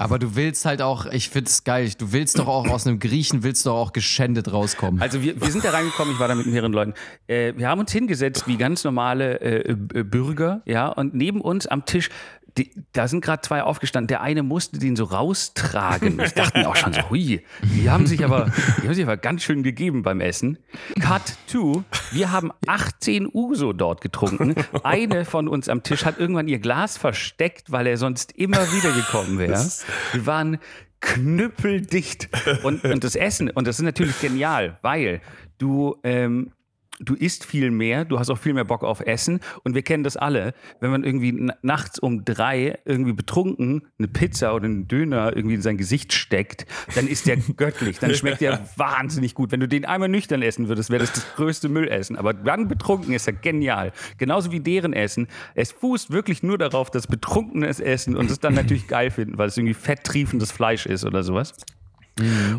Aber 0.00 0.20
du 0.20 0.36
willst 0.36 0.64
halt 0.64 0.80
auch, 0.80 1.06
ich 1.06 1.28
find's 1.28 1.64
geil, 1.64 1.90
du 1.98 2.12
willst 2.12 2.38
doch 2.38 2.46
auch 2.46 2.68
aus 2.68 2.86
einem 2.86 3.00
Griechen, 3.00 3.42
willst 3.42 3.66
du 3.66 3.72
auch 3.72 3.92
geschändet 3.92 4.52
rauskommen. 4.52 5.02
Also 5.02 5.22
wir, 5.22 5.40
wir 5.40 5.50
sind 5.50 5.64
da 5.64 5.70
reingekommen, 5.70 6.14
ich 6.14 6.20
war 6.20 6.28
da 6.28 6.36
mit 6.36 6.46
mehreren 6.46 6.72
Leuten. 6.72 6.94
Äh, 7.26 7.54
wir 7.56 7.68
haben 7.68 7.80
uns 7.80 7.90
hingesetzt 7.90 8.46
wie 8.46 8.56
ganz 8.56 8.84
normale 8.84 9.40
äh, 9.40 9.72
äh, 9.72 9.74
Bürger, 10.04 10.62
ja, 10.66 10.86
und 10.86 11.14
neben 11.14 11.40
uns 11.40 11.66
am 11.66 11.84
Tisch, 11.84 12.10
die, 12.58 12.72
da 12.92 13.06
sind 13.06 13.24
gerade 13.24 13.42
zwei 13.42 13.62
aufgestanden. 13.62 14.08
Der 14.08 14.20
eine 14.20 14.42
musste 14.42 14.78
den 14.78 14.96
so 14.96 15.04
raustragen. 15.04 16.20
Ich 16.20 16.32
dachte 16.34 16.58
mir 16.58 16.68
auch 16.68 16.76
schon 16.76 16.92
so, 16.92 17.08
hui, 17.08 17.44
die 17.62 17.90
haben 17.90 18.06
sich 18.06 18.24
aber, 18.24 18.50
die 18.82 18.86
haben 18.86 18.94
sich 18.94 19.04
aber 19.04 19.16
ganz 19.16 19.42
schön 19.42 19.62
gegeben 19.62 20.02
beim 20.02 20.20
Essen. 20.20 20.58
Cut 21.00 21.36
to, 21.50 21.84
wir 22.10 22.32
haben 22.32 22.50
18 22.66 23.28
Uso 23.32 23.72
dort 23.72 24.00
getrunken. 24.00 24.54
Eine 24.82 25.24
von 25.24 25.48
uns 25.48 25.68
am 25.68 25.82
Tisch 25.82 26.04
hat 26.04 26.18
irgendwann 26.18 26.48
ihr 26.48 26.58
Glas 26.58 26.98
versteckt, 26.98 27.70
weil 27.70 27.86
er 27.86 27.96
sonst 27.96 28.32
immer 28.32 28.72
wieder 28.72 28.92
gekommen 28.92 29.38
wäre. 29.38 29.64
Wir 30.12 30.26
waren 30.26 30.58
knüppeldicht. 31.00 32.28
Und, 32.64 32.82
und 32.84 33.04
das 33.04 33.14
Essen, 33.14 33.50
und 33.50 33.68
das 33.68 33.78
ist 33.78 33.84
natürlich 33.84 34.20
genial, 34.20 34.78
weil 34.82 35.20
du, 35.58 35.96
ähm, 36.02 36.50
du 37.00 37.14
isst 37.14 37.44
viel 37.44 37.70
mehr, 37.70 38.04
du 38.04 38.18
hast 38.18 38.30
auch 38.30 38.38
viel 38.38 38.54
mehr 38.54 38.64
Bock 38.64 38.84
auf 38.84 39.00
Essen. 39.00 39.40
Und 39.64 39.74
wir 39.74 39.82
kennen 39.82 40.04
das 40.04 40.16
alle, 40.16 40.54
wenn 40.80 40.90
man 40.90 41.04
irgendwie 41.04 41.50
nachts 41.62 41.98
um 41.98 42.24
drei 42.24 42.78
irgendwie 42.84 43.12
betrunken 43.12 43.86
eine 43.98 44.08
Pizza 44.08 44.54
oder 44.54 44.66
einen 44.66 44.88
Döner 44.88 45.36
irgendwie 45.36 45.56
in 45.56 45.62
sein 45.62 45.76
Gesicht 45.76 46.12
steckt, 46.12 46.66
dann 46.94 47.06
ist 47.06 47.26
der 47.26 47.36
göttlich, 47.56 47.98
dann 47.98 48.14
schmeckt 48.14 48.40
der 48.40 48.68
wahnsinnig 48.76 49.34
gut. 49.34 49.52
Wenn 49.52 49.60
du 49.60 49.68
den 49.68 49.84
einmal 49.84 50.08
nüchtern 50.08 50.42
essen 50.42 50.68
würdest, 50.68 50.90
wäre 50.90 51.00
das 51.00 51.12
das 51.12 51.34
größte 51.34 51.68
Müllessen. 51.68 52.16
Aber 52.16 52.34
dann 52.34 52.68
betrunken 52.68 53.12
ist 53.12 53.26
er 53.26 53.32
genial. 53.32 53.92
Genauso 54.18 54.52
wie 54.52 54.60
deren 54.60 54.92
Essen. 54.92 55.28
Es 55.54 55.72
fußt 55.72 56.10
wirklich 56.10 56.42
nur 56.42 56.58
darauf, 56.58 56.90
dass 56.90 57.06
betrunkenes 57.06 57.80
Essen 57.80 58.16
und 58.16 58.30
es 58.30 58.40
dann 58.40 58.54
natürlich 58.54 58.88
geil 58.88 59.10
finden, 59.10 59.38
weil 59.38 59.48
es 59.48 59.56
irgendwie 59.56 59.74
fetttriefendes 59.74 60.52
Fleisch 60.52 60.86
ist 60.86 61.04
oder 61.04 61.22
sowas. 61.22 61.54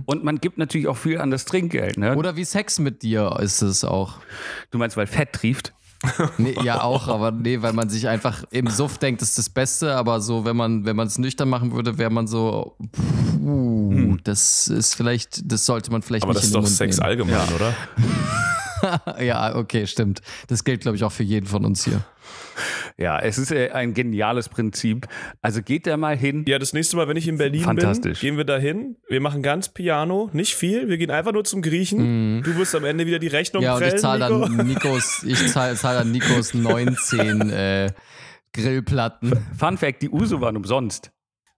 Und 0.05 0.23
man 0.23 0.39
gibt 0.39 0.57
natürlich 0.57 0.87
auch 0.87 0.97
viel 0.97 1.19
an 1.19 1.31
das 1.31 1.45
Trinkgeld. 1.45 1.97
Ne? 1.97 2.15
Oder 2.15 2.35
wie 2.35 2.45
Sex 2.45 2.79
mit 2.79 3.01
dir 3.03 3.37
ist 3.41 3.61
es 3.61 3.83
auch. 3.83 4.15
du 4.71 4.77
meinst, 4.77 4.97
weil 4.97 5.07
Fett 5.07 5.33
trieft? 5.33 5.73
Nee, 6.37 6.55
ja, 6.63 6.81
auch, 6.81 7.09
aber 7.09 7.31
nee, 7.31 7.61
weil 7.61 7.73
man 7.73 7.89
sich 7.89 8.07
einfach 8.07 8.45
im 8.51 8.67
Suff 8.67 8.99
denkt, 8.99 9.21
das 9.21 9.29
ist 9.31 9.37
das 9.37 9.49
Beste, 9.49 9.95
aber 9.95 10.21
so, 10.21 10.45
wenn 10.45 10.55
man, 10.55 10.85
wenn 10.85 10.95
man 10.95 11.07
es 11.07 11.17
nüchtern 11.17 11.49
machen 11.49 11.73
würde, 11.73 11.97
wäre 11.97 12.09
man 12.09 12.25
so, 12.25 12.77
puh, 12.93 14.15
das 14.23 14.69
ist 14.69 14.95
vielleicht, 14.95 15.51
das 15.51 15.65
sollte 15.65 15.91
man 15.91 16.01
vielleicht 16.01 16.23
Aber 16.23 16.31
nicht 16.31 16.43
das 16.43 16.45
ist 16.47 16.55
doch 16.55 16.61
Mund 16.61 16.71
Sex 16.71 16.97
nehmen. 16.97 17.05
allgemein, 17.05 17.53
oder? 17.53 17.73
Ja, 19.19 19.57
okay, 19.57 19.85
stimmt. 19.87 20.21
Das 20.47 20.63
gilt, 20.63 20.79
glaube 20.79 20.95
ich, 20.95 21.03
auch 21.03 21.11
für 21.11 21.23
jeden 21.23 21.45
von 21.45 21.65
uns 21.65 21.83
hier. 21.83 22.01
Ja, 22.99 23.17
es 23.17 23.37
ist 23.37 23.51
äh, 23.51 23.69
ein 23.71 23.93
geniales 23.93 24.49
Prinzip. 24.49 25.07
Also 25.41 25.61
geht 25.61 25.87
da 25.87 25.95
mal 25.95 26.17
hin. 26.17 26.43
Ja, 26.47 26.59
das 26.59 26.73
nächste 26.73 26.97
Mal, 26.97 27.07
wenn 27.07 27.15
ich 27.15 27.29
in 27.29 27.37
Berlin 27.37 27.61
Fantastisch. 27.61 28.19
bin, 28.19 28.29
gehen 28.31 28.37
wir 28.37 28.43
da 28.43 28.57
hin. 28.57 28.97
Wir 29.07 29.21
machen 29.21 29.41
ganz 29.41 29.69
Piano, 29.69 30.29
nicht 30.33 30.53
viel. 30.53 30.89
Wir 30.89 30.97
gehen 30.97 31.09
einfach 31.09 31.31
nur 31.31 31.45
zum 31.45 31.61
Griechen. 31.61 32.43
Du 32.43 32.57
wirst 32.57 32.75
am 32.75 32.83
Ende 32.83 33.05
wieder 33.05 33.19
die 33.19 33.27
Rechnung. 33.27 33.63
Ja, 33.63 33.73
und 33.75 33.79
prellen, 33.79 33.95
ich 33.95 34.01
zahle 34.01 34.25
Nico. 34.25 34.57
dann 34.57 34.67
Nikos, 34.67 35.23
ich 35.23 35.47
zahle 35.47 35.75
zahl 35.75 35.95
dann 35.95 36.11
Nikos 36.11 36.53
19 36.53 37.49
äh, 37.49 37.91
Grillplatten. 38.53 39.33
Fun 39.57 39.77
Fact, 39.77 40.01
die 40.01 40.09
Uso 40.09 40.41
waren 40.41 40.57
umsonst. 40.57 41.11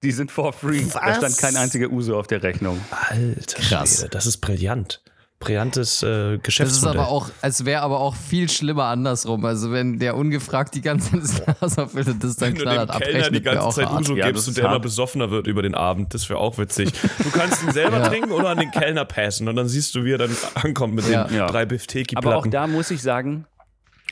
Die 0.04 0.12
sind 0.12 0.32
for 0.32 0.54
free. 0.54 0.84
Da 0.93 1.15
stand 1.15 1.38
kein 1.38 1.56
einziger 1.56 1.89
Uso 1.91 2.19
auf 2.19 2.27
der 2.27 2.41
Rechnung. 2.43 2.80
Alter 2.91 3.62
Krass. 3.62 3.97
Schwede, 3.97 4.10
das 4.10 4.25
ist 4.25 4.38
brillant. 4.38 5.04
Brillantes 5.41 6.01
äh, 6.04 6.36
Das 6.38 6.43
Geschäftsmodell. 6.43 6.95
ist 6.95 6.99
aber 7.01 7.10
auch, 7.10 7.30
es 7.41 7.65
wäre 7.65 7.82
aber 7.82 7.99
auch 7.99 8.15
viel 8.15 8.49
schlimmer 8.49 8.86
andersrum. 8.86 9.43
Also 9.43 9.71
wenn 9.73 9.99
der 9.99 10.15
ungefragt 10.15 10.73
die 10.75 10.82
ganze 10.82 11.21
Zeit 11.21 11.56
das 11.60 11.75
Glas 11.75 11.77
und 11.77 12.23
das 12.23 12.36
dann 12.38 12.47
wenn 12.49 12.56
du 12.56 12.60
dem 12.60 12.62
knallhart 12.63 12.91
Kellner 13.01 13.30
die 13.30 13.38
abrechnet, 13.39 13.43
ganze 13.43 13.82
Zeit. 13.82 13.91
Uso 13.91 14.15
Ja, 14.15 14.25
gibst 14.27 14.43
das 14.43 14.47
und 14.49 14.58
der 14.58 14.63
immer 14.63 14.73
hart. 14.75 14.82
besoffener 14.84 15.32
wird 15.32 15.47
über 15.47 15.62
den 15.62 15.75
Abend. 15.75 16.13
Das 16.13 16.30
wäre 16.30 16.39
auch 16.39 16.58
witzig. 16.58 16.91
Du 17.19 17.30
kannst 17.32 17.62
ihn 17.63 17.71
selber 17.71 17.97
Ja. 18.01 18.08
trinken 18.08 18.32
oder 18.32 18.49
an 18.49 18.60
den 18.60 18.71
Kellner 18.71 19.04
passen 19.04 19.47
und 19.49 19.56
dann 19.58 19.67
siehst 19.67 19.93
du, 19.95 20.06
wie 20.06 20.13
er 20.13 20.17
dann 20.19 20.36
ankommt 20.56 20.93
mit 20.95 21.10
Ja. 21.10 21.25
den 21.25 21.36
Ja. 21.38 21.47
drei 21.47 21.62
Aber 21.62 21.65
auch 21.65 21.67
Bifteki-Platten. 21.69 22.51
da 22.51 22.67
muss 22.67 22.89
ich 22.91 23.01
sagen, 23.01 23.45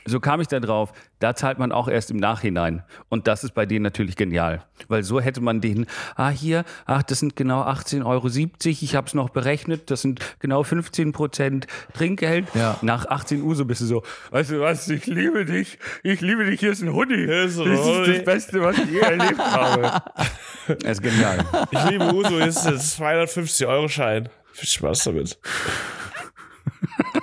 so 0.04 0.20
kam 0.20 0.40
ich 0.40 0.48
da 0.48 0.60
drauf, 0.60 0.92
da 1.18 1.34
zahlt 1.34 1.58
man 1.58 1.72
auch 1.72 1.88
erst 1.88 2.10
im 2.10 2.16
Nachhinein. 2.16 2.82
Und 3.08 3.26
das 3.26 3.44
ist 3.44 3.52
bei 3.54 3.66
denen 3.66 3.82
natürlich 3.82 4.16
genial. 4.16 4.64
Weil 4.88 5.02
so 5.02 5.20
hätte 5.20 5.40
man 5.40 5.60
denen, 5.60 5.86
ah 6.16 6.30
hier, 6.30 6.64
ach, 6.86 7.02
das 7.02 7.20
sind 7.20 7.36
genau 7.36 7.62
18,70 7.62 8.06
Euro, 8.06 8.28
ich 8.64 8.94
habe 8.96 9.06
es 9.06 9.14
noch 9.14 9.30
berechnet, 9.30 9.90
das 9.90 10.02
sind 10.02 10.20
genau 10.38 10.62
15 10.62 11.12
Prozent 11.12 11.66
Trinkgeld. 11.92 12.46
Ja. 12.54 12.78
Nach 12.82 13.06
18 13.06 13.42
Uhr 13.42 13.54
so 13.54 13.64
bist 13.64 13.82
du 13.82 13.86
so, 13.86 14.02
weißt 14.30 14.50
du 14.50 14.60
was, 14.60 14.88
ich 14.88 15.06
liebe 15.06 15.44
dich, 15.44 15.78
ich 16.02 16.20
liebe 16.20 16.44
dich, 16.44 16.60
hier 16.60 16.72
ist 16.72 16.82
ein 16.82 16.92
Hoodie. 16.92 17.24
ist 17.24 17.58
Das 17.58 17.66
ein 17.66 17.72
ist 17.72 18.16
das 18.16 18.24
Beste, 18.24 18.60
was 18.62 18.78
ich 18.78 18.90
je 18.90 19.00
erlebt 19.00 19.38
habe. 19.38 20.02
Das 20.66 20.76
ist 20.84 21.02
genial. 21.02 21.44
Ich 21.70 21.84
liebe 21.84 22.12
Uso, 22.14 22.38
ist 22.38 22.66
ein 22.66 22.76
250-Euro-Schein. 22.76 24.28
Viel 24.52 24.68
Spaß 24.68 25.04
damit. 25.04 25.38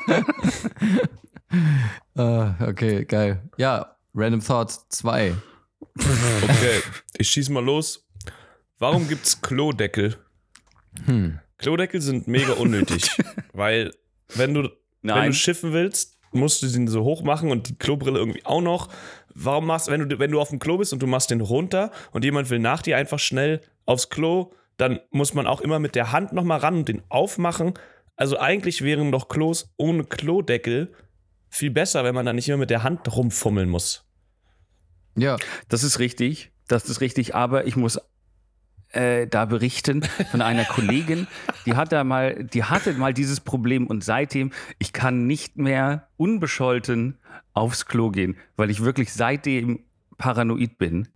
Ah, 2.15 2.55
okay, 2.67 3.05
geil. 3.05 3.43
Ja, 3.57 3.95
Random 4.15 4.43
Thought 4.43 4.71
2. 4.89 5.35
Okay, 5.95 6.81
ich 7.17 7.29
schieß 7.29 7.49
mal 7.49 7.63
los. 7.63 8.07
Warum 8.79 9.07
gibt's 9.07 9.39
Klodeckel? 9.41 10.17
Hm. 11.05 11.39
Klodeckel 11.57 12.01
sind 12.01 12.27
mega 12.27 12.53
unnötig, 12.53 13.09
weil 13.53 13.93
wenn 14.35 14.53
du, 14.53 14.69
wenn 15.01 15.25
du 15.27 15.33
schiffen 15.33 15.73
willst, 15.73 16.17
musst 16.31 16.61
du 16.61 16.67
den 16.67 16.87
so 16.87 17.03
hoch 17.03 17.23
machen 17.23 17.51
und 17.51 17.69
die 17.69 17.75
Klobrille 17.75 18.19
irgendwie 18.19 18.45
auch 18.45 18.61
noch. 18.61 18.89
Warum 19.33 19.67
machst 19.67 19.89
wenn 19.89 20.07
du 20.07 20.19
wenn 20.19 20.31
du 20.31 20.41
auf 20.41 20.49
dem 20.49 20.59
Klo 20.59 20.77
bist 20.77 20.93
und 20.93 21.01
du 21.01 21.07
machst 21.07 21.29
den 21.29 21.41
runter 21.41 21.91
und 22.11 22.23
jemand 22.23 22.49
will 22.49 22.59
nach 22.59 22.81
dir 22.81 22.97
einfach 22.97 23.19
schnell 23.19 23.61
aufs 23.85 24.09
Klo, 24.09 24.51
dann 24.77 24.99
muss 25.11 25.33
man 25.33 25.47
auch 25.47 25.61
immer 25.61 25.79
mit 25.79 25.95
der 25.95 26.11
Hand 26.11 26.33
noch 26.33 26.43
mal 26.43 26.57
ran 26.57 26.75
und 26.77 26.87
den 26.87 27.03
aufmachen. 27.09 27.73
Also 28.15 28.39
eigentlich 28.39 28.83
wären 28.83 29.11
doch 29.11 29.29
Klos 29.29 29.73
ohne 29.77 30.03
Klodeckel 30.03 30.93
viel 31.49 31.71
besser, 31.71 32.03
wenn 32.03 32.15
man 32.15 32.25
da 32.25 32.33
nicht 32.33 32.47
immer 32.49 32.57
mit 32.57 32.69
der 32.69 32.83
Hand 32.83 33.15
rumfummeln 33.15 33.69
muss. 33.69 34.05
Ja, 35.15 35.37
Das 35.69 35.83
ist 35.83 35.99
richtig, 35.99 36.51
das 36.67 36.85
ist 36.89 37.01
richtig, 37.01 37.33
aber 37.33 37.65
ich 37.65 37.75
muss 37.75 37.99
äh, 38.91 39.27
da 39.27 39.45
berichten 39.45 40.03
von 40.31 40.41
einer 40.41 40.65
Kollegin, 40.65 41.27
die 41.65 41.75
hat 41.75 41.91
da 41.91 42.03
mal, 42.03 42.43
die 42.43 42.63
hatte 42.63 42.93
mal 42.93 43.13
dieses 43.13 43.39
Problem 43.39 43.87
und 43.87 44.03
seitdem, 44.03 44.51
ich 44.79 44.93
kann 44.93 45.25
nicht 45.27 45.57
mehr 45.57 46.07
unbescholten 46.17 47.17
aufs 47.53 47.85
Klo 47.85 48.11
gehen, 48.11 48.37
weil 48.55 48.69
ich 48.69 48.83
wirklich 48.83 49.11
seitdem 49.11 49.83
paranoid 50.17 50.77
bin. 50.77 51.07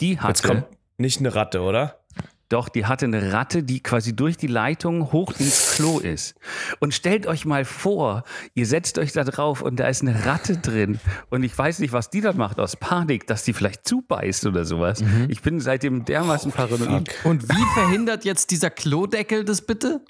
Die 0.00 0.12
Jetzt 0.12 0.22
hatte, 0.22 0.48
kommt 0.48 0.66
nicht 0.96 1.18
eine 1.20 1.34
Ratte, 1.34 1.60
oder? 1.60 2.03
Doch, 2.48 2.68
die 2.68 2.86
hatte 2.86 3.06
eine 3.06 3.32
Ratte, 3.32 3.62
die 3.62 3.82
quasi 3.82 4.14
durch 4.14 4.36
die 4.36 4.46
Leitung 4.46 5.12
hoch 5.12 5.32
ins 5.38 5.72
Klo 5.74 5.98
ist. 5.98 6.34
Und 6.78 6.94
stellt 6.94 7.26
euch 7.26 7.44
mal 7.44 7.64
vor, 7.64 8.24
ihr 8.54 8.66
setzt 8.66 8.98
euch 8.98 9.12
da 9.12 9.24
drauf 9.24 9.62
und 9.62 9.76
da 9.80 9.88
ist 9.88 10.02
eine 10.02 10.26
Ratte 10.26 10.58
drin. 10.58 11.00
Und 11.30 11.42
ich 11.42 11.56
weiß 11.56 11.78
nicht, 11.78 11.92
was 11.92 12.10
die 12.10 12.20
dann 12.20 12.36
macht 12.36 12.60
aus 12.60 12.76
Panik, 12.76 13.26
dass 13.26 13.44
die 13.44 13.52
vielleicht 13.52 13.86
zubeißt 13.88 14.46
oder 14.46 14.64
sowas. 14.64 15.02
Ich 15.28 15.42
bin 15.42 15.60
seitdem 15.60 16.04
dermaßen 16.04 16.52
paranoid. 16.52 17.10
und 17.24 17.48
wie 17.48 17.64
verhindert 17.74 18.24
jetzt 18.24 18.50
dieser 18.50 18.70
Klodeckel 18.70 19.44
das 19.44 19.62
bitte? 19.62 20.02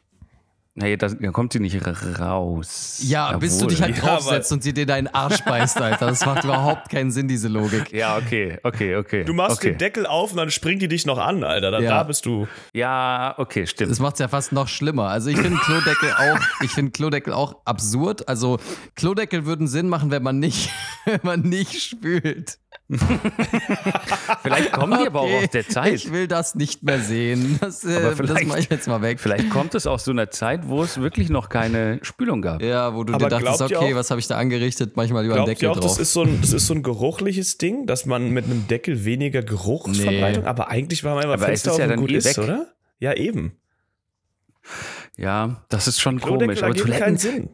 Nee, 0.76 0.96
da 0.96 1.08
da 1.08 1.30
kommt 1.30 1.52
sie 1.52 1.60
nicht 1.60 1.80
raus. 2.18 2.98
Ja, 3.04 3.36
bis 3.36 3.52
du 3.58 3.66
Jawohl. 3.66 3.70
dich 3.70 3.82
halt 3.82 3.96
Ja, 3.96 4.02
draufsetzt 4.02 4.50
und 4.50 4.64
sie 4.64 4.72
dir 4.74 4.86
deinen 4.86 5.06
Arsch 5.06 5.40
beißt, 5.44 5.80
Alter. 5.80 6.06
Das 6.06 6.26
macht 6.26 6.42
überhaupt 6.42 6.88
keinen 6.90 7.12
Sinn, 7.12 7.28
diese 7.28 7.46
Logik. 7.46 7.92
Ja, 7.92 8.16
okay, 8.16 8.58
okay, 8.64 8.96
okay. 8.96 9.22
Du 9.22 9.34
machst 9.34 9.58
okay. 9.58 9.70
den 9.70 9.78
Deckel 9.78 10.04
auf 10.04 10.32
und 10.32 10.38
dann 10.38 10.50
springt 10.50 10.82
die 10.82 10.88
dich 10.88 11.06
noch 11.06 11.18
an, 11.18 11.44
Alter. 11.44 11.70
Da, 11.70 11.78
Ja. 11.78 11.90
da 11.90 12.02
bist 12.02 12.26
du. 12.26 12.48
Ja, 12.72 13.34
okay, 13.38 13.68
stimmt. 13.68 13.92
Das 13.92 14.00
macht 14.00 14.14
es 14.14 14.18
ja 14.18 14.26
fast 14.26 14.50
noch 14.50 14.66
schlimmer. 14.66 15.08
Also 15.10 15.30
ich 15.30 15.38
finde 15.38 15.58
Klodeckel 15.64 16.12
auch, 16.12 16.40
ich 16.60 16.72
finde 16.72 16.90
Klodeckel 16.90 17.32
auch 17.32 17.54
absurd. 17.64 18.28
Also 18.28 18.58
Klodeckel 18.96 19.46
würden 19.46 19.68
Sinn 19.68 19.88
machen, 19.88 20.10
wenn 20.10 20.24
man 20.24 20.40
nicht, 20.40 20.70
wenn 21.06 21.20
man 21.22 21.40
nicht 21.40 21.80
spült. 21.80 22.58
Vielleicht 24.42 24.72
kommen 24.72 24.98
die 25.00 25.06
aber 25.06 25.20
auch 25.22 25.42
aus 25.42 25.48
der 25.50 25.66
Zeit. 25.66 25.94
Ich 25.94 26.12
will 26.12 26.28
das 26.28 26.54
nicht 26.54 26.82
mehr 26.82 27.00
sehen. 27.00 27.58
Das, 27.60 27.82
äh, 27.84 27.96
Aber 27.96 28.10
das 28.10 28.16
vielleicht- 28.16 28.46
mache 28.46 28.58
ich 28.60 28.68
jetzt 28.70 28.86
mal 28.88 29.00
weg. 29.00 29.20
Vielleicht 29.20 29.48
kommt 29.50 29.74
es 29.74 29.86
aus 29.86 30.04
so 30.04 30.10
einer 30.10 30.30
Zeit, 30.30 30.68
wo 30.68 30.82
es 30.82 31.00
wirklich 31.00 31.30
noch 31.30 31.48
keine 31.48 31.98
Spülung 32.02 32.42
gab. 32.42 32.60
Ja, 32.62 32.94
wo 32.94 33.04
du 33.04 33.14
Aber 33.14 33.28
dir 33.30 33.40
dachtest, 33.40 33.62
okay, 33.62 33.92
auch- 33.92 33.96
was 33.96 34.10
habe 34.10 34.20
ich 34.20 34.26
da 34.26 34.36
angerichtet? 34.36 34.96
Manchmal 34.96 35.22
einen 35.24 35.32
Glaubt 35.32 35.48
Deckel 35.48 35.70
auch, 35.70 35.74
drauf. 35.78 35.84
das 35.92 35.98
ist, 35.98 36.12
so 36.12 36.22
ein, 36.24 36.40
das 36.42 36.52
ist 36.52 36.66
so 36.66 36.74
ein 36.74 36.82
geruchliches 36.82 37.56
Ding, 37.58 37.86
dass 37.86 38.04
man 38.06 38.30
mit 38.30 38.44
einem 38.44 38.68
Deckel 38.68 39.04
weniger 39.04 39.42
Geruchsverbreitung, 39.42 40.44
aber 40.44 40.68
eigentlich 40.68 41.04
war 41.04 41.14
man 41.14 41.24
einfach 41.24 41.34
Aber 41.34 41.44
es 41.52 41.62
Fenster 41.62 41.72
ist 41.72 41.78
ja 41.78 41.86
dann 41.86 42.00
gut 42.00 42.10
eh 42.10 42.16
ist, 42.16 42.24
weg. 42.36 42.38
oder? 42.44 42.66
Ja, 42.98 43.14
eben. 43.14 43.52
Ja, 45.16 45.64
das 45.68 45.88
ist 45.88 46.00
schon 46.00 46.20
Klodeckel 46.20 46.56
komisch. 46.56 46.62
Aber 46.62 46.68
ergeben 46.76 46.90
keinen 46.98 47.18
Toiletten, 47.18 47.44
Sinn. 47.46 47.48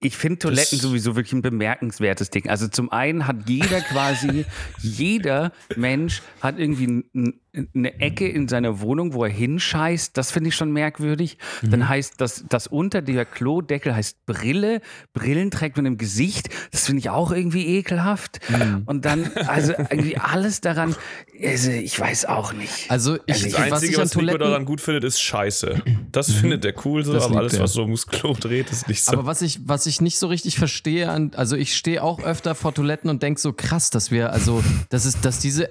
Ich 0.00 0.16
finde 0.16 0.38
Toiletten 0.40 0.78
Das- 0.78 0.80
sowieso 0.80 1.16
wirklich 1.16 1.32
ein 1.32 1.42
bemerkenswertes 1.42 2.30
Ding. 2.30 2.48
Also 2.48 2.68
zum 2.68 2.92
einen 2.92 3.26
hat 3.26 3.48
jeder 3.48 3.80
quasi, 3.80 4.44
jeder 4.80 5.52
Mensch 5.76 6.22
hat 6.40 6.58
irgendwie 6.58 6.84
n- 7.14 7.40
eine 7.74 8.00
Ecke 8.00 8.28
in 8.28 8.48
seiner 8.48 8.80
Wohnung, 8.80 9.14
wo 9.14 9.24
er 9.24 9.30
hinscheißt. 9.30 10.16
Das 10.16 10.30
finde 10.30 10.48
ich 10.48 10.54
schon 10.56 10.72
merkwürdig. 10.72 11.38
Mhm. 11.62 11.70
Dann 11.70 11.88
heißt 11.88 12.14
das, 12.18 12.44
das 12.48 12.66
unter 12.66 13.02
der 13.02 13.24
Klodeckel 13.24 13.94
heißt 13.94 14.26
Brille. 14.26 14.80
Brillen 15.12 15.50
trägt 15.50 15.76
man 15.76 15.86
im 15.86 15.98
Gesicht. 15.98 16.48
Das 16.72 16.86
finde 16.86 17.00
ich 17.00 17.10
auch 17.10 17.32
irgendwie 17.32 17.66
ekelhaft. 17.66 18.40
Mhm. 18.48 18.82
Und 18.86 19.04
dann, 19.04 19.30
also 19.46 19.72
irgendwie 19.72 20.18
alles 20.18 20.60
daran, 20.60 20.94
also 21.42 21.70
ich 21.70 21.98
weiß 21.98 22.26
auch 22.26 22.52
nicht. 22.52 22.90
Also 22.90 23.16
ich, 23.26 23.42
Das 23.42 23.52
was 23.54 23.72
Einzige, 23.72 23.92
ich 23.92 23.98
an 23.98 24.04
was, 24.04 24.14
Nico 24.14 24.20
Toiletten, 24.20 24.40
daran 24.40 24.64
gut 24.64 24.80
findet, 24.80 25.04
ist 25.04 25.20
Scheiße. 25.20 25.82
Das 26.12 26.30
findet 26.32 26.64
er 26.64 26.74
cool, 26.84 27.04
so, 27.04 27.12
Das 27.12 27.24
aber 27.24 27.38
alles, 27.38 27.54
er. 27.54 27.60
was 27.60 27.72
so 27.72 27.82
ums 27.82 28.06
Klo 28.06 28.34
dreht, 28.34 28.70
ist 28.70 28.88
nicht 28.88 29.04
so. 29.04 29.12
Aber 29.12 29.26
was 29.26 29.42
ich, 29.42 29.60
was 29.64 29.86
ich 29.86 30.00
nicht 30.00 30.18
so 30.18 30.26
richtig 30.26 30.58
verstehe, 30.58 31.10
also 31.34 31.56
ich 31.56 31.76
stehe 31.76 32.02
auch 32.02 32.22
öfter 32.22 32.54
vor 32.54 32.74
Toiletten 32.74 33.10
und 33.10 33.22
denke 33.22 33.40
so 33.40 33.52
krass, 33.52 33.90
dass 33.90 34.10
wir, 34.10 34.32
also, 34.32 34.62
das 34.88 35.06
ist, 35.06 35.24
dass 35.24 35.38
diese, 35.38 35.68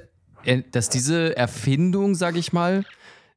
dass 0.72 0.90
diese 0.90 1.36
Erfindung, 1.38 2.16
sag 2.16 2.36
ich 2.38 2.54
mal, 2.54 2.86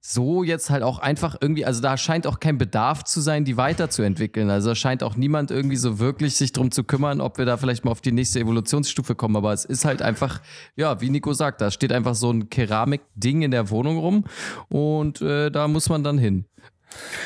so 0.01 0.45
jetzt 0.45 0.71
halt 0.71 0.85
auch 0.85 1.01
einfach 1.01 1.37
irgendwie, 1.41 1.65
also 1.65 1.83
da 1.83 1.97
scheint 1.97 2.27
auch 2.27 2.39
kein 2.39 2.57
Bedarf 2.57 3.03
zu 3.03 3.21
sein, 3.21 3.45
die 3.45 3.57
weiterzuentwickeln. 3.57 4.49
Also 4.49 4.71
da 4.71 4.75
scheint 4.77 5.03
auch 5.03 5.17
niemand 5.17 5.51
irgendwie 5.51 5.77
so 5.77 5.99
wirklich 5.99 6.37
sich 6.37 6.53
drum 6.53 6.71
zu 6.71 6.85
kümmern, 6.85 7.21
ob 7.21 7.37
wir 7.37 7.45
da 7.45 7.57
vielleicht 7.57 7.85
mal 7.85 7.91
auf 7.91 8.01
die 8.01 8.13
nächste 8.13 8.39
Evolutionsstufe 8.39 9.17
kommen. 9.17 9.35
Aber 9.35 9.53
es 9.53 9.65
ist 9.65 9.85
halt 9.85 10.01
einfach, 10.01 10.41
ja, 10.77 11.01
wie 11.01 11.11
Nico 11.11 11.33
sagt, 11.33 11.61
da 11.61 11.73
steht 11.73 11.93
einfach 11.93 12.15
so 12.15 12.31
ein 12.31 12.49
Keramikding 12.49 13.43
in 13.43 13.51
der 13.51 13.71
Wohnung 13.71 13.99
rum 13.99 14.25
und 14.69 15.21
äh, 15.21 15.51
da 15.51 15.67
muss 15.67 15.89
man 15.89 16.05
dann 16.05 16.17
hin. 16.17 16.47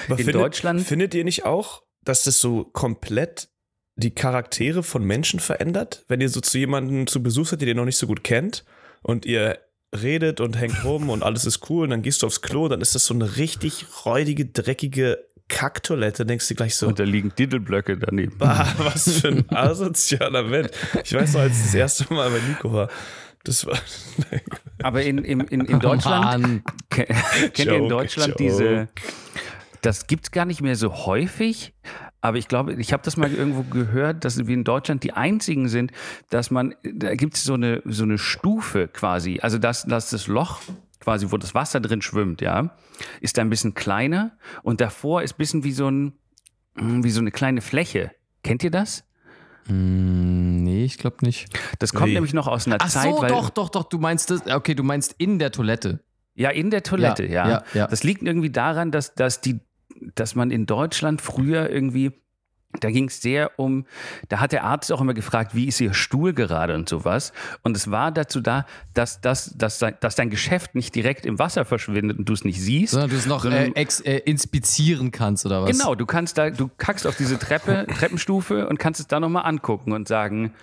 Aber 0.09 0.19
in 0.19 0.33
Deutschland- 0.33 0.81
Findet 0.81 1.15
ihr 1.15 1.25
nicht 1.25 1.45
auch, 1.45 1.83
dass 2.05 2.25
das 2.25 2.41
so 2.41 2.65
komplett 2.65 3.51
die 3.97 4.15
Charaktere 4.15 4.83
von 4.83 5.05
Menschen 5.05 5.41
verändert? 5.41 6.07
Wenn 6.09 6.23
ihr 6.23 6.31
so 6.31 6.41
zu 6.41 6.59
jemandem 6.59 7.07
zu 7.07 7.23
Besuch 7.23 7.47
seid, 7.49 7.61
den 7.61 7.69
ihr 7.69 7.75
noch 7.75 7.85
nicht 7.85 7.99
so 7.99 8.07
gut 8.07 8.25
kennt 8.25 8.65
und 9.03 9.27
ihr 9.27 9.59
redet 9.95 10.41
und 10.41 10.59
hängt 10.59 10.85
rum 10.85 11.11
und 11.11 11.23
alles 11.23 11.45
ist 11.45 11.69
cool 11.71 11.85
und 11.85 11.91
dann 11.91 12.03
gehst 12.03 12.23
du 12.23 12.27
aufs 12.27 12.41
Klo, 12.43 12.69
dann 12.69 12.81
ist 12.81 12.95
das 12.95 13.05
so 13.07 13.15
eine 13.15 13.37
richtig 13.37 13.87
räudige, 14.05 14.47
dreckige 14.47 15.19
Kacktoilette, 15.49 16.25
denkst 16.25 16.49
du 16.49 16.55
gleich 16.55 16.77
so, 16.77 16.87
Und 16.87 16.99
da 16.99 17.05
liegen 17.05 17.33
Diddleblöcke 17.39 17.99
daneben. 17.99 18.39
bah, 18.39 18.67
was 18.79 19.21
für 19.21 19.29
ein 19.29 19.45
asozialer 19.51 20.45
Mensch. 20.45 20.71
Ich 21.05 21.13
weiß 21.13 21.35
noch, 21.35 21.41
als 21.43 21.59
ich 21.59 21.65
das 21.67 21.75
erste 21.75 22.15
Mal 22.15 22.31
bei 22.31 22.39
Nico 22.49 22.73
war, 22.73 22.89
das 23.45 23.67
war, 23.67 23.77
Aber 24.83 25.03
in, 25.03 25.19
in, 25.19 25.41
in, 25.41 25.61
in 25.67 25.79
Deutschland. 25.81 26.63
Ke- 26.89 27.05
Kennt 27.53 27.59
ihr 27.59 27.73
in 27.75 27.83
Joke, 27.83 27.89
Deutschland 27.89 28.29
joke. 28.31 28.43
diese, 28.43 28.89
das 29.83 30.07
gibt 30.07 30.25
es 30.27 30.31
gar 30.31 30.45
nicht 30.47 30.63
mehr 30.63 30.77
so 30.77 31.05
häufig, 31.07 31.75
aber 32.23 32.39
ich 32.39 32.49
glaube, 32.49 32.73
ich 32.75 32.93
habe 32.93 33.03
das 33.03 33.17
mal 33.17 33.31
irgendwo 33.31 33.65
gehört, 33.65 34.25
dass 34.25 34.39
wir 34.47 34.55
in 34.55 34.65
Deutschland 34.65 35.03
die 35.03 35.13
einzigen 35.13 35.69
sind, 35.69 35.91
dass 36.31 36.51
man, 36.51 36.75
da 36.85 37.15
gibt 37.17 37.35
es 37.35 37.45
so 37.45 37.55
eine, 37.55 37.83
so 37.85 38.05
eine 38.05 38.17
Stufe 38.17 38.89
quasi, 38.89 39.41
also 39.43 39.59
dass, 39.59 39.85
dass 39.85 40.09
das 40.11 40.29
Loch 40.29 40.61
quasi, 41.01 41.33
wo 41.33 41.37
das 41.37 41.53
Wasser 41.55 41.81
drin 41.81 42.01
schwimmt, 42.01 42.41
ja, 42.41 42.77
ist 43.21 43.37
da 43.37 43.43
ein 43.43 43.51
bisschen 43.51 43.75
kleiner 43.75 44.39
und 44.63 44.81
davor 44.81 45.23
ist 45.23 45.35
ein 45.35 45.39
bisschen 45.39 45.65
wie 45.65 45.73
so 45.73 45.91
ein, 45.91 46.13
wie 46.77 47.11
so 47.11 47.21
eine 47.21 47.33
kleine 47.33 47.61
Fläche. 47.61 48.13
Kennt 48.45 48.63
ihr 48.63 48.71
das? 48.71 49.05
Hm, 49.67 50.63
nee, 50.63 50.85
ich 50.85 50.99
glaube 50.99 51.17
nicht. 51.23 51.49
Das 51.81 51.93
kommt 51.93 52.09
Wie? 52.09 52.15
nämlich 52.15 52.35
noch 52.35 52.47
aus 52.47 52.67
einer 52.67 52.79
Ach 52.81 52.89
Zeit, 52.89 53.15
so, 53.15 53.27
doch, 53.27 53.51
doch, 53.51 53.69
doch, 53.69 53.85
du 53.85 53.99
meinst 53.99 54.31
das, 54.31 54.47
okay, 54.47 54.75
du 54.75 54.85
meinst 54.85 55.15
in 55.19 55.41
der 55.41 55.51
Toilette. 55.51 56.05
Ja, 56.35 56.51
in 56.51 56.71
der 56.71 56.83
Toilette, 56.83 57.27
Ja, 57.27 57.31
ja. 57.31 57.49
ja, 57.49 57.65
ja. 57.75 57.87
Das 57.89 58.05
liegt 58.05 58.23
irgendwie 58.23 58.51
daran, 58.51 58.91
dass, 58.91 59.15
dass, 59.15 59.41
die, 59.41 59.61
dass 60.15 60.35
man 60.35 60.51
in 60.51 60.67
Deutschland 60.67 61.21
früher 61.21 61.71
irgendwie 61.71 62.13
Da 62.81 62.91
ging 62.91 63.09
es 63.09 63.21
sehr 63.21 63.59
um, 63.59 63.85
da 64.31 64.41
hat 64.41 64.53
der 64.53 64.65
Arzt 64.65 64.91
auch 64.93 65.03
immer 65.03 65.13
gefragt, 65.13 65.55
wie 65.55 65.67
ist 65.69 65.79
Ihr 65.79 65.93
Stuhl 65.93 66.33
gerade 66.33 66.75
und 66.75 66.89
sowas. 66.89 67.35
Und 67.63 67.77
es 67.77 67.91
war 67.91 68.11
dazu 68.11 68.41
da, 68.41 68.65
dass, 68.95 69.21
dass, 69.21 69.53
dass, 69.59 69.79
dein- 69.79 69.97
dass 70.01 70.15
dein 70.17 70.31
Geschäft 70.31 70.75
nicht 70.75 70.95
direkt 70.95 71.27
im 71.27 71.39
Wasser 71.39 71.67
verschwindet 71.67 72.19
und 72.19 72.27
du 72.31 72.33
es 72.33 72.45
nicht 72.47 72.59
siehst. 72.63 72.93
Sondern 72.93 73.11
du 73.11 73.17
es 73.17 73.27
noch 73.27 73.45
äh, 73.45 73.73
ex, 73.75 74.01
äh, 74.01 74.17
inspizieren 74.25 75.11
kannst 75.11 75.45
oder 75.45 75.63
was? 75.65 75.71
Genau, 75.79 75.95
du 75.95 76.07
kannst 76.07 76.39
da, 76.39 76.49
du 76.49 76.71
kackst 76.79 77.07
auf 77.07 77.15
diese 77.17 77.39
Treppe, 77.39 77.87
Treppenstufe 77.95 78.67
und 78.67 78.79
kannst 78.79 79.01
es 79.01 79.07
da 79.07 79.21
nochmal 79.21 79.45
angucken 79.45 79.93
und 79.93 80.09
sagen, 80.09 80.55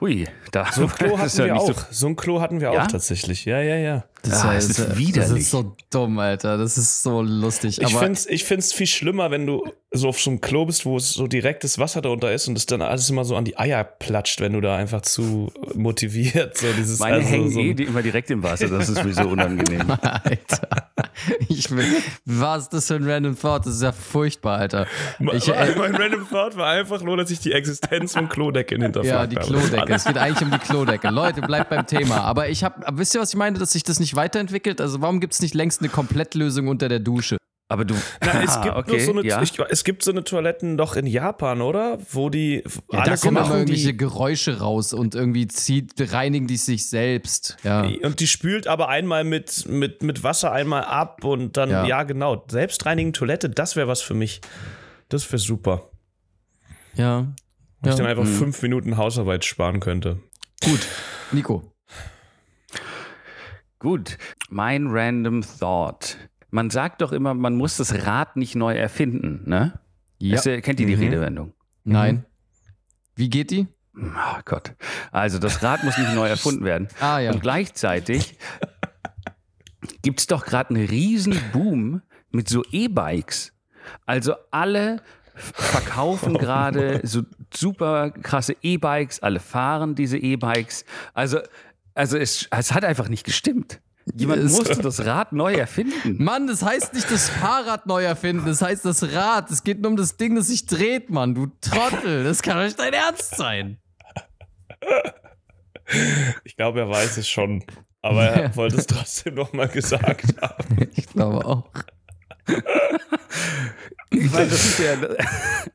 hui, 0.00 0.26
da 0.52 0.70
So 0.72 0.82
ein 0.82 0.88
Klo 0.94 1.08
das 1.10 1.16
hatten 1.18 1.26
ist 1.26 1.38
ja 1.38 1.44
wir 1.46 1.52
nicht 1.54 1.62
auch. 1.62 1.84
So 1.90 2.06
ein 2.08 2.16
Klo 2.16 2.40
hatten 2.40 2.60
wir 2.60 2.72
Ja? 2.72 2.82
auch 2.82 2.86
tatsächlich. 2.86 3.44
Ja, 3.44 3.60
ja, 3.60 3.76
ja. 3.76 4.04
Das, 4.22 4.42
Ah, 4.44 4.52
ja- 4.52 4.58
ist 4.58 4.68
das, 4.78 4.88
Das 4.88 4.98
widerlich. 4.98 5.38
ist 5.42 5.50
so 5.50 5.76
dumm, 5.90 6.18
Alter. 6.18 6.58
Das 6.58 6.76
ist 6.76 7.02
so 7.02 7.22
lustig. 7.22 7.78
Ich 7.80 7.86
Aber 7.86 7.98
finde 8.00 8.12
es 8.14 8.26
ich 8.26 8.44
find's 8.44 8.72
viel 8.72 8.86
schlimmer, 8.88 9.30
wenn 9.30 9.46
du 9.46 9.64
so 9.92 10.08
auf 10.08 10.20
so 10.20 10.30
einem 10.30 10.40
Klo 10.40 10.66
bist, 10.66 10.84
wo 10.84 10.96
es 10.96 11.12
so 11.12 11.26
direktes 11.26 11.78
Wasser 11.78 12.02
darunter 12.02 12.32
ist 12.32 12.48
und 12.48 12.58
es 12.58 12.66
dann 12.66 12.82
alles 12.82 13.08
immer 13.08 13.24
so 13.24 13.36
an 13.36 13.44
die 13.44 13.56
Eier 13.56 13.84
platscht, 13.84 14.40
wenn 14.40 14.52
du 14.52 14.60
da 14.60 14.76
einfach 14.76 15.02
zu 15.02 15.52
motiviert 15.74 16.58
so 16.58 16.66
dieses 16.76 16.98
Meine 16.98 17.16
also 17.16 17.28
hängen 17.28 17.50
so 17.50 17.60
eh 17.60 17.70
immer 17.72 18.02
direkt 18.02 18.30
im 18.30 18.42
Wasser, 18.42 18.68
das 18.68 18.88
ist 18.88 18.98
sowieso 18.98 19.28
unangenehm. 19.28 19.90
Alter. 20.02 20.90
Ich 21.48 21.70
will, 21.70 21.84
was 22.24 22.64
ist 22.64 22.72
das 22.72 22.86
für 22.86 22.96
ein 22.96 23.08
Random 23.08 23.38
Thought? 23.38 23.66
Das 23.66 23.74
ist 23.74 23.82
ja 23.82 23.92
furchtbar, 23.92 24.58
Alter. 24.58 24.86
Ich, 25.32 25.48
äh, 25.54 25.74
mein 25.76 25.94
Random 25.94 26.28
Thought 26.28 26.56
war 26.56 26.68
einfach 26.68 27.02
nur, 27.02 27.16
dass 27.16 27.30
ich 27.30 27.40
die 27.40 27.52
Existenz 27.52 28.12
von 28.12 28.28
Klodecken 28.28 28.82
hinterfragt 28.82 29.06
ja, 29.08 29.26
die 29.26 29.36
habe. 29.36 29.46
Klodecke. 29.46 29.92
Es 29.92 30.04
geht 30.04 30.18
eigentlich 30.18 30.42
um 30.42 30.50
die 30.50 30.58
Klodecke. 30.58 31.08
Leute, 31.10 31.40
bleibt 31.42 31.70
beim 31.70 31.86
Thema. 31.86 32.20
Aber 32.22 32.48
ich 32.48 32.64
habe, 32.64 32.84
wisst 32.92 33.14
ihr, 33.14 33.20
was 33.20 33.30
ich 33.30 33.36
meine, 33.36 33.58
dass 33.58 33.72
sich 33.72 33.84
das 33.84 34.00
nicht 34.00 34.16
weiterentwickelt? 34.16 34.80
Also 34.80 35.00
warum 35.00 35.20
gibt 35.20 35.34
es 35.34 35.40
nicht 35.40 35.54
längst 35.54 35.80
eine 35.80 35.88
Komplettlösung 35.88 36.68
unter 36.68 36.88
der 36.88 37.00
Dusche? 37.00 37.36
Aber 37.68 37.84
du, 37.84 37.94
Na, 38.20 38.42
es, 38.42 38.50
Ah, 38.56 38.60
gibt 38.62 38.76
okay, 38.76 38.90
nur 38.92 39.00
so 39.00 39.12
eine, 39.12 39.24
ja. 39.26 39.42
ich, 39.42 39.58
es 39.70 39.82
gibt 39.82 40.02
so 40.04 40.12
eine 40.12 40.22
Toiletten 40.22 40.76
doch 40.76 40.94
in 40.94 41.06
Japan, 41.06 41.60
oder? 41.60 41.98
Wo 42.12 42.30
die 42.30 42.62
Ja, 42.92 43.02
da 43.04 43.16
kommen 43.16 43.36
immer 43.36 43.40
machen, 43.40 43.56
irgendwelche 43.58 43.90
die, 43.92 43.96
Geräusche 43.96 44.60
raus 44.60 44.92
und 44.92 45.14
irgendwie 45.16 45.48
zieht, 45.48 45.94
reinigen 46.12 46.46
die 46.46 46.58
sich 46.58 46.88
selbst. 46.88 47.56
Ja. 47.64 47.82
und 48.02 48.20
die 48.20 48.26
spült 48.28 48.68
aber 48.68 48.88
einmal 48.88 49.24
mit, 49.24 49.66
mit, 49.68 50.02
mit 50.02 50.22
Wasser 50.22 50.52
einmal 50.52 50.84
ab 50.84 51.24
und 51.24 51.56
dann, 51.56 51.70
Ja. 51.70 51.84
ja, 51.86 52.02
genau. 52.04 52.44
Selbstreinigen 52.48 53.12
Toilette, 53.12 53.50
das 53.50 53.74
wäre 53.74 53.88
was 53.88 54.00
für 54.00 54.14
mich. 54.14 54.40
Das 55.08 55.26
wäre 55.32 55.38
super. 55.38 55.90
Ja. 56.94 57.26
Wenn 57.80 57.90
ich 57.92 57.98
dann 57.98 58.06
einfach 58.06 58.26
fünf 58.26 58.62
Minuten 58.62 58.96
Hausarbeit 58.96 59.44
sparen 59.44 59.80
könnte. 59.80 60.18
Gut. 60.64 60.80
Nico. 61.32 61.62
gut, 63.78 64.16
mein 64.48 64.86
random 64.88 65.42
thought. 65.58 66.16
Man 66.50 66.70
sagt 66.70 67.02
doch 67.02 67.12
immer, 67.12 67.34
man 67.34 67.54
muss 67.56 67.76
das 67.76 68.06
Rad 68.06 68.36
nicht 68.36 68.54
neu 68.54 68.74
erfinden, 68.74 69.42
ne? 69.48 69.78
Ja. 70.18 70.42
Äh, 70.44 70.60
kennt 70.60 70.80
ihr 70.80 70.86
die 70.86 70.96
Mhm. 70.96 71.02
Redewendung? 71.02 71.54
Nein. 71.84 72.24
Wie 73.14 73.28
geht 73.28 73.50
die? 73.50 73.66
Oh 73.96 74.40
Gott. 74.44 74.74
Also 75.10 75.38
das 75.38 75.62
Rad 75.62 75.82
muss 75.84 75.96
nicht 75.98 76.14
neu 76.14 76.28
erfunden 76.28 76.64
werden. 76.64 76.88
Ah 77.00 77.18
ja. 77.18 77.32
Und 77.32 77.40
gleichzeitig 77.40 78.36
gibt 80.02 80.20
es 80.20 80.26
doch 80.26 80.44
gerade 80.44 80.70
einen 80.74 80.86
riesen 80.86 81.38
Boom 81.52 82.02
mit 82.30 82.48
so 82.48 82.62
E-Bikes. 82.70 83.52
Also 84.04 84.34
alle 84.50 85.00
verkaufen 85.34 86.34
gerade 86.38 87.00
so 87.04 87.22
super 87.54 88.10
krasse 88.10 88.56
E-Bikes, 88.62 89.20
alle 89.20 89.40
fahren 89.40 89.94
diese 89.94 90.18
E-Bikes. 90.18 90.84
Also, 91.14 91.38
also 91.94 92.16
es, 92.18 92.48
es 92.50 92.72
hat 92.72 92.84
einfach 92.84 93.08
nicht 93.08 93.24
gestimmt. 93.24 93.80
Jemand 94.14 94.44
musste 94.44 94.76
das 94.76 95.04
Rad 95.04 95.32
neu 95.32 95.54
erfinden. 95.54 96.16
Mann, 96.22 96.46
das 96.46 96.62
heißt 96.62 96.94
nicht 96.94 97.10
das 97.10 97.28
Fahrrad 97.28 97.86
neu 97.86 98.04
erfinden, 98.04 98.46
das 98.46 98.62
heißt 98.62 98.84
das 98.84 99.02
Rad. 99.12 99.50
Es 99.50 99.64
geht 99.64 99.80
nur 99.80 99.90
um 99.90 99.96
das 99.96 100.16
Ding, 100.16 100.36
das 100.36 100.46
sich 100.46 100.66
dreht, 100.66 101.10
Mann. 101.10 101.34
Du 101.34 101.48
Trottel. 101.60 102.22
Das 102.24 102.40
kann 102.42 102.56
doch 102.56 102.64
nicht 102.64 102.78
dein 102.78 102.92
Ernst 102.92 103.36
sein. 103.36 103.78
Ich 106.44 106.56
glaube, 106.56 106.80
er 106.80 106.88
weiß 106.88 107.16
es 107.16 107.28
schon. 107.28 107.64
Aber 108.02 108.24
er 108.24 108.54
wollte 108.56 108.76
es 108.76 108.86
trotzdem 108.86 109.34
nochmal 109.34 109.68
gesagt 109.68 110.34
haben. 110.40 110.88
Ich 110.94 111.08
glaube 111.08 111.44
auch. 111.44 111.68
Ich 114.10 114.30
meine, 114.30 114.46
das 114.46 114.64
ist 114.64 114.78
ja, 114.78 114.94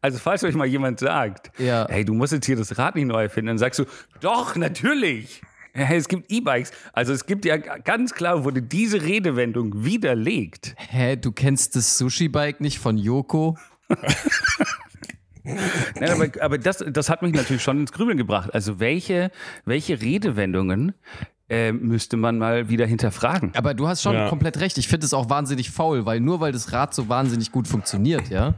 also 0.01 0.17
falls 0.17 0.43
euch 0.45 0.55
mal 0.55 0.65
jemand 0.65 0.99
sagt, 0.99 1.51
Ja. 1.59 1.85
hey, 1.89 2.05
du 2.05 2.13
musst 2.13 2.31
jetzt 2.31 2.45
hier 2.45 2.55
das 2.55 2.77
Rad 2.77 2.95
nicht 2.95 3.05
neu 3.05 3.23
erfinden, 3.23 3.47
dann 3.47 3.57
sagst 3.57 3.79
du, 3.79 3.85
doch, 4.21 4.55
natürlich. 4.55 5.41
Hey, 5.73 5.97
es 5.97 6.07
gibt 6.07 6.31
E-Bikes. 6.31 6.71
Also 6.93 7.13
es 7.13 7.25
gibt 7.25 7.45
ja 7.45 7.57
ganz 7.57 8.13
klar, 8.13 8.43
wurde 8.43 8.61
diese 8.61 9.01
Redewendung 9.01 9.85
widerlegt. 9.85 10.75
Hä, 10.77 11.15
du 11.15 11.31
kennst 11.31 11.75
das 11.75 11.97
Sushi-Bike 11.97 12.59
nicht 12.61 12.79
von 12.79 12.97
Yoko? 12.97 13.57
Nein, 15.43 16.09
aber, 16.11 16.27
aber 16.41 16.57
das, 16.57 16.83
das 16.91 17.09
hat 17.09 17.21
mich 17.23 17.33
natürlich 17.33 17.63
schon 17.63 17.79
ins 17.79 17.91
Grübeln 17.91 18.17
gebracht. 18.17 18.53
Also 18.53 18.79
welche, 18.79 19.31
welche 19.65 19.99
Redewendungen 19.99 20.93
äh, 21.49 21.71
müsste 21.71 22.15
man 22.15 22.37
mal 22.37 22.69
wieder 22.69 22.85
hinterfragen? 22.85 23.51
Aber 23.55 23.73
du 23.73 23.87
hast 23.87 24.03
schon 24.03 24.13
Ja. 24.13 24.29
komplett 24.29 24.59
recht. 24.59 24.77
Ich 24.77 24.87
finde 24.87 25.05
es 25.05 25.13
auch 25.13 25.29
wahnsinnig 25.29 25.71
faul, 25.71 26.05
weil 26.05 26.19
nur 26.19 26.39
weil 26.41 26.51
das 26.51 26.71
Rad 26.73 26.93
so 26.93 27.09
wahnsinnig 27.09 27.51
gut 27.51 27.67
funktioniert, 27.67 28.29
ja, 28.29 28.53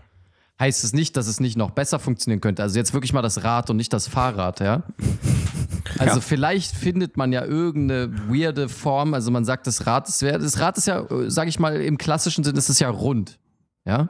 heißt 0.59 0.83
es 0.83 0.93
nicht, 0.93 1.15
dass 1.15 1.27
es 1.27 1.39
nicht 1.39 1.57
noch 1.57 1.71
besser 1.71 1.99
funktionieren 1.99 2.41
könnte. 2.41 2.61
Also 2.61 2.77
jetzt 2.77 2.93
wirklich 2.93 3.13
mal 3.13 3.21
das 3.21 3.43
Rad 3.43 3.69
und 3.69 3.77
nicht 3.77 3.93
das 3.93 4.07
Fahrrad, 4.07 4.59
ja. 4.59 4.83
Also 5.99 6.21
vielleicht 6.21 6.75
findet 6.75 7.17
man 7.17 7.31
ja 7.33 7.43
irgendeine 7.43 8.11
weirde 8.29 8.69
Form. 8.69 9.13
Also 9.13 9.31
man 9.31 9.45
sagt, 9.45 9.67
das 9.67 9.85
Rad 9.85 10.07
ist 10.09 10.21
das 10.21 10.59
Rad 10.59 10.77
ist 10.77 10.87
ja, 10.87 11.05
sage 11.27 11.49
ich 11.49 11.59
mal, 11.59 11.81
im 11.81 11.97
klassischen 11.97 12.43
Sinne 12.43 12.57
ist 12.57 12.69
es 12.69 12.79
ja 12.79 12.89
rund, 12.89 13.39
ja. 13.85 14.09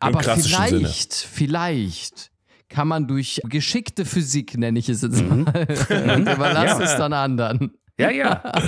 Aber 0.00 0.20
klassischen 0.20 0.54
Sinne. 0.64 0.78
vielleicht, 0.80 1.14
vielleicht 1.14 2.30
kann 2.68 2.88
man 2.88 3.06
durch 3.06 3.40
geschickte 3.44 4.04
Physik, 4.04 4.56
nenne 4.56 4.78
ich 4.78 4.88
es 4.88 5.02
jetzt 5.02 5.22
Mhm. 5.22 5.44
mal, 5.44 5.66
überlasse 6.20 6.82
Ja. 6.82 6.90
es 6.90 6.96
dann 6.96 7.12
anderen 7.12 7.72
Ja, 7.98 8.10
ja. 8.10 8.42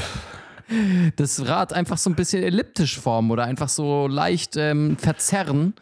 das 1.16 1.46
Rad 1.46 1.72
einfach 1.72 1.98
so 1.98 2.10
ein 2.10 2.16
bisschen 2.16 2.42
elliptisch 2.42 2.98
formen 2.98 3.30
oder 3.30 3.44
einfach 3.44 3.68
so 3.68 4.06
leicht 4.06 4.56
ähm, 4.56 4.96
verzerren 4.96 5.74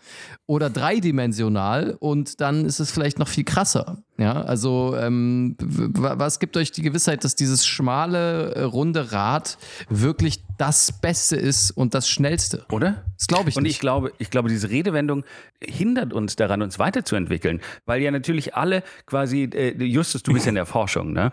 oder 0.46 0.70
dreidimensional 0.70 1.96
und 1.98 2.40
dann 2.40 2.64
ist 2.66 2.80
es 2.80 2.90
vielleicht 2.90 3.18
noch 3.18 3.28
viel 3.28 3.44
krasser. 3.44 4.02
Ja, 4.18 4.42
also 4.42 4.94
ähm, 4.96 5.56
was 5.58 6.38
gibt 6.38 6.56
euch 6.56 6.72
die 6.72 6.82
Gewissheit, 6.82 7.24
dass 7.24 7.34
dieses 7.34 7.66
schmale, 7.66 8.54
äh, 8.54 8.62
runde 8.62 9.12
Rad 9.12 9.56
wirklich 9.88 10.44
das 10.58 10.92
Beste 11.00 11.36
ist 11.36 11.70
und 11.70 11.94
das 11.94 12.08
Schnellste? 12.08 12.66
Oder? 12.70 13.04
Das 13.16 13.26
glaube 13.26 13.50
ich 13.50 13.56
Und 13.56 13.62
nicht. 13.62 13.72
ich 13.72 13.80
glaube, 13.80 14.12
ich 14.18 14.30
glaube, 14.30 14.48
diese 14.48 14.68
Redewendung 14.68 15.24
hindert 15.60 16.12
uns 16.12 16.36
daran, 16.36 16.60
uns 16.60 16.78
weiterzuentwickeln. 16.78 17.60
Weil 17.86 18.02
ja 18.02 18.10
natürlich 18.10 18.54
alle 18.54 18.82
quasi, 19.06 19.44
äh, 19.44 19.82
Justus, 19.82 20.22
du 20.22 20.32
bist 20.32 20.44
ja 20.46 20.50
in 20.50 20.56
der 20.56 20.66
Forschung, 20.66 21.12
ne? 21.12 21.32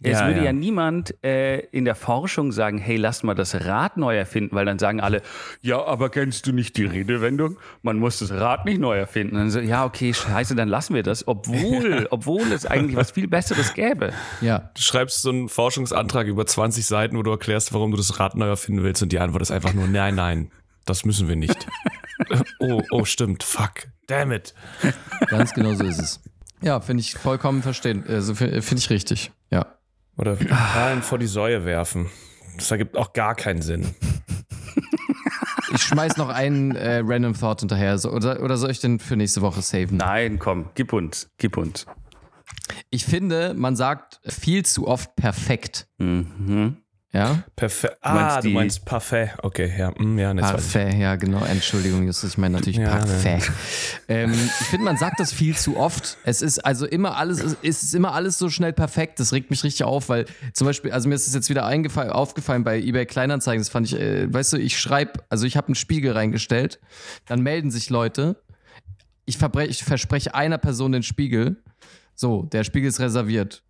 Es 0.00 0.20
Ja, 0.20 0.26
würde 0.28 0.38
ja, 0.38 0.44
ja. 0.46 0.52
niemand 0.52 1.12
äh, 1.24 1.58
in 1.72 1.84
der 1.84 1.96
Forschung 1.96 2.52
sagen, 2.52 2.78
hey, 2.78 2.96
lasst 2.96 3.24
mal 3.24 3.34
das 3.34 3.66
Rad 3.66 3.96
neu 3.96 4.16
erfinden, 4.16 4.54
weil 4.54 4.64
dann 4.64 4.78
sagen 4.78 5.00
alle, 5.00 5.22
ja, 5.60 5.84
aber 5.84 6.08
kennst 6.08 6.46
du 6.46 6.52
nicht 6.52 6.76
die 6.76 6.84
Redewendung? 6.84 7.58
Man 7.82 7.98
muss 7.98 8.20
das 8.20 8.30
Rad 8.30 8.64
nicht 8.64 8.78
neu 8.80 8.96
erfinden. 8.96 9.34
Und 9.34 9.40
dann 9.42 9.50
so, 9.50 9.58
ja, 9.58 9.84
okay, 9.84 10.14
scheiße, 10.14 10.54
dann 10.54 10.68
lassen 10.68 10.94
wir 10.94 11.02
das, 11.02 11.26
obwohl, 11.26 12.06
obwohl 12.10 12.52
es 12.52 12.64
eigentlich 12.64 12.94
was 12.94 13.10
viel 13.10 13.26
Besseres 13.26 13.74
gäbe. 13.74 14.12
ja. 14.40 14.70
Du 14.74 14.82
schreibst 14.82 15.22
so 15.22 15.30
einen 15.30 15.48
Forschungsantrag 15.48 16.28
über 16.28 16.46
20 16.46 16.86
Seiten, 16.86 17.16
wo 17.16 17.22
du 17.24 17.32
erklärst, 17.32 17.72
warum 17.72 17.90
du 17.90 17.96
das 17.96 18.20
Rad 18.20 18.36
neu 18.36 18.46
erfinden 18.46 18.84
willst 18.84 19.02
und 19.02 19.10
die 19.10 19.18
Antwort 19.18 19.42
ist 19.42 19.50
einfach 19.50 19.74
nur, 19.74 19.88
nein, 19.88 20.14
nein, 20.14 20.52
das 20.84 21.04
müssen 21.04 21.28
wir 21.28 21.36
nicht. 21.36 21.66
oh, 22.60 22.82
oh, 22.92 23.04
stimmt, 23.04 23.42
fuck, 23.42 23.88
damn 24.06 24.30
it. 24.30 24.54
Ganz 25.26 25.52
genau 25.54 25.74
so 25.74 25.84
ist 25.84 25.98
es. 25.98 26.20
Ja, 26.60 26.80
finde 26.80 27.00
ich 27.02 27.14
vollkommen 27.14 27.62
verstehen. 27.62 28.04
Also 28.08 28.34
finde 28.34 28.62
find 28.62 28.80
ich 28.80 28.90
richtig. 28.90 29.32
Ja. 29.50 29.66
Oder 30.18 30.34
Perlen 30.34 31.02
vor 31.02 31.18
die 31.18 31.26
Säue 31.26 31.64
werfen. 31.64 32.10
Das 32.56 32.70
ergibt 32.70 32.96
auch 32.96 33.12
gar 33.12 33.34
keinen 33.34 33.62
Sinn. 33.62 33.86
Ich 35.74 35.82
schmeiß 35.82 36.16
noch 36.16 36.30
einen 36.30 36.74
äh, 36.76 37.02
Random 37.04 37.34
Thought 37.34 37.60
hinterher. 37.60 37.98
So, 37.98 38.10
oder, 38.10 38.42
oder 38.42 38.56
soll 38.56 38.70
ich 38.70 38.80
den 38.80 38.98
für 38.98 39.16
nächste 39.16 39.42
Woche 39.42 39.60
saven? 39.60 39.98
Nein, 39.98 40.38
komm, 40.38 40.70
gib 40.74 40.94
uns, 40.94 41.30
gib 41.36 41.58
uns. 41.58 41.84
Ich 42.88 43.04
finde, 43.04 43.52
man 43.54 43.76
sagt 43.76 44.18
viel 44.24 44.64
zu 44.64 44.88
oft 44.88 45.14
perfekt. 45.14 45.86
Mhm. 45.98 46.78
Ja? 47.10 47.42
Perfekt. 47.56 47.96
Du 48.02 48.10
meinst 48.10 48.36
Ah, 48.36 48.40
du 48.42 48.48
meinst 48.50 48.84
Parfait. 48.84 49.30
Okay, 49.42 49.72
ja, 49.78 49.90
mm, 49.90 50.18
ja. 50.18 50.34
Parfait, 50.34 50.92
ja, 50.98 51.16
genau. 51.16 51.42
Entschuldigung, 51.42 52.04
Justus, 52.04 52.32
ich 52.32 52.38
meine 52.38 52.56
natürlich 52.58 52.78
Ja, 52.78 52.98
Parfait. 52.98 53.50
Ähm, 54.08 54.32
ich 54.32 54.66
finde, 54.66 54.84
man 54.84 54.98
sagt 54.98 55.18
das 55.18 55.32
viel 55.32 55.56
zu 55.56 55.78
oft. 55.78 56.18
Es 56.24 56.42
ist 56.42 56.58
also 56.58 56.86
immer 56.86 57.16
alles, 57.16 57.56
es 57.62 57.82
ist 57.82 57.94
immer 57.94 58.12
alles 58.12 58.38
so 58.38 58.50
schnell 58.50 58.74
perfekt. 58.74 59.20
Das 59.20 59.32
regt 59.32 59.50
mich 59.50 59.64
richtig 59.64 59.84
auf, 59.84 60.10
weil 60.10 60.26
zum 60.52 60.66
Beispiel, 60.66 60.92
also 60.92 61.08
mir 61.08 61.14
ist 61.14 61.26
es 61.26 61.32
jetzt 61.32 61.48
wieder 61.48 61.64
eingefallen, 61.64 62.10
aufgefallen 62.10 62.62
bei 62.62 62.78
eBay 62.78 63.06
Kleinanzeigen. 63.06 63.60
Das 63.60 63.70
fand 63.70 63.86
ich, 63.86 63.98
äh, 63.98 64.32
weißt 64.32 64.52
du, 64.52 64.58
ich 64.58 64.78
schreibe, 64.78 65.24
also 65.30 65.46
ich 65.46 65.56
habe 65.56 65.68
einen 65.68 65.76
Spiegel 65.76 66.12
reingestellt, 66.12 66.78
dann 67.24 67.40
melden 67.40 67.70
sich 67.70 67.88
Leute. 67.88 68.36
Ich, 69.24 69.38
ich 69.40 69.84
verspreche 69.84 70.34
einer 70.34 70.58
Person 70.58 70.92
den 70.92 71.02
Spiegel. 71.02 71.62
So, 72.14 72.42
der 72.42 72.64
Spiegel 72.64 72.88
ist 72.88 73.00
reserviert. 73.00 73.62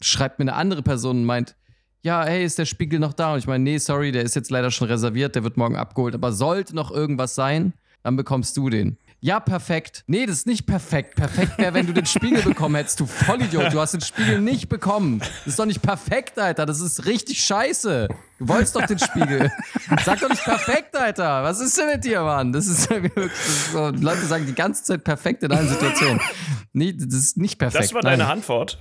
Schreibt 0.00 0.38
mir 0.40 0.44
eine 0.44 0.54
andere 0.54 0.82
Person 0.82 1.18
und 1.18 1.24
meint, 1.24 1.54
ja, 2.04 2.22
hey, 2.24 2.44
ist 2.44 2.58
der 2.58 2.66
Spiegel 2.66 3.00
noch 3.00 3.14
da? 3.14 3.32
Und 3.32 3.38
ich 3.38 3.46
meine, 3.46 3.64
nee, 3.64 3.78
sorry, 3.78 4.12
der 4.12 4.22
ist 4.22 4.36
jetzt 4.36 4.50
leider 4.50 4.70
schon 4.70 4.88
reserviert, 4.88 5.34
der 5.34 5.42
wird 5.42 5.56
morgen 5.56 5.74
abgeholt. 5.74 6.14
Aber 6.14 6.32
sollte 6.32 6.76
noch 6.76 6.90
irgendwas 6.90 7.34
sein, 7.34 7.72
dann 8.02 8.14
bekommst 8.14 8.58
du 8.58 8.68
den. 8.68 8.98
Ja, 9.20 9.40
perfekt. 9.40 10.04
Nee, 10.06 10.26
das 10.26 10.36
ist 10.36 10.46
nicht 10.46 10.66
perfekt. 10.66 11.14
Perfekt 11.16 11.56
wäre, 11.56 11.72
wenn 11.72 11.86
du 11.86 11.94
den 11.94 12.04
Spiegel 12.04 12.42
bekommen 12.44 12.74
hättest, 12.74 13.00
du 13.00 13.06
Vollidiot. 13.06 13.72
Du 13.72 13.80
hast 13.80 13.94
den 13.94 14.02
Spiegel 14.02 14.42
nicht 14.42 14.68
bekommen. 14.68 15.20
Das 15.20 15.46
ist 15.46 15.58
doch 15.58 15.64
nicht 15.64 15.80
perfekt, 15.80 16.38
Alter. 16.38 16.66
Das 16.66 16.78
ist 16.80 17.06
richtig 17.06 17.40
scheiße. 17.42 18.08
Du 18.38 18.48
wolltest 18.48 18.76
doch 18.76 18.84
den 18.84 18.98
Spiegel. 18.98 19.50
Sag 20.04 20.20
doch 20.20 20.28
nicht 20.28 20.44
perfekt, 20.44 20.94
Alter. 20.94 21.42
Was 21.42 21.58
ist 21.58 21.78
denn 21.78 21.86
mit 21.86 22.04
dir, 22.04 22.20
Mann? 22.20 22.52
Das 22.52 22.66
ist 22.66 22.90
das 22.90 22.98
ist 22.98 23.72
so. 23.72 23.88
Leute 23.88 24.26
sagen 24.26 24.44
die 24.44 24.54
ganze 24.54 24.84
Zeit 24.84 25.04
perfekt 25.04 25.42
in 25.42 25.52
allen 25.52 25.70
Situationen. 25.70 26.20
Nee, 26.74 26.92
das 26.92 27.14
ist 27.14 27.38
nicht 27.38 27.58
perfekt. 27.58 27.84
Das 27.84 27.94
war 27.94 28.02
Nein. 28.02 28.18
deine 28.18 28.30
Antwort. 28.30 28.78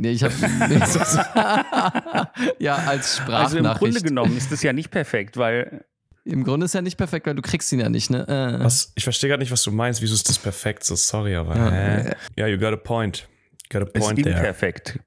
Nee, 0.00 0.12
ich 0.12 0.22
habe 0.24 0.32
ja 2.58 2.76
als 2.76 3.18
Sprachnachricht. 3.18 3.44
Also 3.44 3.58
im 3.58 3.64
Grunde 3.64 4.00
genommen 4.00 4.34
ist 4.36 4.50
das 4.50 4.62
ja 4.62 4.72
nicht 4.72 4.90
perfekt, 4.90 5.36
weil 5.36 5.84
Im 6.24 6.42
Grunde 6.42 6.64
ist 6.64 6.74
ja 6.74 6.80
nicht 6.80 6.96
perfekt, 6.96 7.26
weil 7.26 7.34
du 7.34 7.42
kriegst 7.42 7.70
ihn 7.72 7.80
ja 7.80 7.90
nicht, 7.90 8.08
ne? 8.08 8.26
Äh. 8.26 8.64
Was? 8.64 8.92
Ich 8.94 9.04
verstehe 9.04 9.28
gerade 9.28 9.42
nicht, 9.42 9.52
was 9.52 9.62
du 9.62 9.70
meinst. 9.70 10.00
Wieso 10.00 10.14
ist 10.14 10.26
das 10.28 10.38
perfekt? 10.38 10.84
So 10.84 10.96
sorry, 10.96 11.36
aber. 11.36 11.54
Ja, 11.56 12.14
ja 12.36 12.46
you 12.46 12.58
got 12.58 12.72
a 12.72 12.76
point. 12.76 13.28
Got 13.68 13.82
a 13.82 13.84
es 13.84 13.90
ist 13.92 14.00
point 14.00 14.22
there. 14.22 14.36
imperfekt. 14.36 14.98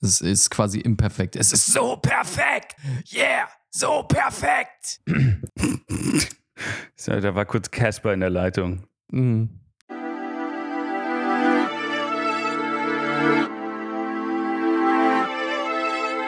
Es 0.00 0.20
ist 0.20 0.50
quasi 0.50 0.80
imperfekt. 0.80 1.36
Es 1.36 1.52
ist 1.52 1.66
so 1.66 1.96
perfekt. 1.96 2.74
Yeah, 3.12 3.48
so 3.70 4.02
perfekt. 4.02 5.00
So, 6.94 7.18
da 7.18 7.34
war 7.34 7.44
kurz 7.44 7.72
Casper 7.72 8.12
in 8.12 8.20
der 8.20 8.30
Leitung. 8.30 8.86
Mhm. 9.10 9.62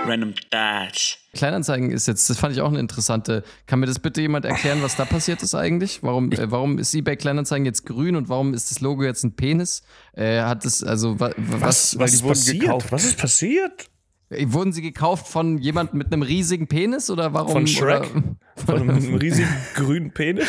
Random 0.07 0.35
Dash. 0.51 1.19
Kleinanzeigen 1.33 1.91
ist 1.91 2.07
jetzt, 2.07 2.29
das 2.31 2.39
fand 2.39 2.55
ich 2.55 2.61
auch 2.61 2.69
eine 2.69 2.79
interessante. 2.79 3.43
Kann 3.67 3.81
mir 3.81 3.87
das 3.87 3.99
bitte 3.99 4.21
jemand 4.21 4.45
erklären, 4.45 4.83
was 4.83 4.97
da 4.97 5.05
passiert 5.05 5.43
ist 5.43 5.55
eigentlich? 5.55 6.03
Warum, 6.03 6.31
äh, 6.33 6.51
warum 6.51 6.79
ist 6.79 6.95
eBay 6.95 7.17
Kleinanzeigen 7.17 7.65
jetzt 7.65 7.87
grün 7.87 8.15
und 8.17 8.29
warum 8.29 8.55
ist 8.55 8.71
das 8.71 8.81
Logo 8.81 9.03
jetzt 9.03 9.25
ein 9.25 9.35
Penis? 9.35 9.83
Äh, 10.13 10.43
hat 10.43 10.65
es, 10.65 10.85
also, 10.85 11.19
wa, 11.19 11.31
wa- 11.31 11.35
was, 11.61 11.99
Was, 11.99 11.99
was 11.99 12.11
die 12.11 12.17
ist 12.17 12.23
wurden 12.23 12.33
passiert? 12.35 12.61
gekauft. 12.61 12.93
Was 12.93 13.05
ist 13.05 13.19
passiert? 13.19 13.91
äh, 14.31 14.47
wurden 14.49 14.73
sie 14.73 14.83
gekauft 14.83 15.27
von 15.27 15.59
jemandem 15.59 15.99
mit 15.99 16.13
einem 16.13 16.23
riesigen 16.23 16.67
Penis 16.69 17.11
oder 17.11 17.33
warum? 17.35 17.53
Von 17.53 17.67
Shrek? 17.67 18.11
Oder, 18.15 18.23
Von 18.79 18.89
einem 18.89 19.15
riesigen 19.17 19.49
grünen 19.75 20.13
Penis? 20.13 20.47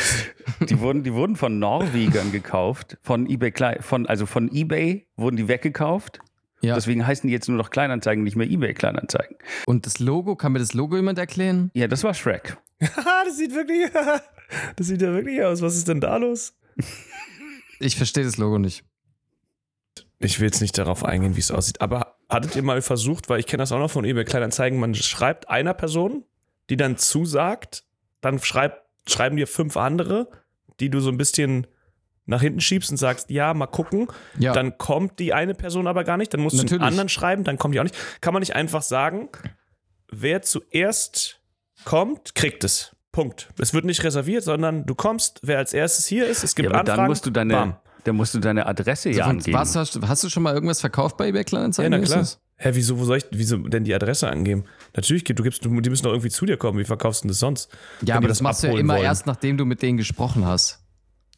Die 0.70 0.80
wurden, 0.80 1.02
die 1.04 1.12
wurden 1.14 1.36
von 1.36 1.58
Norwegern 1.58 2.32
gekauft, 2.32 2.98
von 3.02 3.28
eBay, 3.28 3.50
Klei- 3.50 3.82
von, 3.82 4.06
also 4.06 4.28
von 4.28 4.52
eBay 4.54 5.08
wurden 5.16 5.38
die 5.38 5.48
weggekauft. 5.48 6.20
Ja. 6.62 6.76
Deswegen 6.76 7.06
heißen 7.06 7.28
die 7.28 7.34
jetzt 7.34 7.48
nur 7.48 7.58
noch 7.58 7.70
Kleinanzeigen, 7.70 8.24
nicht 8.24 8.36
mehr 8.36 8.50
eBay 8.50 8.74
Kleinanzeigen. 8.74 9.38
Und 9.66 9.86
das 9.86 10.00
Logo, 10.00 10.36
kann 10.36 10.52
mir 10.52 10.60
das 10.60 10.74
Logo 10.74 10.96
jemand 10.96 11.20
erklären? 11.20 11.70
Ja, 11.74 11.88
das 11.88 12.04
war 12.04 12.14
Shrek. 12.14 12.58
Haha, 12.82 13.24
das 13.26 13.38
sieht 13.38 13.54
wirklich. 13.54 13.92
Das 14.76 14.86
sieht 14.86 15.02
ja 15.02 15.12
wirklich 15.12 15.42
aus. 15.44 15.64
Was 15.64 15.76
ist 15.76 15.88
denn 15.88 16.00
da 16.00 16.18
los? 16.18 16.54
Ich 17.80 17.96
verstehe 17.98 18.24
das 18.24 18.38
Logo 18.38 18.60
nicht. 18.60 18.84
Ich 20.20 20.40
will 20.40 20.46
jetzt 20.46 20.62
nicht 20.62 20.78
darauf 20.78 21.04
eingehen, 21.04 21.36
wie 21.36 21.40
es 21.40 21.50
aussieht. 21.50 21.82
Aber 21.82 22.18
hattet 22.30 22.56
ihr 22.56 22.62
mal 22.62 22.84
versucht, 22.84 23.28
weil 23.28 23.40
ich 23.40 23.48
kenne 23.48 23.64
das 23.64 23.72
auch 23.72 23.80
noch 23.80 23.90
von 23.90 24.06
eBay 24.06 24.24
Kleinanzeigen, 24.24 24.80
man 24.80 24.94
schreibt 24.94 25.50
einer 25.50 25.74
Person, 25.74 26.26
die 26.70 26.78
dann 26.78 26.98
zusagt, 26.98 27.86
dann 28.22 28.40
schreibt, 28.40 28.84
schreiben 29.08 29.36
dir 29.36 29.48
fünf 29.48 29.78
andere, 29.78 30.30
die 30.80 30.92
du 30.92 31.00
so 31.00 31.10
ein 31.10 31.18
bisschen 31.18 31.66
nach 32.26 32.42
hinten 32.42 32.60
schiebst 32.62 32.90
und 32.92 32.98
sagst, 32.98 33.30
ja, 33.30 33.54
mal 33.54 33.68
gucken. 33.68 34.08
Ja. 34.40 34.54
Dann 34.54 34.78
kommt 34.78 35.20
die 35.20 35.34
eine 35.34 35.54
Person 35.54 35.88
aber 35.88 36.04
gar 36.04 36.18
nicht, 36.18 36.34
dann 36.34 36.42
musst 36.42 36.56
du 36.56 36.64
Natürlich. 36.64 36.82
den 36.82 36.88
anderen 36.88 37.10
schreiben, 37.10 37.44
dann 37.44 37.58
kommt 37.58 37.76
die 37.76 37.80
auch 37.80 37.84
nicht. 37.84 37.96
Kann 38.22 38.34
man 38.34 38.42
nicht 38.42 38.56
einfach 38.56 38.82
sagen, 38.82 39.30
wer 40.12 40.42
zuerst 40.42 41.40
kommt, 41.84 42.36
kriegt 42.36 42.64
es. 42.64 42.96
Punkt. 43.12 43.48
Es 43.60 43.74
wird 43.74 43.86
nicht 43.86 44.04
reserviert, 44.04 44.44
sondern 44.44 44.86
du 44.86 44.94
kommst, 44.96 45.40
wer 45.44 45.58
als 45.58 45.74
erstes 45.74 46.06
hier 46.06 46.28
ist, 46.28 46.44
es 46.44 46.54
gibt 46.56 46.66
Ja, 46.66 46.72
aber 46.72 46.80
Anfragen. 46.82 46.98
dann 47.02 47.08
musst 47.08 47.26
du 47.26 47.30
deine, 47.32 47.54
bam. 47.54 47.76
dann 48.04 48.16
musst 48.18 48.34
du 48.34 48.40
deine 48.40 48.66
Adresse 48.66 49.10
ja 49.10 49.16
So, 49.16 49.22
von- 49.22 49.30
angeben. 49.38 49.58
was 49.58 49.76
hast, 49.76 49.96
du- 49.96 50.02
hast 50.08 50.24
du 50.24 50.30
schon 50.30 50.44
mal 50.44 50.54
irgendwas 50.54 50.82
verkauft 50.82 51.16
bei 51.18 51.28
eBay 51.28 51.42
Ja, 51.42 51.44
Kleinanzeigen? 51.46 51.92
na 51.92 52.06
klar. 52.06 52.28
Hä, 52.58 52.70
wieso, 52.74 52.98
wo 53.00 53.04
soll 53.06 53.18
ich, 53.18 53.26
wieso 53.32 53.58
denn 53.58 53.84
die 53.86 53.94
Adresse 53.94 54.30
angeben? 54.30 54.64
Natürlich, 54.96 55.24
gibt- 55.26 55.40
du 55.40 55.44
gibst, 55.44 55.64
du, 55.64 55.70
die 55.82 55.90
müssen 55.90 56.04
doch 56.04 56.12
irgendwie 56.12 56.30
zu 56.30 56.46
dir 56.46 56.58
kommen. 56.58 56.78
Wie 56.80 56.86
verkaufst 56.86 57.22
du 57.22 57.28
denn 57.28 57.30
das 57.30 57.40
sonst? 57.40 57.70
Ja, 58.02 58.16
aber 58.16 58.28
das 58.30 58.42
machst 58.42 58.64
du 58.64 58.68
ja 58.68 58.78
immer 58.78 58.96
wollen. 58.96 59.04
erst, 59.06 59.26
nachdem 59.28 59.58
du 59.58 59.66
mit 59.66 59.82
denen 59.82 59.98
gesprochen 59.98 60.46
hast. 60.46 60.85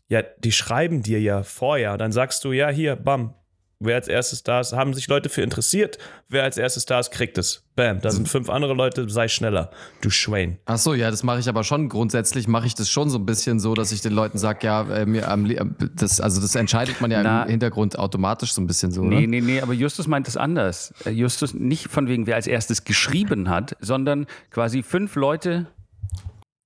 Ja, 0.10 0.22
die 0.39 0.51
schreiben 0.51 1.03
dir 1.03 1.20
ja 1.20 1.43
vorher. 1.43 1.97
Dann 1.97 2.12
sagst 2.12 2.43
du, 2.45 2.51
ja, 2.51 2.70
hier, 2.70 2.95
bam. 2.95 3.34
Wer 3.80 3.93
als 3.93 4.08
erstes 4.08 4.41
da 4.41 4.60
ist, 4.60 4.74
haben 4.74 4.95
sich 4.95 5.08
Leute 5.08 5.30
für 5.30 5.43
interessiert. 5.43 5.99
Wer 6.30 6.41
als 6.41 6.58
erstes 6.58 6.88
da 6.88 6.99
ist, 6.99 7.12
kriegt 7.12 7.38
es. 7.38 7.64
Bam, 7.76 8.01
da 8.01 8.10
sind 8.10 8.28
fünf 8.28 8.49
andere 8.49 8.74
Leute, 8.74 9.08
sei 9.08 9.28
schneller. 9.28 9.70
Du 10.01 10.10
Schwein. 10.10 10.58
Ach 10.66 10.80
so, 10.80 10.95
ja, 10.95 11.12
das 11.12 11.22
mache 11.22 11.39
ich 11.41 11.47
aber 11.47 11.64
schon. 11.64 11.88
Grundsätzlich 11.88 12.47
mache 12.47 12.66
ich 12.66 12.74
das 12.74 12.89
schon 12.89 13.12
so 13.12 13.20
ein 13.20 13.28
bisschen 13.28 13.60
so, 13.60 13.76
dass 13.76 13.91
ich 13.91 14.01
den 14.01 14.14
Leuten 14.14 14.39
sage, 14.39 14.66
ja, 14.66 14.82
äh, 14.91 15.05
mir 15.05 15.30
am, 15.30 15.45
li- 15.45 15.62
das, 15.93 16.20
also 16.20 16.41
das 16.41 16.55
entscheidet 16.55 17.01
man 17.01 17.12
ja 17.12 17.22
Na. 17.22 17.43
im 17.43 17.49
Hintergrund 17.51 17.99
automatisch 17.99 18.51
so 18.53 18.62
ein 18.62 18.66
bisschen 18.68 18.91
so, 18.91 19.03
Nee, 19.03 19.18
oder? 19.18 19.28
nee, 19.28 19.41
nee, 19.41 19.62
aber 19.62 19.74
Justus 19.74 20.08
meint 20.08 20.28
es 20.28 20.38
anders. 20.38 20.91
Äh, 21.05 21.12
Justus 21.12 21.53
nicht 21.53 21.88
von 21.91 22.08
wegen, 22.08 22.26
wer 22.26 22.34
als 22.34 22.47
erstes 22.47 22.84
geschrieben 22.84 23.47
hat, 23.47 23.78
sondern 23.80 24.26
quasi 24.49 24.82
fünf 24.82 25.14
Leute. 25.16 25.68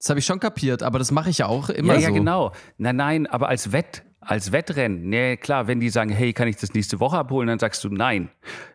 Das 0.01 0.09
habe 0.09 0.19
ich 0.19 0.25
schon 0.25 0.39
kapiert, 0.39 0.81
aber 0.81 0.97
das 0.97 1.11
mache 1.11 1.29
ich 1.29 1.37
ja 1.37 1.45
auch 1.45 1.69
immer 1.69 1.93
Ja, 1.93 1.99
so. 1.99 2.05
ja, 2.07 2.09
genau. 2.09 2.51
Nein, 2.79 2.95
nein, 2.95 3.27
aber 3.27 3.49
als 3.49 3.71
Wett, 3.71 4.01
als 4.19 4.51
Wettrennen. 4.51 5.07
Nee, 5.09 5.37
klar, 5.37 5.67
wenn 5.67 5.79
die 5.79 5.89
sagen, 5.89 6.09
hey, 6.09 6.33
kann 6.33 6.47
ich 6.47 6.55
das 6.55 6.73
nächste 6.73 6.99
Woche 6.99 7.19
abholen, 7.19 7.47
dann 7.47 7.59
sagst 7.59 7.83
du 7.83 7.89
nein. 7.89 8.29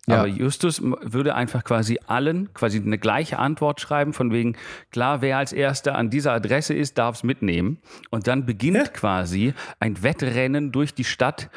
Ja. 0.07 0.19
Aber 0.19 0.29
Justus 0.29 0.81
würde 0.83 1.35
einfach 1.35 1.65
quasi 1.65 1.99
allen 2.07 2.55
quasi 2.55 2.79
eine 2.79 2.97
gleiche 2.97 3.41
Antwort 3.41 3.81
schreiben, 3.81 4.13
von 4.13 4.31
wegen, 4.31 4.57
klar, 4.93 5.21
wer 5.21 5.39
als 5.39 5.53
erster 5.53 5.97
an 5.97 6.11
dieser 6.11 6.33
Adresse 6.33 6.75
ist, 6.75 6.97
darf 6.97 7.17
es 7.17 7.23
mitnehmen. 7.25 7.79
Und 8.11 8.29
dann 8.29 8.47
beginnt 8.47 8.95
quasi 8.95 9.53
ein 9.81 10.05
Wettrennen 10.05 10.71
durch 10.71 10.95
die 10.95 11.05
Stadt. 11.05 11.51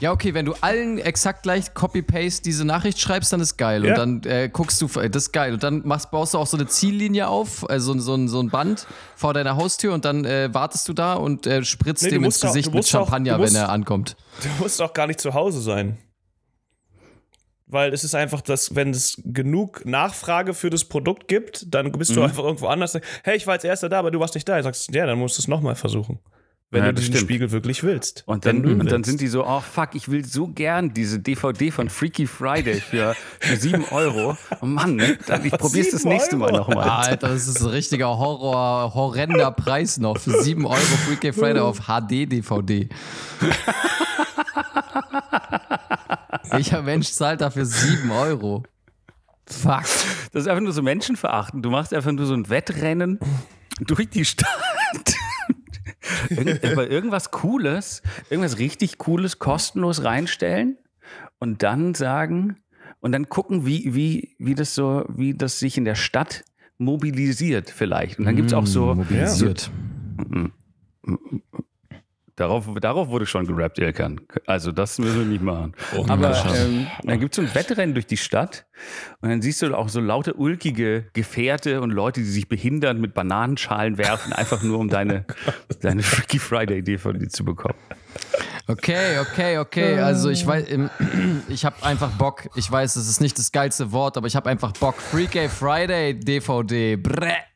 Ja, 0.00 0.12
okay, 0.12 0.32
wenn 0.32 0.44
du 0.44 0.54
allen 0.60 0.98
exakt 0.98 1.42
gleich 1.42 1.74
Copy-Paste 1.74 2.42
diese 2.44 2.64
Nachricht 2.64 3.00
schreibst, 3.00 3.32
dann 3.32 3.40
ist 3.40 3.56
geil. 3.56 3.84
Ja. 3.84 4.00
Und 4.00 4.22
dann 4.24 4.32
äh, 4.32 4.48
guckst 4.52 4.80
du, 4.80 4.86
das 4.86 5.24
ist 5.24 5.32
geil. 5.32 5.54
Und 5.54 5.62
dann 5.62 5.82
machst, 5.86 6.10
baust 6.12 6.34
du 6.34 6.38
auch 6.38 6.46
so 6.46 6.56
eine 6.56 6.66
Ziellinie 6.68 7.26
auf, 7.26 7.68
also 7.68 7.98
so, 7.98 8.14
ein- 8.14 8.28
so 8.28 8.40
ein 8.40 8.48
Band 8.50 8.86
vor 9.16 9.34
deiner 9.34 9.56
Haustür 9.56 9.92
und 9.94 10.04
dann 10.04 10.24
äh, 10.24 10.54
wartest 10.54 10.88
du 10.88 10.92
da 10.92 11.14
und 11.14 11.46
äh, 11.48 11.64
spritzt 11.64 12.04
Nee, 12.04 12.10
dem 12.10 12.24
ins 12.24 12.42
auch- 12.44 12.48
Gesicht 12.48 12.68
du 12.68 12.72
mit 12.72 12.84
auch- 12.84 12.88
Champagner, 12.88 13.32
du 13.34 13.38
musst- 13.40 13.54
wenn 13.54 13.60
er 13.62 13.70
ankommt. 13.70 14.16
Du 14.42 14.48
musst 14.62 14.80
auch 14.80 14.92
gar 14.92 15.08
nicht 15.08 15.20
zu 15.20 15.34
Hause 15.34 15.60
sein. 15.60 15.98
Weil 17.70 17.92
es 17.92 18.02
ist 18.02 18.14
einfach, 18.14 18.40
dass, 18.40 18.74
wenn 18.76 18.90
es 18.90 19.20
genug 19.26 19.84
Nachfrage 19.84 20.54
für 20.54 20.70
das 20.70 20.84
Produkt 20.86 21.28
gibt, 21.28 21.66
dann 21.74 21.92
bist 21.92 22.12
Mhm. 22.12 22.14
du 22.14 22.22
einfach 22.22 22.44
irgendwo 22.44 22.68
anders. 22.68 22.96
Hey, 23.24 23.36
ich 23.36 23.46
war 23.46 23.54
als 23.54 23.64
erster 23.64 23.90
da, 23.90 23.98
aber 23.98 24.10
du 24.10 24.20
warst 24.20 24.34
nicht 24.34 24.48
da. 24.48 24.56
Du 24.56 24.62
sagst, 24.62 24.94
ja, 24.94 25.04
dann 25.04 25.18
musst 25.18 25.36
du 25.36 25.42
es 25.42 25.48
nochmal 25.48 25.74
versuchen. 25.74 26.18
Wenn 26.70 26.82
Ja, 26.84 26.88
du 26.92 26.96
diesen 26.96 27.14
stimmt. 27.14 27.30
Spiegel 27.30 27.50
wirklich 27.50 27.82
willst. 27.82 28.24
Und 28.26 28.44
dann, 28.44 28.62
und 28.66 28.92
dann 28.92 29.02
sind 29.02 29.22
die 29.22 29.28
so, 29.28 29.46
oh 29.46 29.60
fuck, 29.60 29.94
ich 29.94 30.10
will 30.10 30.26
so 30.26 30.48
gern 30.48 30.92
diese 30.92 31.18
DVD 31.18 31.70
von 31.70 31.88
Freaky 31.88 32.26
Friday 32.26 32.78
für, 32.82 33.16
für 33.40 33.56
7 33.56 33.86
Euro. 33.90 34.36
Oh 34.60 34.66
Mann, 34.66 34.96
ne? 34.96 35.16
Dann- 35.26 35.46
ich 35.46 35.52
probier's 35.58 35.92
das 35.92 36.04
nächste 36.04 36.36
Mal 36.36 36.52
nochmal. 36.52 36.86
Alter, 36.86 37.28
das 37.28 37.48
ist 37.48 37.62
ein 37.62 37.68
richtiger 37.68 38.08
Horror, 38.18 38.92
horrender 38.94 39.50
Preis 39.52 39.96
noch. 39.96 40.18
Für 40.18 40.42
7 40.42 40.66
Euro 40.66 40.76
Freaky 40.76 41.32
Friday 41.32 41.60
auf 41.60 41.86
HD-DVD. 41.86 42.90
Welcher 46.50 46.82
Mensch 46.82 47.10
zahlt 47.12 47.40
dafür 47.40 47.64
7 47.64 48.10
Euro? 48.10 48.64
Fuck. 49.46 49.84
Das 50.32 50.42
ist 50.42 50.48
einfach 50.48 50.62
nur 50.62 50.72
so 50.72 50.82
menschenverachtend. 50.82 51.64
Du 51.64 51.70
machst 51.70 51.94
einfach 51.94 52.12
nur 52.12 52.26
so 52.26 52.34
ein 52.34 52.50
Wettrennen 52.50 53.18
durch 53.80 54.10
die 54.10 54.26
Stadt. 54.26 54.46
Irgend, 56.30 56.64
aber 56.64 56.90
irgendwas 56.90 57.30
Cooles, 57.30 58.02
irgendwas 58.30 58.58
richtig 58.58 58.98
Cooles 58.98 59.38
kostenlos 59.38 60.04
reinstellen 60.04 60.78
und 61.38 61.62
dann 61.62 61.94
sagen 61.94 62.56
und 63.00 63.12
dann 63.12 63.28
gucken, 63.28 63.66
wie, 63.66 63.94
wie, 63.94 64.36
wie 64.38 64.54
das 64.54 64.74
so, 64.74 65.04
wie 65.08 65.34
das 65.34 65.58
sich 65.58 65.78
in 65.78 65.84
der 65.84 65.94
Stadt 65.94 66.44
mobilisiert 66.78 67.70
vielleicht. 67.70 68.18
Und 68.18 68.24
dann 68.24 68.36
gibt 68.36 68.48
es 68.48 68.54
auch 68.54 68.66
so, 68.66 68.94
Mobilisiert. 68.94 69.70
Darauf, 72.38 72.66
darauf 72.80 73.08
wurde 73.08 73.26
schon 73.26 73.48
gerappt, 73.48 73.80
Ilkan. 73.80 74.20
Also 74.46 74.70
das 74.70 74.98
müssen 75.00 75.18
wir 75.18 75.26
nicht 75.26 75.42
machen. 75.42 75.74
Oh, 75.96 76.04
Aber 76.06 76.30
ähm, 76.54 76.86
dann 77.02 77.18
gibt 77.18 77.32
es 77.32 77.36
so 77.36 77.42
ein 77.42 77.52
Wettrennen 77.52 77.94
durch 77.94 78.06
die 78.06 78.16
Stadt 78.16 78.64
und 79.20 79.28
dann 79.28 79.42
siehst 79.42 79.60
du 79.60 79.74
auch 79.74 79.88
so 79.88 79.98
laute, 79.98 80.34
ulkige 80.34 81.06
Gefährte 81.14 81.80
und 81.80 81.90
Leute, 81.90 82.20
die 82.20 82.26
sich 82.26 82.48
behindern 82.48 83.00
mit 83.00 83.12
Bananenschalen 83.12 83.98
werfen, 83.98 84.32
einfach 84.32 84.62
nur 84.62 84.78
um 84.78 84.88
deine, 84.88 85.24
deine 85.80 86.04
Freaky 86.04 86.38
Friday 86.38 86.80
DVD 86.80 87.26
zu 87.26 87.44
bekommen. 87.44 87.74
Okay, 88.68 89.18
okay, 89.18 89.58
okay. 89.58 89.98
Also 89.98 90.30
ich 90.30 90.46
weiß, 90.46 90.66
ich 91.48 91.64
habe 91.64 91.82
einfach 91.82 92.10
Bock. 92.12 92.48
Ich 92.54 92.70
weiß, 92.70 92.94
es 92.94 93.08
ist 93.08 93.20
nicht 93.20 93.36
das 93.36 93.50
geilste 93.50 93.90
Wort, 93.90 94.16
aber 94.16 94.28
ich 94.28 94.36
habe 94.36 94.48
einfach 94.48 94.70
Bock. 94.74 94.94
Freaky 94.94 95.48
Friday 95.48 96.14
DVD. 96.14 96.94
Brä. 96.94 97.47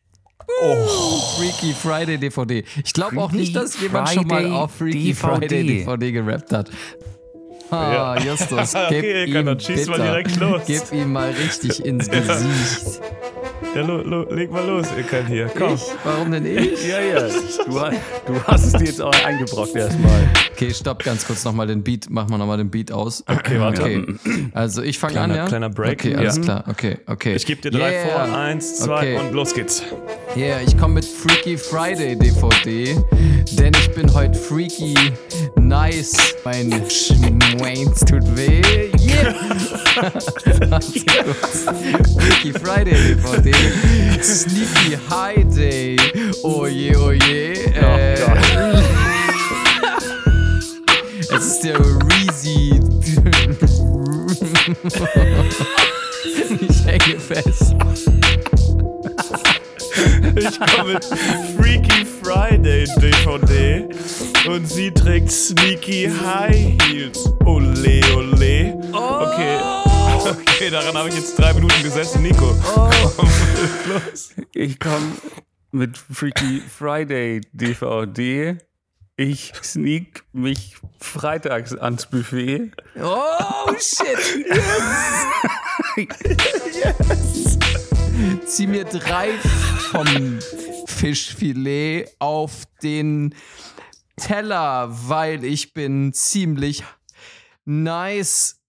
Oh. 0.64 1.20
Freaky 1.38 1.72
Friday 1.74 2.18
DVD. 2.18 2.62
Ich 2.84 2.92
glaube 2.92 3.20
auch 3.20 3.32
nicht, 3.32 3.54
dass 3.56 3.80
jemand 3.80 4.08
schon 4.10 4.26
mal 4.28 4.42
Friday 4.42 4.52
auf 4.56 4.70
Freaky 4.72 4.98
DVD. 5.12 5.14
Friday 5.14 5.48
DVD 5.64 6.12
gerappt 6.12 6.52
hat. 6.52 6.70
Ah, 7.70 8.16
Justus, 8.24 8.74
gib 8.90 8.98
Okay, 8.98 9.24
ihm 9.24 9.46
dann 9.46 9.58
schieß 9.58 9.86
mal 9.88 9.96
bitte. 9.96 10.08
direkt 10.08 10.36
los. 10.36 10.62
Gib 10.66 10.92
ihm 10.92 11.12
mal 11.12 11.30
richtig 11.30 11.84
ins 11.84 12.08
Gesicht. 12.10 13.00
Ja, 13.74 13.80
lo, 13.80 14.02
lo, 14.02 14.26
leg 14.34 14.50
mal 14.52 14.66
los, 14.66 14.86
ihr 14.98 15.02
könnt 15.04 15.28
hier. 15.28 15.50
Komm. 15.56 15.78
Warum 16.04 16.30
denn 16.30 16.44
ich? 16.44 16.72
Ja, 16.88 17.00
ja. 17.00 17.28
Du, 17.66 18.32
du 18.32 18.42
hast 18.46 18.66
es 18.66 18.72
dir 18.74 18.84
jetzt 18.84 19.00
auch 19.00 19.14
eingebrockt 19.24 19.74
erstmal. 19.74 20.28
Okay, 20.52 20.74
stopp 20.74 21.02
ganz 21.02 21.26
kurz 21.26 21.44
nochmal 21.44 21.66
den 21.66 21.82
Beat. 21.82 22.06
Mach 22.10 22.28
mal 22.28 22.36
nochmal 22.38 22.58
den 22.58 22.70
Beat 22.70 22.92
aus. 22.92 23.24
Okay, 23.26 23.58
warte. 23.58 23.82
Okay. 23.82 24.04
Also 24.52 24.82
ich 24.82 24.98
fange 24.98 25.18
an, 25.20 25.34
ja? 25.34 25.46
kleiner 25.46 25.70
Break. 25.70 26.00
Okay, 26.00 26.14
alles 26.16 26.36
Ja. 26.36 26.42
klar. 26.42 26.64
Okay, 26.68 26.98
okay. 27.06 27.34
Ich 27.34 27.46
gebe 27.46 27.62
dir 27.62 27.70
drei 27.70 27.92
Yeah. 27.92 28.26
vor. 28.26 28.36
Eins, 28.36 28.76
zwei 28.78 28.92
Okay. 29.16 29.18
und 29.18 29.32
los 29.32 29.54
geht's. 29.54 29.82
Yeah, 30.36 30.60
ich 30.66 30.76
komme 30.78 30.94
mit 30.94 31.04
Freaky 31.04 31.56
Friday 31.56 32.16
DVD, 32.16 32.96
denn 33.52 33.72
ich 33.74 33.90
bin 33.94 34.12
heute 34.12 34.34
freaky 34.38 34.94
nice. 35.56 36.34
Mein 36.44 36.70
Schweins 36.90 38.00
tut 38.00 38.24
weh. 38.36 38.60
Yeah. 39.00 39.34
Freaky 42.18 42.52
Friday 42.52 42.94
DVD, 42.94 43.52
Sneaky 44.22 44.96
High 45.08 45.44
Day. 45.44 45.96
Oh 46.42 46.66
je, 46.66 46.96
oh 46.96 47.12
je. 47.12 47.52
Äh, 47.74 48.14
es 51.34 51.46
ist 51.46 51.64
der 51.64 51.78
Reezy. 51.78 52.80
ich 56.60 56.84
hänge 56.84 57.18
fest. 57.20 57.74
Ich 60.36 60.58
komme 60.58 60.94
mit 60.94 61.04
Freaky 61.56 62.04
Friday 62.22 62.84
DVD 63.00 63.88
und 64.46 64.66
sie 64.66 64.90
trägt 64.90 65.30
Sneaky 65.30 66.10
High 66.10 66.76
Heels. 66.84 67.30
Ole, 67.44 68.00
ole. 68.16 68.74
Okay. 68.92 69.58
Okay, 70.20 70.70
daran 70.70 70.96
habe 70.96 71.08
ich 71.08 71.16
jetzt 71.16 71.38
drei 71.38 71.52
Minuten 71.52 71.82
gesessen. 71.82 72.22
Nico. 72.22 72.54
Komm, 72.74 73.28
los. 73.86 74.34
Ich 74.54 74.78
komme 74.78 75.12
mit 75.70 75.96
Freaky 75.98 76.60
Friday 76.60 77.40
DVD. 77.52 78.56
Ich 79.16 79.52
sneak 79.62 80.24
mich 80.32 80.76
freitags 80.98 81.76
ans 81.76 82.06
Buffet. 82.06 82.72
Oh 83.00 83.72
shit! 83.78 84.46
Zieh 88.46 88.66
mir 88.66 88.84
drei 88.84 89.28
vom 89.90 90.38
Fischfilet 90.86 92.08
auf 92.18 92.64
den 92.82 93.34
Teller, 94.22 94.88
weil 95.08 95.44
ich 95.44 95.74
bin 95.74 96.12
ziemlich 96.12 96.84
nice. 97.64 98.60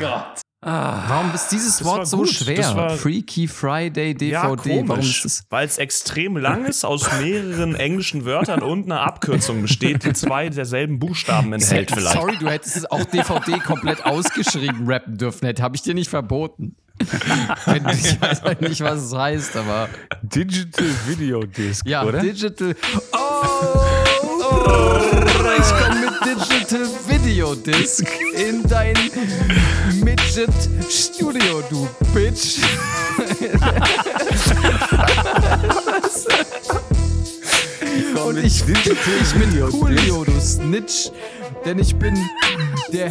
Gott. 0.00 0.40
Warum 0.60 1.32
ist 1.32 1.48
dieses 1.52 1.84
war 1.84 1.98
Wort 1.98 2.08
so 2.08 2.16
gut. 2.18 2.30
schwer? 2.30 2.74
Das 2.74 3.00
Freaky 3.00 3.46
Friday 3.46 4.14
DVD. 4.14 4.32
Ja, 4.32 4.42
Warum 4.42 4.88
komisch, 4.88 5.24
ist 5.24 5.40
es? 5.40 5.44
weil 5.50 5.66
es 5.66 5.78
extrem 5.78 6.36
lang 6.36 6.64
ist, 6.64 6.84
aus 6.84 7.08
mehreren 7.20 7.76
englischen 7.76 8.24
Wörtern 8.24 8.62
und 8.62 8.86
einer 8.86 9.02
Abkürzung 9.02 9.62
besteht, 9.62 10.02
die 10.04 10.12
zwei 10.14 10.48
derselben 10.48 10.98
Buchstaben 10.98 11.52
enthält 11.52 11.92
vielleicht. 11.92 12.12
Sorry, 12.14 12.36
du 12.38 12.48
hättest 12.50 12.76
es 12.76 12.90
auch 12.90 13.04
DVD 13.04 13.60
komplett 13.60 14.04
ausgeschrieben 14.04 14.90
rappen 14.90 15.16
dürfen. 15.16 15.46
Hätte 15.46 15.62
habe 15.62 15.76
ich 15.76 15.82
dir 15.82 15.94
nicht 15.94 16.10
verboten. 16.10 16.74
ich 17.92 18.20
weiß 18.20 18.42
halt 18.42 18.60
nicht, 18.60 18.80
was 18.80 19.02
es 19.04 19.14
heißt, 19.14 19.56
aber 19.56 19.88
Digital 20.22 20.86
Video 21.06 21.44
Disc, 21.44 21.86
ja, 21.86 22.04
oder? 22.04 22.20
Digital. 22.20 22.74
Oh, 23.12 23.18
oh, 24.40 24.98
ich 25.58 25.68
komme 25.78 26.00
mit 26.00 26.12
Digital 26.24 26.88
Video 27.06 27.54
Disc 27.54 28.06
in 28.36 28.62
dein 28.68 28.96
Midget 30.02 30.50
Studio, 30.90 31.62
du 31.70 31.88
Bitch. 32.12 32.58
Und 38.26 38.38
ich, 38.38 38.62
ich 38.68 39.32
bin 39.34 39.70
Coolio, 39.70 40.24
du 40.24 40.40
Snitch, 40.40 41.10
denn 41.64 41.78
ich 41.78 41.94
bin 41.96 42.18
der 42.92 43.08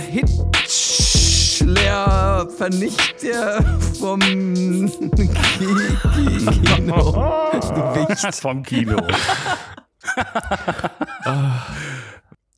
Hitler 1.77 2.47
Vernichter 2.49 3.61
vom 3.99 4.21
Ki- 4.21 4.87
Ki- 5.17 6.45
Kino. 6.63 7.11
Du 7.11 8.07
Wicht. 8.07 8.35
Vom 8.41 8.63
Kino. 8.63 8.95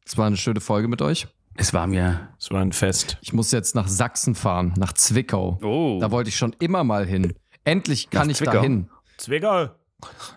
Es 0.06 0.16
war 0.16 0.28
eine 0.28 0.38
schöne 0.38 0.62
Folge 0.62 0.88
mit 0.88 1.02
euch. 1.02 1.28
Es 1.56 1.74
war 1.74 1.88
mir. 1.88 2.30
Das 2.38 2.52
war 2.52 2.62
ein 2.62 2.72
Fest. 2.72 3.18
Ich 3.22 3.34
muss 3.34 3.52
jetzt 3.52 3.74
nach 3.74 3.88
Sachsen 3.88 4.36
fahren, 4.36 4.76
nach 4.78 4.94
Zwickau. 4.94 5.58
Oh. 5.64 5.98
Da 6.00 6.12
wollte 6.12 6.30
ich 6.30 6.36
schon 6.38 6.56
immer 6.60 6.84
mal 6.84 7.08
hin. 7.08 7.34
Endlich 7.64 8.12
kann 8.12 8.28
Nach 8.28 8.32
ich 8.32 8.38
Zwickau? 8.38 8.52
da 8.54 8.62
hin. 8.62 8.90
Zwickau, 9.18 9.70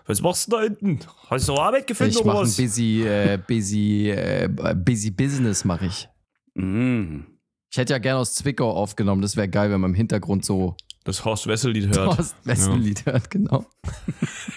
was 0.07 0.19
machst 0.21 0.47
du 0.47 0.57
da 0.57 0.63
hinten? 0.63 0.99
Hast 1.29 1.47
du 1.47 1.55
Arbeit 1.57 1.85
gefunden 1.85 2.09
Ich 2.11 2.17
oder 2.17 2.25
mache 2.25 2.37
ein 2.39 2.47
was? 2.47 2.57
busy, 2.57 3.03
äh, 3.05 3.37
busy, 3.37 4.09
äh, 4.09 4.49
busy 4.75 5.11
Business 5.11 5.63
mache 5.63 5.85
ich. 5.85 6.09
Mm. 6.55 7.19
Ich 7.73 7.77
hätte 7.79 7.93
ja 7.93 7.97
gerne 7.97 8.19
aus 8.19 8.35
Zwickau 8.35 8.69
aufgenommen. 8.69 9.23
Das 9.23 9.35
wäre 9.35 9.49
geil, 9.49 9.71
wenn 9.71 9.81
man 9.81 9.89
im 9.89 9.95
Hintergrund 9.95 10.45
so 10.45 10.75
Das 11.05 11.25
Horst 11.25 11.47
Wessel-Lied 11.47 11.87
hört. 11.97 12.17
Horst 12.19 12.35
Wessel-Lied 12.43 13.07
hört, 13.07 13.31
genau. 13.31 13.65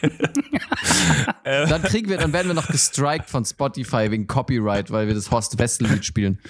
dann 1.42 1.82
kriegen 1.84 2.10
wir, 2.10 2.18
dann 2.18 2.34
werden 2.34 2.48
wir 2.48 2.54
noch 2.54 2.68
gestrikt 2.68 3.30
von 3.30 3.42
Spotify 3.46 4.10
wegen 4.10 4.26
Copyright, 4.26 4.90
weil 4.90 5.06
wir 5.06 5.14
das 5.14 5.30
Horst 5.30 5.58
Wessel-Lied 5.58 6.04
spielen. 6.04 6.40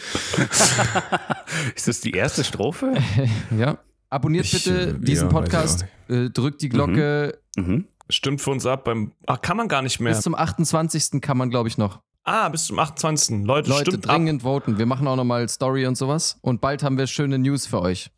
Ist 1.77 1.87
das 1.87 2.01
die 2.01 2.11
erste 2.11 2.43
Strophe? 2.43 2.95
Ja. 3.57 3.79
Abonniert 4.11 4.47
Ich, 4.47 4.65
bitte 4.65 4.89
äh, 4.89 4.99
diesen 4.99 5.29
ja, 5.29 5.33
Podcast, 5.33 5.87
äh, 6.09 6.31
drückt 6.31 6.63
die 6.63 6.69
Glocke. 6.69 7.39
Mhm. 7.57 7.87
Stimmt 8.11 8.41
für 8.41 8.51
uns 8.51 8.67
ab 8.67 8.83
beim. 8.83 9.13
Ach, 9.27 9.41
kann 9.41 9.57
man 9.57 9.69
gar 9.69 9.83
nicht 9.83 10.01
mehr. 10.01 10.13
Bis 10.13 10.23
zum 10.23 10.35
28. 10.35 11.21
kann 11.21 11.37
man, 11.39 11.49
glaube 11.49 11.69
ich, 11.69 11.79
noch. 11.79 12.01
Ah, 12.27 12.49
bis 12.51 12.67
zum 12.67 12.79
28. 12.79 13.45
Leute, 13.47 13.71
Leute, 13.71 13.91
stimmt 13.91 14.09
ab. 14.09 14.15
dringend 14.17 14.43
voten. 14.43 14.79
Wir 14.79 14.87
machen 14.87 15.07
auch 15.09 15.17
nochmal 15.17 15.49
Story 15.49 15.87
und 15.87 15.97
sowas. 15.97 16.39
Und 16.43 16.61
bald 16.61 16.83
haben 16.83 16.99
wir 16.99 17.07
schöne 17.07 17.39
News 17.39 17.67
für 17.67 17.81
euch. 17.81 18.11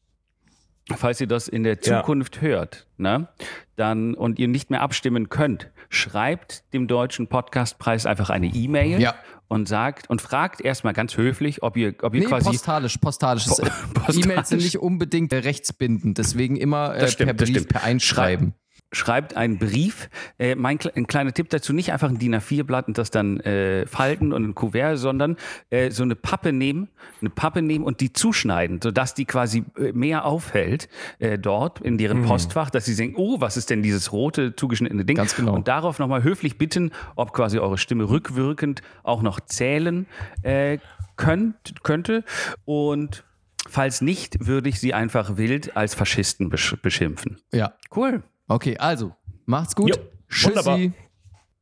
Falls 0.96 1.20
ihr 1.20 1.26
das 1.26 1.48
in 1.48 1.64
der 1.64 1.74
Ja. 1.82 2.00
Zukunft 2.00 2.40
hört, 2.40 2.86
ne, 2.96 3.28
dann 3.76 4.14
und 4.14 4.38
ihr 4.38 4.48
nicht 4.48 4.70
mehr 4.70 4.80
abstimmen 4.80 5.28
könnt, 5.28 5.70
schreibt 5.90 6.64
dem 6.72 6.88
deutschen 6.88 7.28
Podcastpreis 7.28 8.06
einfach 8.06 8.30
eine 8.30 8.46
E-Mail 8.46 8.98
Ja. 8.98 9.14
und 9.48 9.68
sagt 9.68 10.08
und 10.08 10.22
fragt 10.22 10.62
erstmal 10.62 10.94
ganz 10.94 11.16
höflich, 11.18 11.62
ob 11.62 11.76
ihr, 11.76 11.94
ob 12.00 12.14
ihr 12.14 12.20
Nee, 12.20 12.26
quasi 12.26 12.46
postalisch, 12.48 12.96
postalisch. 12.96 13.44
Po- 13.44 13.56
postalisch. 13.92 14.24
E-Mails 14.24 14.48
sind 14.48 14.62
nicht 14.62 14.78
unbedingt 14.78 15.30
rechtsbindend, 15.34 16.16
deswegen 16.16 16.56
immer 16.56 16.94
äh, 16.96 17.06
stimmt, 17.08 17.36
per 17.36 17.46
Brief, 17.46 17.68
per 17.68 17.84
Einschreiben. 17.84 18.54
Schreibt 18.92 19.36
einen 19.36 19.58
Brief. 19.58 20.08
Äh, 20.38 20.54
mein 20.54 20.78
ein 20.94 21.06
kleiner 21.06 21.32
Tipp 21.32 21.50
dazu, 21.50 21.72
nicht 21.72 21.92
einfach 21.92 22.08
ein 22.08 22.18
DIN 22.18 22.34
A4-Blatt 22.34 22.88
und 22.88 22.96
das 22.96 23.10
dann 23.10 23.40
äh, 23.40 23.86
falten 23.86 24.32
und 24.32 24.44
ein 24.44 24.54
Kuvert, 24.54 24.98
sondern 24.98 25.36
äh, 25.70 25.90
so 25.90 26.02
eine 26.02 26.14
Pappe 26.14 26.52
nehmen, 26.52 26.88
eine 27.20 27.30
Pappe 27.30 27.60
nehmen 27.62 27.84
und 27.84 28.00
die 28.00 28.12
zuschneiden, 28.12 28.80
sodass 28.82 29.14
die 29.14 29.24
quasi 29.26 29.64
äh, 29.76 29.92
mehr 29.92 30.24
auffällt 30.24 30.88
äh, 31.18 31.38
dort 31.38 31.80
in 31.80 31.94
Mhm. 31.94 31.98
deren 31.98 32.22
Postfach, 32.22 32.70
dass 32.70 32.84
sie 32.86 32.94
denken, 32.96 33.16
oh, 33.18 33.40
was 33.40 33.56
ist 33.56 33.70
denn 33.70 33.82
dieses 33.82 34.12
rote 34.12 34.54
zugeschnittene 34.56 35.04
Ding? 35.04 35.16
Ganz 35.16 35.34
genau. 35.34 35.54
Und 35.54 35.68
darauf 35.68 35.98
nochmal 35.98 36.22
höflich 36.22 36.56
bitten, 36.58 36.92
ob 37.16 37.32
quasi 37.32 37.58
eure 37.58 37.76
Stimme 37.76 38.08
rückwirkend 38.08 38.82
auch 39.02 39.20
noch 39.22 39.40
zählen 39.40 40.06
äh, 40.42 40.78
könnt, 41.16 41.82
könnte. 41.82 42.24
Und 42.64 43.24
falls 43.68 44.00
nicht, 44.00 44.46
würde 44.46 44.68
ich 44.68 44.80
sie 44.80 44.94
einfach 44.94 45.36
wild 45.36 45.76
als 45.76 45.94
Faschisten 45.94 46.48
besch 46.48 46.76
beschimpfen. 46.80 47.38
Ja. 47.52 47.74
Cool. 47.94 48.22
Okay, 48.48 48.76
also, 48.78 49.12
macht's 49.46 49.74
gut. 49.74 49.94
Jo, 49.94 50.02
wunderbar. 50.46 50.76
Tschüssi. 50.76 50.92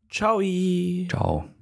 Ciao. 0.08 0.40
Ciao. 1.08 1.55